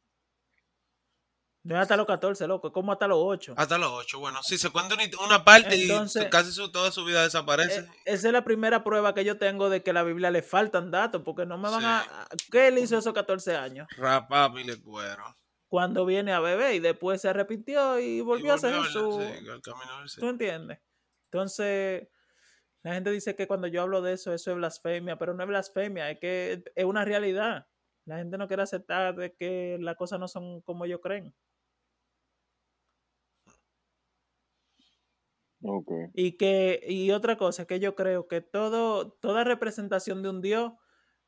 No 1.63 1.75
es 1.75 1.81
hasta 1.83 1.95
los 1.95 2.07
14, 2.07 2.47
loco, 2.47 2.67
es 2.69 2.73
como 2.73 2.91
hasta 2.91 3.07
los 3.07 3.19
8. 3.21 3.53
Hasta 3.55 3.77
los 3.77 3.91
8, 3.91 4.19
bueno, 4.19 4.41
sí, 4.41 4.57
se 4.57 4.71
cuenta 4.71 4.95
una, 4.95 5.03
una 5.23 5.45
parte 5.45 5.79
Entonces, 5.79 6.25
y 6.25 6.29
casi 6.31 6.51
su, 6.51 6.71
toda 6.71 6.91
su 6.91 7.05
vida 7.05 7.21
desaparece. 7.21 7.81
Eh, 7.81 7.87
esa 8.05 8.27
es 8.27 8.33
la 8.33 8.43
primera 8.43 8.83
prueba 8.83 9.13
que 9.13 9.23
yo 9.23 9.37
tengo 9.37 9.69
de 9.69 9.83
que 9.83 9.91
a 9.91 9.93
la 9.93 10.01
Biblia 10.01 10.31
le 10.31 10.41
faltan 10.41 10.89
datos, 10.89 11.21
porque 11.23 11.45
no 11.45 11.59
me 11.59 11.69
van 11.69 11.81
Sí. 11.81 11.85
a... 11.85 12.27
¿Qué 12.51 12.67
él 12.69 12.79
hizo 12.79 12.97
esos 12.97 13.13
14 13.13 13.55
años? 13.55 13.87
Rapá, 13.95 14.49
le 14.49 14.81
cuero. 14.81 15.35
Cuando 15.67 16.03
viene 16.03 16.33
a 16.33 16.39
beber 16.39 16.73
y 16.73 16.79
después 16.79 17.21
se 17.21 17.29
arrepintió 17.29 17.99
y 17.99 18.17
Y 18.17 18.21
volvió 18.21 18.53
a 18.53 18.57
ser 18.57 18.73
Jesús. 18.83 19.23
sí, 20.07 20.19
¿Tú 20.19 20.27
entiendes? 20.29 20.79
Entonces, 21.25 22.07
la 22.83 22.93
gente 22.95 23.11
dice 23.11 23.35
que 23.35 23.47
cuando 23.47 23.67
yo 23.67 23.81
hablo 23.81 24.01
de 24.01 24.13
eso, 24.13 24.33
eso 24.33 24.51
es 24.51 24.57
blasfemia, 24.57 25.17
pero 25.17 25.33
no 25.33 25.43
es 25.43 25.49
blasfemia, 25.49 26.09
es 26.11 26.19
que 26.19 26.63
es 26.75 26.85
una 26.85 27.05
realidad. 27.05 27.67
La 28.05 28.17
gente 28.17 28.37
no 28.37 28.47
quiere 28.47 28.63
aceptar 28.63 29.15
de 29.15 29.33
que 29.35 29.77
las 29.79 29.95
cosas 29.95 30.19
no 30.19 30.27
son 30.27 30.61
como 30.61 30.85
ellos 30.85 30.99
creen. 31.01 31.35
Ok. 35.63 35.91
Y 36.13 36.37
que, 36.37 36.83
y 36.87 37.11
otra 37.11 37.37
cosa, 37.37 37.65
que 37.65 37.79
yo 37.79 37.95
creo 37.95 38.27
que 38.27 38.41
todo, 38.41 39.11
toda 39.13 39.43
representación 39.43 40.21
de 40.23 40.29
un 40.29 40.41
Dios, 40.41 40.73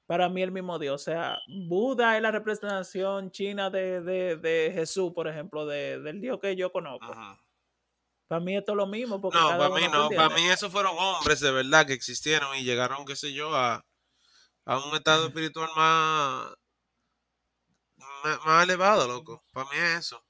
para 0.06 0.30
mí 0.30 0.41
es 0.41 0.47
el 0.47 0.51
mismo 0.51 0.80
Dios. 0.80 1.01
O 1.01 1.04
sea, 1.04 1.38
Buda 1.47 2.18
es 2.18 2.22
la 2.24 2.32
representación 2.32 3.32
china 3.32 3.70
de, 3.70 4.01
de, 4.01 4.38
de 4.38 4.72
Jesús, 4.74 5.14
por 5.14 5.28
ejemplo, 5.28 5.66
de, 5.66 5.99
del 6.01 6.20
Dios 6.22 6.39
que 6.39 6.56
yo 6.56 6.72
conozco. 6.72 7.14
Ajá. 7.14 7.43
Para 8.34 8.44
mí 8.44 8.58
es 8.58 8.66
todo 8.66 8.76
lo 8.76 8.88
mismo, 8.88 9.22
porque 9.22 9.38
No, 9.38 9.48
para 9.60 9.70
mí 9.70 9.82
uno, 9.84 9.92
¿tú 9.92 9.98
no, 10.00 10.10
para 10.10 10.36
mí 10.36 10.42
esos 10.50 10.72
fueron 10.72 10.98
hombres 10.98 11.40
de 11.40 11.52
verdad 11.52 11.86
que 11.86 11.94
existieron 11.94 12.56
y 12.58 12.64
llegaron, 12.64 13.06
qué 13.06 13.16
sé 13.16 13.32
yo, 13.32 13.56
a, 13.56 13.86
a 14.66 14.78
un 14.80 14.96
estado 14.96 15.28
espiritual 15.30 15.70
más, 15.76 16.54
más, 18.24 18.46
más 18.46 18.64
elevado, 18.64 19.08
loco. 19.08 19.44
Para 19.54 19.70
mí 19.70 19.78
es 19.78 20.00
eso. 20.06 20.24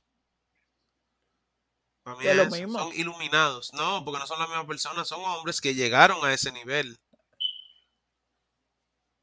Para 2.03 2.17
mí 2.17 2.25
Es 2.25 2.31
es 2.31 2.37
lo 2.37 2.45
eso. 2.45 2.55
mismo. 2.55 2.79
Son 2.79 2.93
iluminados. 2.93 3.73
No, 3.73 4.03
porque 4.05 4.19
no 4.19 4.27
son 4.27 4.39
las 4.39 4.47
mismas 4.47 4.67
personas, 4.67 5.07
son 5.07 5.21
hombres 5.21 5.59
que 5.59 5.75
llegaron 5.75 6.23
a 6.25 6.33
ese 6.33 6.51
nivel. 6.51 6.97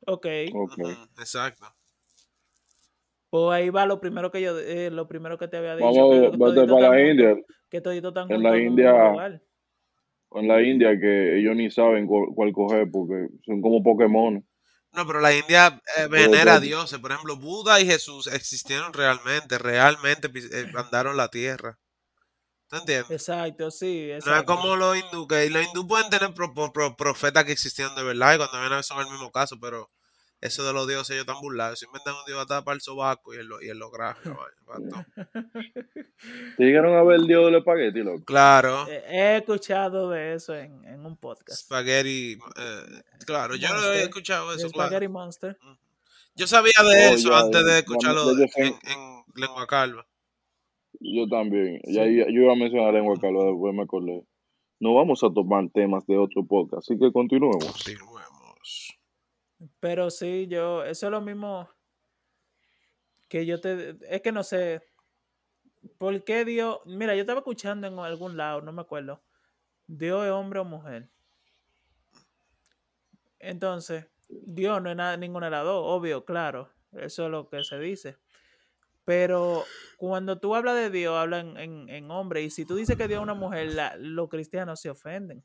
Ok. 0.07 0.27
Ok. 0.55 0.79
Ujú, 0.79 1.09
Exacto. 1.19 1.75
Pues 3.31 3.53
ahí 3.53 3.71
va 3.71 3.87
lo 3.87 4.01
primero 4.01 4.31
que 4.31 4.43
yo, 4.43 4.59
eh, 4.59 4.91
lo 4.91 5.07
primero 5.07 5.39
que 5.39 5.47
te 5.49 5.57
había 5.57 5.77
dicho. 5.77 5.87
Vamos, 5.87 6.11
que 6.11 6.37
vete 6.37 6.67
para 6.67 6.81
la 6.81 7.01
están 7.01 7.07
India. 7.11 7.37
que 7.71 7.81
todito 7.81 8.09
están 8.09 8.31
En 8.31 8.43
la 8.43 8.59
India-. 8.59 9.41
En 10.33 10.49
la 10.49 10.63
India 10.63 10.99
que 10.99 11.39
ellos 11.39 11.57
ni 11.57 11.71
saben 11.71 12.07
cuál, 12.07 12.27
cuál 12.35 12.53
coger 12.53 12.89
porque 12.91 13.29
son 13.45 13.61
como 13.63 13.83
Pokémon. 13.83 14.45
No, 14.93 15.07
pero 15.07 15.21
la 15.21 15.33
India 15.35 15.81
eh, 15.97 16.09
venera 16.09 16.55
a 16.55 16.61
dioses. 16.61 16.99
Por 16.99 17.13
ejemplo, 17.13 17.37
Buda 17.37 17.81
y 17.81 17.87
Jesús 17.87 18.27
existieron 18.27 18.93
realmente, 18.93 19.59
realmente 19.59 20.29
eh, 20.35 20.67
andaron 20.77 21.17
la 21.17 21.29
tierra. 21.29 21.79
¿Te 22.69 22.77
entiendes? 22.79 23.11
Exacto, 23.11 23.71
sí, 23.71 24.09
No 24.11 24.17
es 24.17 24.25
exacto. 24.25 24.55
como 24.57 24.77
los 24.77 24.97
hindú, 24.97 25.27
que 25.27 25.49
los 25.51 25.65
hindú 25.67 25.87
pueden 25.87 26.11
tener 26.11 26.33
pro- 26.35 26.53
pro- 26.55 26.73
pro- 26.73 26.97
profetas 26.97 27.45
que 27.45 27.53
existieron 27.53 27.95
de 27.97 28.03
verdad 28.05 28.35
y 28.35 28.39
cuando 28.39 28.59
vienen 28.61 28.79
a 28.79 28.83
son 28.83 29.01
el 29.01 29.11
mismo 29.11 29.31
caso, 29.33 29.57
pero 29.61 29.91
eso 30.41 30.65
de 30.65 30.73
los 30.73 30.87
dioses 30.89 31.11
ellos 31.11 31.27
están 31.27 31.41
burlados. 31.41 31.79
Se 31.79 31.87
inventan 31.87 32.15
un 32.15 32.25
dios 32.27 32.47
para 32.47 32.75
el 32.75 32.81
sobaco 32.81 33.35
y 33.35 33.39
él 33.39 33.47
lo, 33.47 33.61
y 33.63 33.69
él 33.69 33.79
lo 33.79 33.91
graba. 33.91 34.17
¿Te 36.57 36.65
llegaron 36.65 36.97
a 36.97 37.03
ver 37.03 37.21
el 37.21 37.27
dios 37.27 37.45
del 37.47 37.57
espagueti, 37.57 38.01
loco? 38.01 38.25
Claro. 38.25 38.87
Eh, 38.89 39.03
He 39.09 39.37
escuchado 39.39 40.11
de 40.11 40.35
eso 40.35 40.55
en, 40.55 40.85
en 40.85 41.05
un 41.05 41.17
podcast. 41.17 41.61
Spaghetti. 41.63 42.33
eh, 42.33 43.03
claro, 43.27 43.57
yo 43.57 43.69
no 43.69 43.93
he 43.93 44.03
escuchado 44.03 44.51
de 44.51 44.57
eso, 44.57 44.69
Spaghetti 44.69 44.97
claro. 45.07 45.11
Monster. 45.11 45.59
Yo 46.35 46.47
sabía 46.47 46.73
de 46.79 47.09
Oh, 47.11 47.15
eso 47.15 47.31
ya, 47.31 47.39
antes 47.41 47.65
de 47.65 47.79
escucharlo 47.79 48.33
ya 48.39 48.47
en, 48.65 48.75
lengua 49.35 49.67
calva. 49.67 50.07
Yo 51.01 51.27
también. 51.29 51.81
Sí. 51.85 51.95
Ya, 51.95 52.05
ya- 52.05 52.27
yo 52.27 52.43
iba 52.43 52.53
a 52.53 52.57
mencionar 52.57 52.95
lengua 52.95 53.17
calva, 53.21 53.45
después 53.45 53.75
me 53.75 53.83
acordé. 53.83 54.25
No 54.79 54.95
vamos 54.95 55.23
a 55.25 55.29
tomar 55.33 55.69
temas 55.75 56.07
de 56.07 56.17
otro 56.17 56.45
podcast, 56.47 56.89
así 56.91 56.99
que 56.99 57.13
continuemos. 57.13 57.65
Continuemos. 57.65 58.20
Pero 59.81 60.11
sí, 60.11 60.47
yo, 60.47 60.85
eso 60.85 61.07
es 61.07 61.11
lo 61.11 61.21
mismo 61.21 61.69
que 63.29 63.47
yo 63.47 63.61
te, 63.61 63.97
es 64.15 64.21
que 64.23 64.33
no 64.33 64.43
sé, 64.43 64.83
¿por 65.99 66.23
qué 66.25 66.45
Dios? 66.45 66.81
Mira, 66.85 67.15
yo 67.15 67.23
estaba 67.23 67.41
escuchando 67.41 67.87
en 67.87 67.99
algún 67.99 68.37
lado, 68.37 68.61
no 68.61 68.73
me 68.73 68.83
acuerdo, 68.83 69.23
Dios 69.87 70.25
es 70.27 70.31
hombre 70.33 70.61
o 70.61 70.65
mujer. 70.65 71.09
Entonces, 73.39 74.07
Dios 74.29 74.83
no 74.83 74.91
es 74.91 74.97
nada, 74.97 75.17
ninguna 75.17 75.47
de 75.47 75.51
las 75.53 75.65
dos, 75.65 75.83
obvio, 75.87 76.25
claro, 76.25 76.71
eso 76.93 77.25
es 77.25 77.31
lo 77.31 77.49
que 77.49 77.65
se 77.65 77.79
dice. 77.79 78.19
Pero 79.05 79.65
cuando 79.97 80.39
tú 80.39 80.55
hablas 80.55 80.77
de 80.77 80.91
Dios, 80.91 81.17
hablas 81.17 81.45
en, 81.45 81.57
en- 81.57 81.89
en 81.89 82.11
hombre, 82.11 82.43
y 82.43 82.51
si 82.51 82.65
tú 82.67 82.75
dices 82.77 82.97
que 82.97 83.09
Dios 83.09 83.19
es 83.19 83.23
una 83.23 83.35
mujer, 83.35 83.73
la- 83.75 83.97
los 83.97 84.29
cristianos 84.29 84.81
se 84.81 84.91
ofenden. 84.91 85.45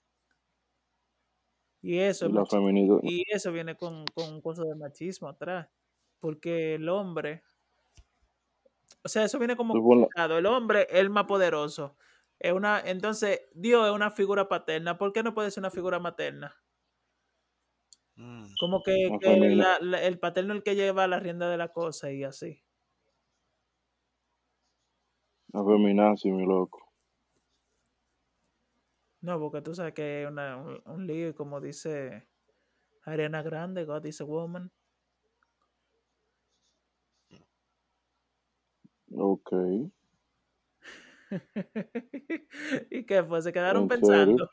Y 1.85 1.99
eso 1.99 2.25
Y 2.25 2.29
es 2.29 2.33
la 2.33 2.41
mach- 2.41 2.49
feminidad. 2.49 2.97
y 3.01 3.23
eso 3.29 3.51
viene 3.51 3.75
con, 3.77 4.05
con 4.15 4.41
cosas 4.41 4.65
de 4.67 4.75
machismo 4.75 5.27
atrás. 5.29 5.69
Porque 6.19 6.75
el 6.75 6.89
hombre, 6.89 7.43
o 9.03 9.07
sea, 9.09 9.23
eso 9.23 9.37
viene 9.39 9.55
como 9.55 9.73
la-. 10.15 10.25
El 10.37 10.45
hombre 10.47 10.87
es 10.89 10.99
el 10.99 11.09
más 11.09 11.25
poderoso. 11.25 11.95
Es 12.39 12.53
una, 12.53 12.81
entonces, 12.83 13.41
Dios 13.53 13.85
es 13.87 13.93
una 13.93 14.11
figura 14.11 14.49
paterna. 14.49 14.97
¿Por 14.97 15.13
qué 15.13 15.23
no 15.23 15.33
puede 15.33 15.51
ser 15.51 15.61
una 15.61 15.71
figura 15.71 15.99
materna? 15.99 16.55
Mm. 18.17 18.45
Como 18.59 18.81
que, 18.83 19.09
La 19.09 19.19
que 19.19 19.25
familia. 19.27 19.63
la- 19.63 19.79
la- 19.79 20.03
el 20.03 20.19
paterno 20.19 20.53
es 20.53 20.57
el 20.57 20.63
que 20.63 20.75
lleva 20.75 21.07
la 21.07 21.19
rienda 21.19 21.49
de 21.49 21.57
la 21.57 21.71
cosa 21.71 22.11
y 22.11 22.23
así. 22.23 22.61
La 25.53 25.63
feminazi, 25.63 26.31
mi 26.31 26.45
loco. 26.45 26.84
No, 29.25 29.39
porque 29.39 29.59
tú 29.63 29.73
sabes 29.73 29.95
que 29.95 30.21
es 30.21 30.29
una- 30.29 30.55
un, 30.57 30.79
un 30.85 31.07
lío 31.07 31.29
y 31.29 31.33
como 31.33 31.59
dice 31.59 32.27
Ariana 33.05 33.41
Grande, 33.41 33.83
God 33.83 34.05
is 34.05 34.21
a 34.21 34.23
woman. 34.23 34.71
Ok. 39.11 39.51
¿Y 42.91 43.03
qué 43.05 43.23
fue? 43.23 43.41
Se 43.41 43.51
quedaron 43.51 43.83
¿En 43.83 43.89
pensando. 43.89 44.47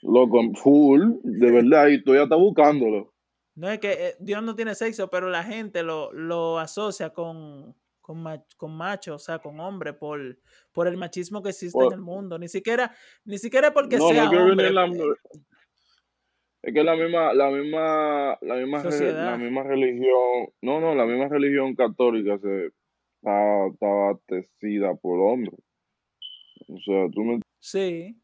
Loco, 0.00 0.40
full, 0.54 1.16
de 1.22 1.50
verdad, 1.50 1.88
y 1.88 1.96
estoy 1.96 2.16
hasta 2.18 2.36
buscándolo. 2.36 3.12
No 3.54 3.68
es 3.68 3.80
que 3.80 3.92
eh, 3.92 4.16
Dios 4.18 4.42
no 4.42 4.56
tiene 4.56 4.74
sexo, 4.74 5.10
pero 5.10 5.28
la 5.28 5.44
gente 5.44 5.82
lo, 5.82 6.10
lo 6.14 6.58
asocia 6.58 7.10
con, 7.10 7.76
con, 8.04 8.22
con 8.58 8.76
macho, 8.76 9.14
o 9.14 9.18
sea, 9.18 9.38
con 9.38 9.58
hombre, 9.60 9.94
por, 9.94 10.20
por 10.72 10.86
el 10.86 10.98
machismo 10.98 11.42
que 11.42 11.48
existe 11.48 11.72
Por- 11.72 11.86
en 11.86 12.00
el 12.00 12.04
mundo. 12.04 12.38
Ni 12.38 12.48
siquiera, 12.48 12.94
ni 13.24 13.38
siquiera 13.38 13.72
porque 13.72 13.96
no, 13.96 14.08
sea 14.10 14.24
no 14.26 14.30
es 14.30 14.36
que 14.36 14.36
hombre. 14.42 14.70
la, 14.72 14.86
es 16.62 16.74
que 16.74 16.84
la 16.84 16.96
misma, 16.96 17.32
la 17.32 17.50
misma, 17.50 18.38
la 18.42 18.54
misma, 18.56 18.82
Sociedad. 18.82 19.30
la 19.30 19.38
misma 19.38 19.62
religión, 19.62 20.50
no, 20.60 20.80
no, 20.80 20.94
la 20.94 21.06
misma 21.06 21.28
religión 21.28 21.74
católica 21.74 22.36
se 22.38 22.66
está 22.66 23.64
abastecida 23.80 24.94
por 24.96 25.18
hombres. 25.20 25.58
O 26.68 26.78
sea, 26.84 27.08
tú 27.10 27.24
me 27.24 27.40
Sí, 27.60 28.20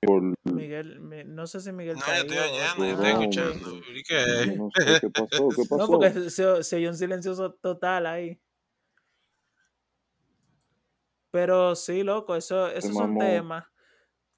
por 0.00 0.22
Miguel, 0.44 1.00
mi- 1.00 1.24
no 1.24 1.46
sé 1.46 1.60
si 1.60 1.72
Miguel 1.72 1.96
No, 1.96 2.00
está 2.00 2.16
yo 2.16 2.22
estoy 2.22 2.38
oyendo, 2.38 2.84
yo 2.84 2.92
estoy 2.92 3.10
escuchando. 3.10 3.72
hombre. 3.72 3.98
¿Y 3.98 4.02
qué? 4.02 4.56
no 4.56 4.70
sé 4.74 5.00
qué 5.00 5.10
pasó, 5.10 5.48
qué 5.48 5.62
pasó. 5.68 5.76
No, 5.76 5.86
porque 5.88 6.30
se, 6.30 6.62
se 6.62 6.76
oyó 6.76 6.88
un 6.90 6.96
silencioso 6.96 7.52
total 7.54 8.06
ahí. 8.06 8.40
Pero 11.30 11.74
sí, 11.76 12.02
loco, 12.04 12.36
eso, 12.36 12.68
esos 12.68 12.94
son 12.94 13.18
temas 13.18 13.66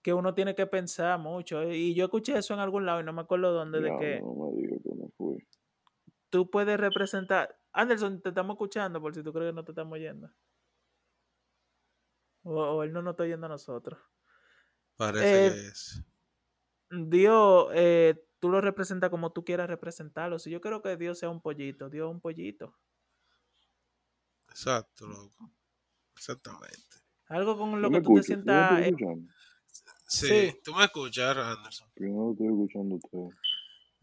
que 0.02 0.12
uno 0.12 0.34
tiene 0.34 0.54
que 0.54 0.66
pensar 0.66 1.18
mucho. 1.18 1.62
Y 1.70 1.94
yo 1.94 2.04
escuché 2.06 2.36
eso 2.36 2.54
en 2.54 2.60
algún 2.60 2.84
lado 2.86 3.00
y 3.00 3.04
no 3.04 3.12
me 3.12 3.20
acuerdo 3.22 3.52
dónde, 3.52 3.78
de 3.78 3.84
Diablo, 3.84 4.00
que 4.00 4.20
no 4.20 4.34
me 4.34 4.56
digas 4.60 4.78
que 4.82 5.12
fui. 5.16 5.46
tú 6.30 6.50
puedes 6.50 6.80
representar. 6.80 7.56
Anderson, 7.72 8.20
te 8.20 8.30
estamos 8.30 8.54
escuchando 8.54 9.00
por 9.00 9.14
si 9.14 9.22
tú 9.22 9.32
crees 9.32 9.50
que 9.50 9.54
no 9.54 9.64
te 9.64 9.70
estamos 9.72 9.92
oyendo. 9.94 10.30
O, 12.42 12.54
o 12.54 12.82
él 12.82 12.92
no 12.92 13.02
nos 13.02 13.12
está 13.12 13.22
oyendo 13.22 13.46
a 13.46 13.50
nosotros. 13.50 14.00
Parece 15.00 15.46
Eh, 15.46 15.50
que 15.50 15.66
es. 15.68 16.04
Dios, 16.90 17.68
eh, 17.72 18.22
tú 18.38 18.50
lo 18.50 18.60
representas 18.60 19.08
como 19.08 19.32
tú 19.32 19.42
quieras 19.46 19.66
representarlo. 19.66 20.38
Si 20.38 20.50
yo 20.50 20.60
creo 20.60 20.82
que 20.82 20.94
Dios 20.98 21.18
sea 21.18 21.30
un 21.30 21.40
pollito, 21.40 21.88
Dios 21.88 22.06
es 22.06 22.12
un 22.14 22.20
pollito. 22.20 22.76
Exacto, 24.50 25.06
loco. 25.06 25.50
Exactamente. 26.14 26.98
Algo 27.28 27.56
con 27.56 27.70
¿Tú 27.70 27.76
lo 27.78 27.90
que 27.90 28.00
tú 28.02 28.14
te 28.16 28.22
sientas. 28.24 28.78
eh? 28.82 28.94
Sí, 30.06 30.26
Sí. 30.26 30.60
tú 30.62 30.74
me 30.74 30.84
escuchas, 30.84 31.34
Anderson. 31.34 31.88
Yo 31.96 32.06
no 32.08 32.24
lo 32.26 32.32
estoy 32.32 32.46
escuchando 32.48 32.94
ustedes. 32.96 33.34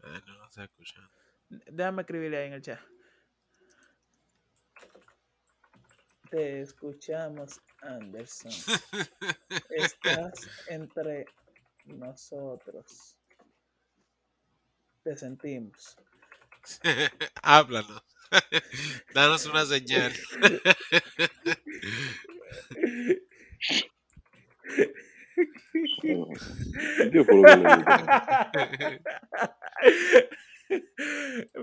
Eh, 0.02 0.22
no, 0.26 0.38
no 0.38 0.44
estoy 0.46 0.64
escuchando. 0.64 1.10
Déjame 1.48 2.02
escribirle 2.02 2.38
ahí 2.38 2.46
en 2.48 2.52
el 2.54 2.62
chat. 2.62 2.80
Te 6.30 6.60
escuchamos, 6.62 7.60
Anderson. 7.82 8.52
Estás 9.70 10.48
entre 10.68 11.26
nosotros. 11.84 13.16
Te 15.02 15.16
sentimos. 15.16 15.96
Háblanos. 17.42 18.02
Danos 19.14 19.46
una 19.46 19.64
señal. 19.64 20.12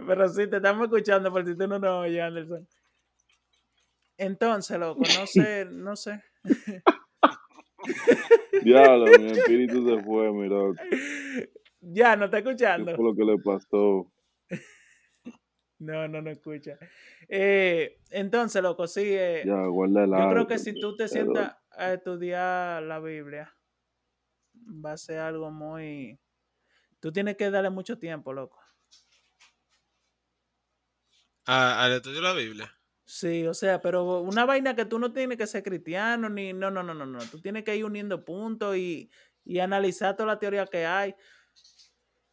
Pero 0.07 0.29
sí, 0.29 0.47
te 0.47 0.57
estamos 0.57 0.85
escuchando 0.85 1.31
por 1.31 1.45
si 1.45 1.55
tú 1.55 1.67
no 1.67 1.77
nos 1.77 2.05
oyes, 2.05 2.21
Anderson. 2.23 2.67
Entonces, 4.17 4.79
loco, 4.79 5.07
no 5.07 5.25
sé, 5.27 5.65
no 5.65 5.95
sé. 5.95 6.23
Diablo, 8.63 9.07
mi 9.17 9.31
espíritu 9.37 9.85
se 9.87 10.03
fue, 10.03 10.31
mi 10.31 10.47
loco. 10.47 10.79
Ya, 11.81 12.15
no 12.15 12.25
está 12.25 12.37
¿Qué 12.39 12.43
escuchando. 12.43 12.95
fue 12.95 13.05
lo 13.05 13.15
que 13.15 13.23
le 13.23 13.37
pasó? 13.39 14.11
No, 15.77 16.07
no, 16.07 16.21
no 16.21 16.29
escucha. 16.31 16.77
Eh, 17.27 17.97
entonces, 18.09 18.63
loco, 18.63 18.87
sí. 18.87 19.01
eh, 19.05 19.43
Ya, 19.45 19.65
guarda 19.67 20.05
el 20.05 20.09
yo 20.11 20.29
creo 20.29 20.47
que 20.47 20.57
si 20.57 20.79
tú 20.79 20.95
te 20.95 21.07
sientas 21.09 21.57
a 21.71 21.93
estudiar 21.93 22.81
la 22.83 22.99
Biblia, 22.99 23.53
va 24.85 24.93
a 24.93 24.97
ser 24.97 25.19
algo 25.19 25.51
muy. 25.51 26.19
Tú 26.99 27.11
tienes 27.11 27.35
que 27.37 27.51
darle 27.51 27.69
mucho 27.69 27.97
tiempo, 27.99 28.33
loco. 28.33 28.59
A- 31.47 31.83
Al 31.83 31.93
estudio 31.93 32.17
de 32.17 32.21
la 32.21 32.33
Biblia. 32.33 32.71
Sí, 33.05 33.45
o 33.45 33.53
sea, 33.53 33.79
pero 33.79 34.21
una 34.21 34.45
vaina 34.45 34.75
que 34.75 34.85
tú 34.85 34.97
no 34.97 35.13
tienes 35.13 35.37
que 35.37 35.45
ser 35.45 35.61
cristiano, 35.61 36.27
ni. 36.27 36.53
No, 36.53 36.71
no, 36.71 36.81
no, 36.81 36.93
no, 36.95 37.05
no. 37.05 37.19
Tú 37.29 37.39
tienes 37.39 37.63
que 37.63 37.75
ir 37.75 37.85
uniendo 37.85 38.25
puntos 38.25 38.75
y, 38.75 39.11
y 39.43 39.59
analizar 39.59 40.15
toda 40.15 40.27
la 40.27 40.39
teoría 40.39 40.65
que 40.65 40.85
hay. 40.85 41.15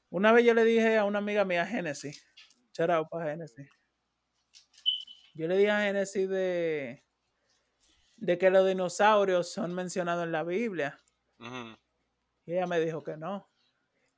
Una 0.08 0.32
vez 0.32 0.46
yo 0.46 0.54
le 0.54 0.64
dije 0.64 0.96
a 0.96 1.04
una 1.04 1.18
amiga 1.18 1.44
mía, 1.44 1.66
Génesis, 1.66 2.26
charao 2.72 3.06
para 3.08 3.30
Génesis. 3.30 3.68
Yo 5.34 5.46
le 5.46 5.58
dije 5.58 5.70
a 5.70 5.82
Génesis 5.82 6.28
de, 6.28 7.04
de 8.16 8.38
que 8.38 8.50
los 8.50 8.66
dinosaurios 8.66 9.52
son 9.52 9.74
mencionados 9.74 10.24
en 10.24 10.32
la 10.32 10.42
Biblia. 10.42 10.98
Y 12.46 12.52
ella 12.54 12.66
me 12.66 12.80
dijo 12.80 13.02
que 13.02 13.16
no. 13.16 13.51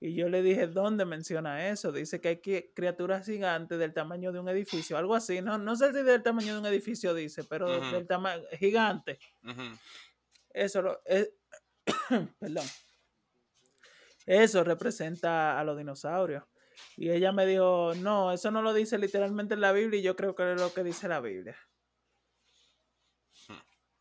Y 0.06 0.14
yo 0.14 0.28
le 0.28 0.42
dije, 0.42 0.66
¿dónde 0.66 1.06
menciona 1.06 1.70
eso? 1.70 1.90
Dice 1.90 2.20
que 2.20 2.28
hay 2.28 2.36
que- 2.42 2.70
criaturas 2.74 3.24
gigantes 3.24 3.78
del 3.78 3.94
tamaño 3.94 4.32
de 4.32 4.38
un 4.38 4.50
edificio, 4.50 4.98
algo 4.98 5.14
así. 5.14 5.40
No, 5.40 5.56
no 5.56 5.76
sé 5.76 5.94
si 5.94 6.02
del 6.02 6.22
tamaño 6.22 6.52
de 6.52 6.60
un 6.60 6.66
edificio 6.66 7.14
dice, 7.14 7.42
pero 7.44 7.70
del 7.90 8.06
tamaño 8.06 8.42
gigante. 8.58 9.18
Eso 10.50 10.82
lo, 10.82 11.00
es, 11.06 11.30
perdón. 12.38 12.66
Eso 14.26 14.62
representa 14.62 15.58
a 15.58 15.64
los 15.64 15.78
dinosaurios. 15.78 16.44
Y 16.98 17.08
ella 17.08 17.32
me 17.32 17.46
dijo, 17.46 17.94
no, 17.96 18.30
eso 18.30 18.50
no 18.50 18.60
lo 18.60 18.74
dice 18.74 18.98
literalmente 18.98 19.54
en 19.54 19.62
la 19.62 19.72
Biblia 19.72 20.00
y 20.00 20.02
yo 20.02 20.16
creo 20.16 20.34
que 20.34 20.52
es 20.52 20.60
lo 20.60 20.74
que 20.74 20.84
dice 20.84 21.08
la 21.08 21.20
Biblia. 21.20 21.56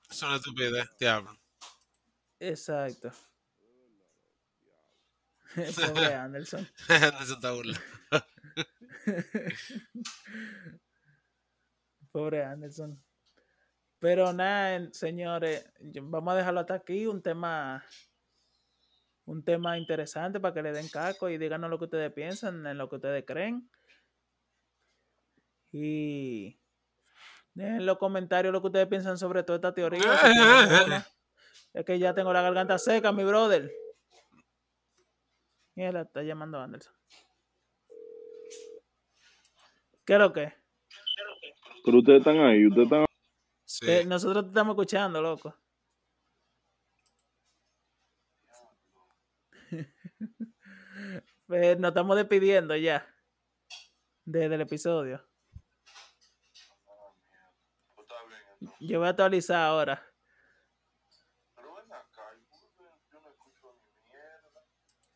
Es 0.10 0.22
una 0.22 0.36
estupidez, 0.36 0.90
diablo. 1.00 1.40
Exacto. 2.40 3.10
Pobre 5.94 6.14
Anderson. 6.14 6.68
Eso 7.22 7.34
está 7.34 7.52
burla. 7.52 7.80
Pobre 12.12 12.44
Anderson. 12.44 13.04
Pero 14.00 14.34
nada, 14.34 14.90
señores, 14.92 15.66
vamos 16.02 16.34
a 16.34 16.38
dejarlo 16.38 16.60
hasta 16.60 16.74
aquí. 16.74 17.08
Un 17.08 17.22
tema, 17.22 17.84
un 19.26 19.44
tema 19.44 19.78
interesante 19.78 20.40
para 20.40 20.54
que 20.54 20.62
le 20.62 20.74
den 20.74 20.90
caco 20.90 21.30
y 21.30 21.38
díganos 21.38 21.70
lo 21.70 21.78
que 21.78 21.86
ustedes 21.86 22.12
piensan, 22.12 22.66
en 22.68 22.78
lo 22.78 22.90
que 22.90 22.98
ustedes 22.98 23.24
creen. 23.26 23.70
Y 25.72 26.60
dejen 27.54 27.76
en 27.76 27.86
los 27.86 27.98
comentarios 27.98 28.52
lo 28.52 28.62
que 28.62 28.68
ustedes 28.68 28.88
piensan 28.88 29.18
sobre 29.18 29.44
toda 29.44 29.58
esta 29.58 29.74
teoría. 29.74 31.06
Es 31.74 31.86
que 31.86 31.98
ya 31.98 32.14
tengo 32.14 32.34
la 32.34 32.42
garganta 32.42 32.78
seca, 32.78 33.12
mi 33.12 33.24
brother. 33.24 33.72
Mira, 35.76 36.02
está 36.02 36.22
llamando 36.22 36.60
Anderson. 36.60 36.94
¿Qué 40.06 40.14
es 40.14 40.20
lo 40.20 40.34
que? 40.34 40.54
Pero 41.86 41.98
ustedes 42.00 42.20
están 42.20 42.40
ahí, 42.40 42.68
ustedes 42.68 42.86
están 42.86 43.06
Sí. 43.66 43.90
Eh, 43.90 44.06
nosotros 44.06 44.44
te 44.44 44.50
estamos 44.50 44.74
escuchando, 44.74 45.22
loco. 45.22 45.56
Pues 51.48 51.80
nos 51.80 51.90
estamos 51.90 52.16
despidiendo 52.18 52.76
ya. 52.76 53.08
Desde 54.26 54.56
el 54.56 54.62
episodio. 54.62 55.26
Yo 58.80 59.00
voy 59.00 59.08
a 59.08 59.12
actualizar 59.12 59.58
ahora. 59.58 60.13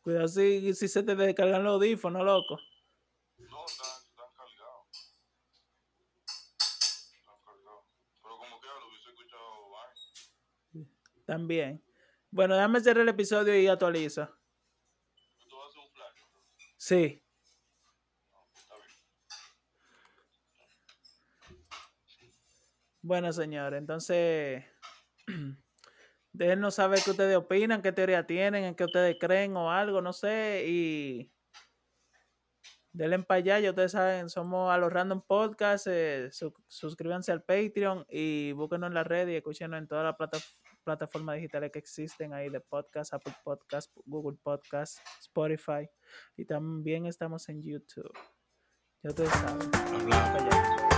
Cuidado 0.00 0.28
si, 0.28 0.74
si 0.74 0.88
se 0.88 1.02
te 1.02 1.14
descargan 1.14 1.64
los 1.64 1.74
audífonos, 1.74 2.24
loco. 2.24 2.58
No, 3.38 3.64
están, 3.66 3.86
están 4.08 4.26
cargados. 4.36 4.86
Están 7.12 7.40
cargados. 7.44 7.84
Pero 8.22 8.36
como 8.38 8.60
que 8.60 8.66
lo 8.66 8.88
hubiese 8.88 9.10
escuchado 9.10 9.70
vaina. 9.70 10.90
También. 11.26 11.84
Bueno, 12.30 12.54
déjame 12.54 12.80
cerrar 12.80 13.02
el 13.02 13.08
episodio 13.08 13.58
y 13.58 13.66
actualizo. 13.66 14.22
Esto 15.38 15.58
va 15.58 15.66
a 15.66 15.70
ser 15.70 15.80
un 15.80 15.90
flash. 15.90 16.20
¿no? 16.32 16.40
Sí. 16.76 17.22
Está 18.54 18.74
bien. 18.76 18.88
Bueno, 23.02 23.32
señores, 23.32 23.78
entonces 23.78 24.64
déjenos 26.38 26.76
saber 26.76 27.00
qué 27.04 27.10
ustedes 27.10 27.36
opinan, 27.36 27.82
qué 27.82 27.90
teoría 27.92 28.26
tienen, 28.26 28.64
en 28.64 28.74
qué 28.76 28.84
ustedes 28.84 29.16
creen 29.18 29.56
o 29.56 29.70
algo, 29.72 30.00
no 30.00 30.12
sé, 30.12 30.64
y 30.66 31.32
denle 32.92 33.18
para 33.20 33.38
allá, 33.38 33.60
ya 33.60 33.70
ustedes 33.70 33.92
saben, 33.92 34.28
somos 34.30 34.72
a 34.72 34.78
los 34.78 34.92
Random 34.92 35.20
Podcast, 35.26 35.86
eh, 35.88 36.28
su- 36.32 36.54
suscríbanse 36.68 37.32
al 37.32 37.42
Patreon 37.42 38.06
y 38.08 38.52
búsquenos 38.52 38.88
en 38.88 38.94
la 38.94 39.04
red 39.04 39.28
y 39.28 39.34
escúchenos 39.36 39.78
en 39.78 39.88
todas 39.88 40.04
las 40.04 40.16
plata- 40.16 40.38
plataformas 40.84 41.36
digitales 41.36 41.70
que 41.72 41.80
existen 41.80 42.32
ahí 42.32 42.48
de 42.48 42.60
podcast, 42.60 43.12
Apple 43.14 43.34
Podcast, 43.44 43.90
Google 44.06 44.38
Podcast, 44.42 44.98
Spotify 45.20 45.88
y 46.36 46.44
también 46.44 47.06
estamos 47.06 47.48
en 47.48 47.62
YouTube. 47.62 48.12
Ya 49.02 49.10
ustedes 49.10 49.30
saben. 49.30 49.70
Hablamos. 50.12 50.97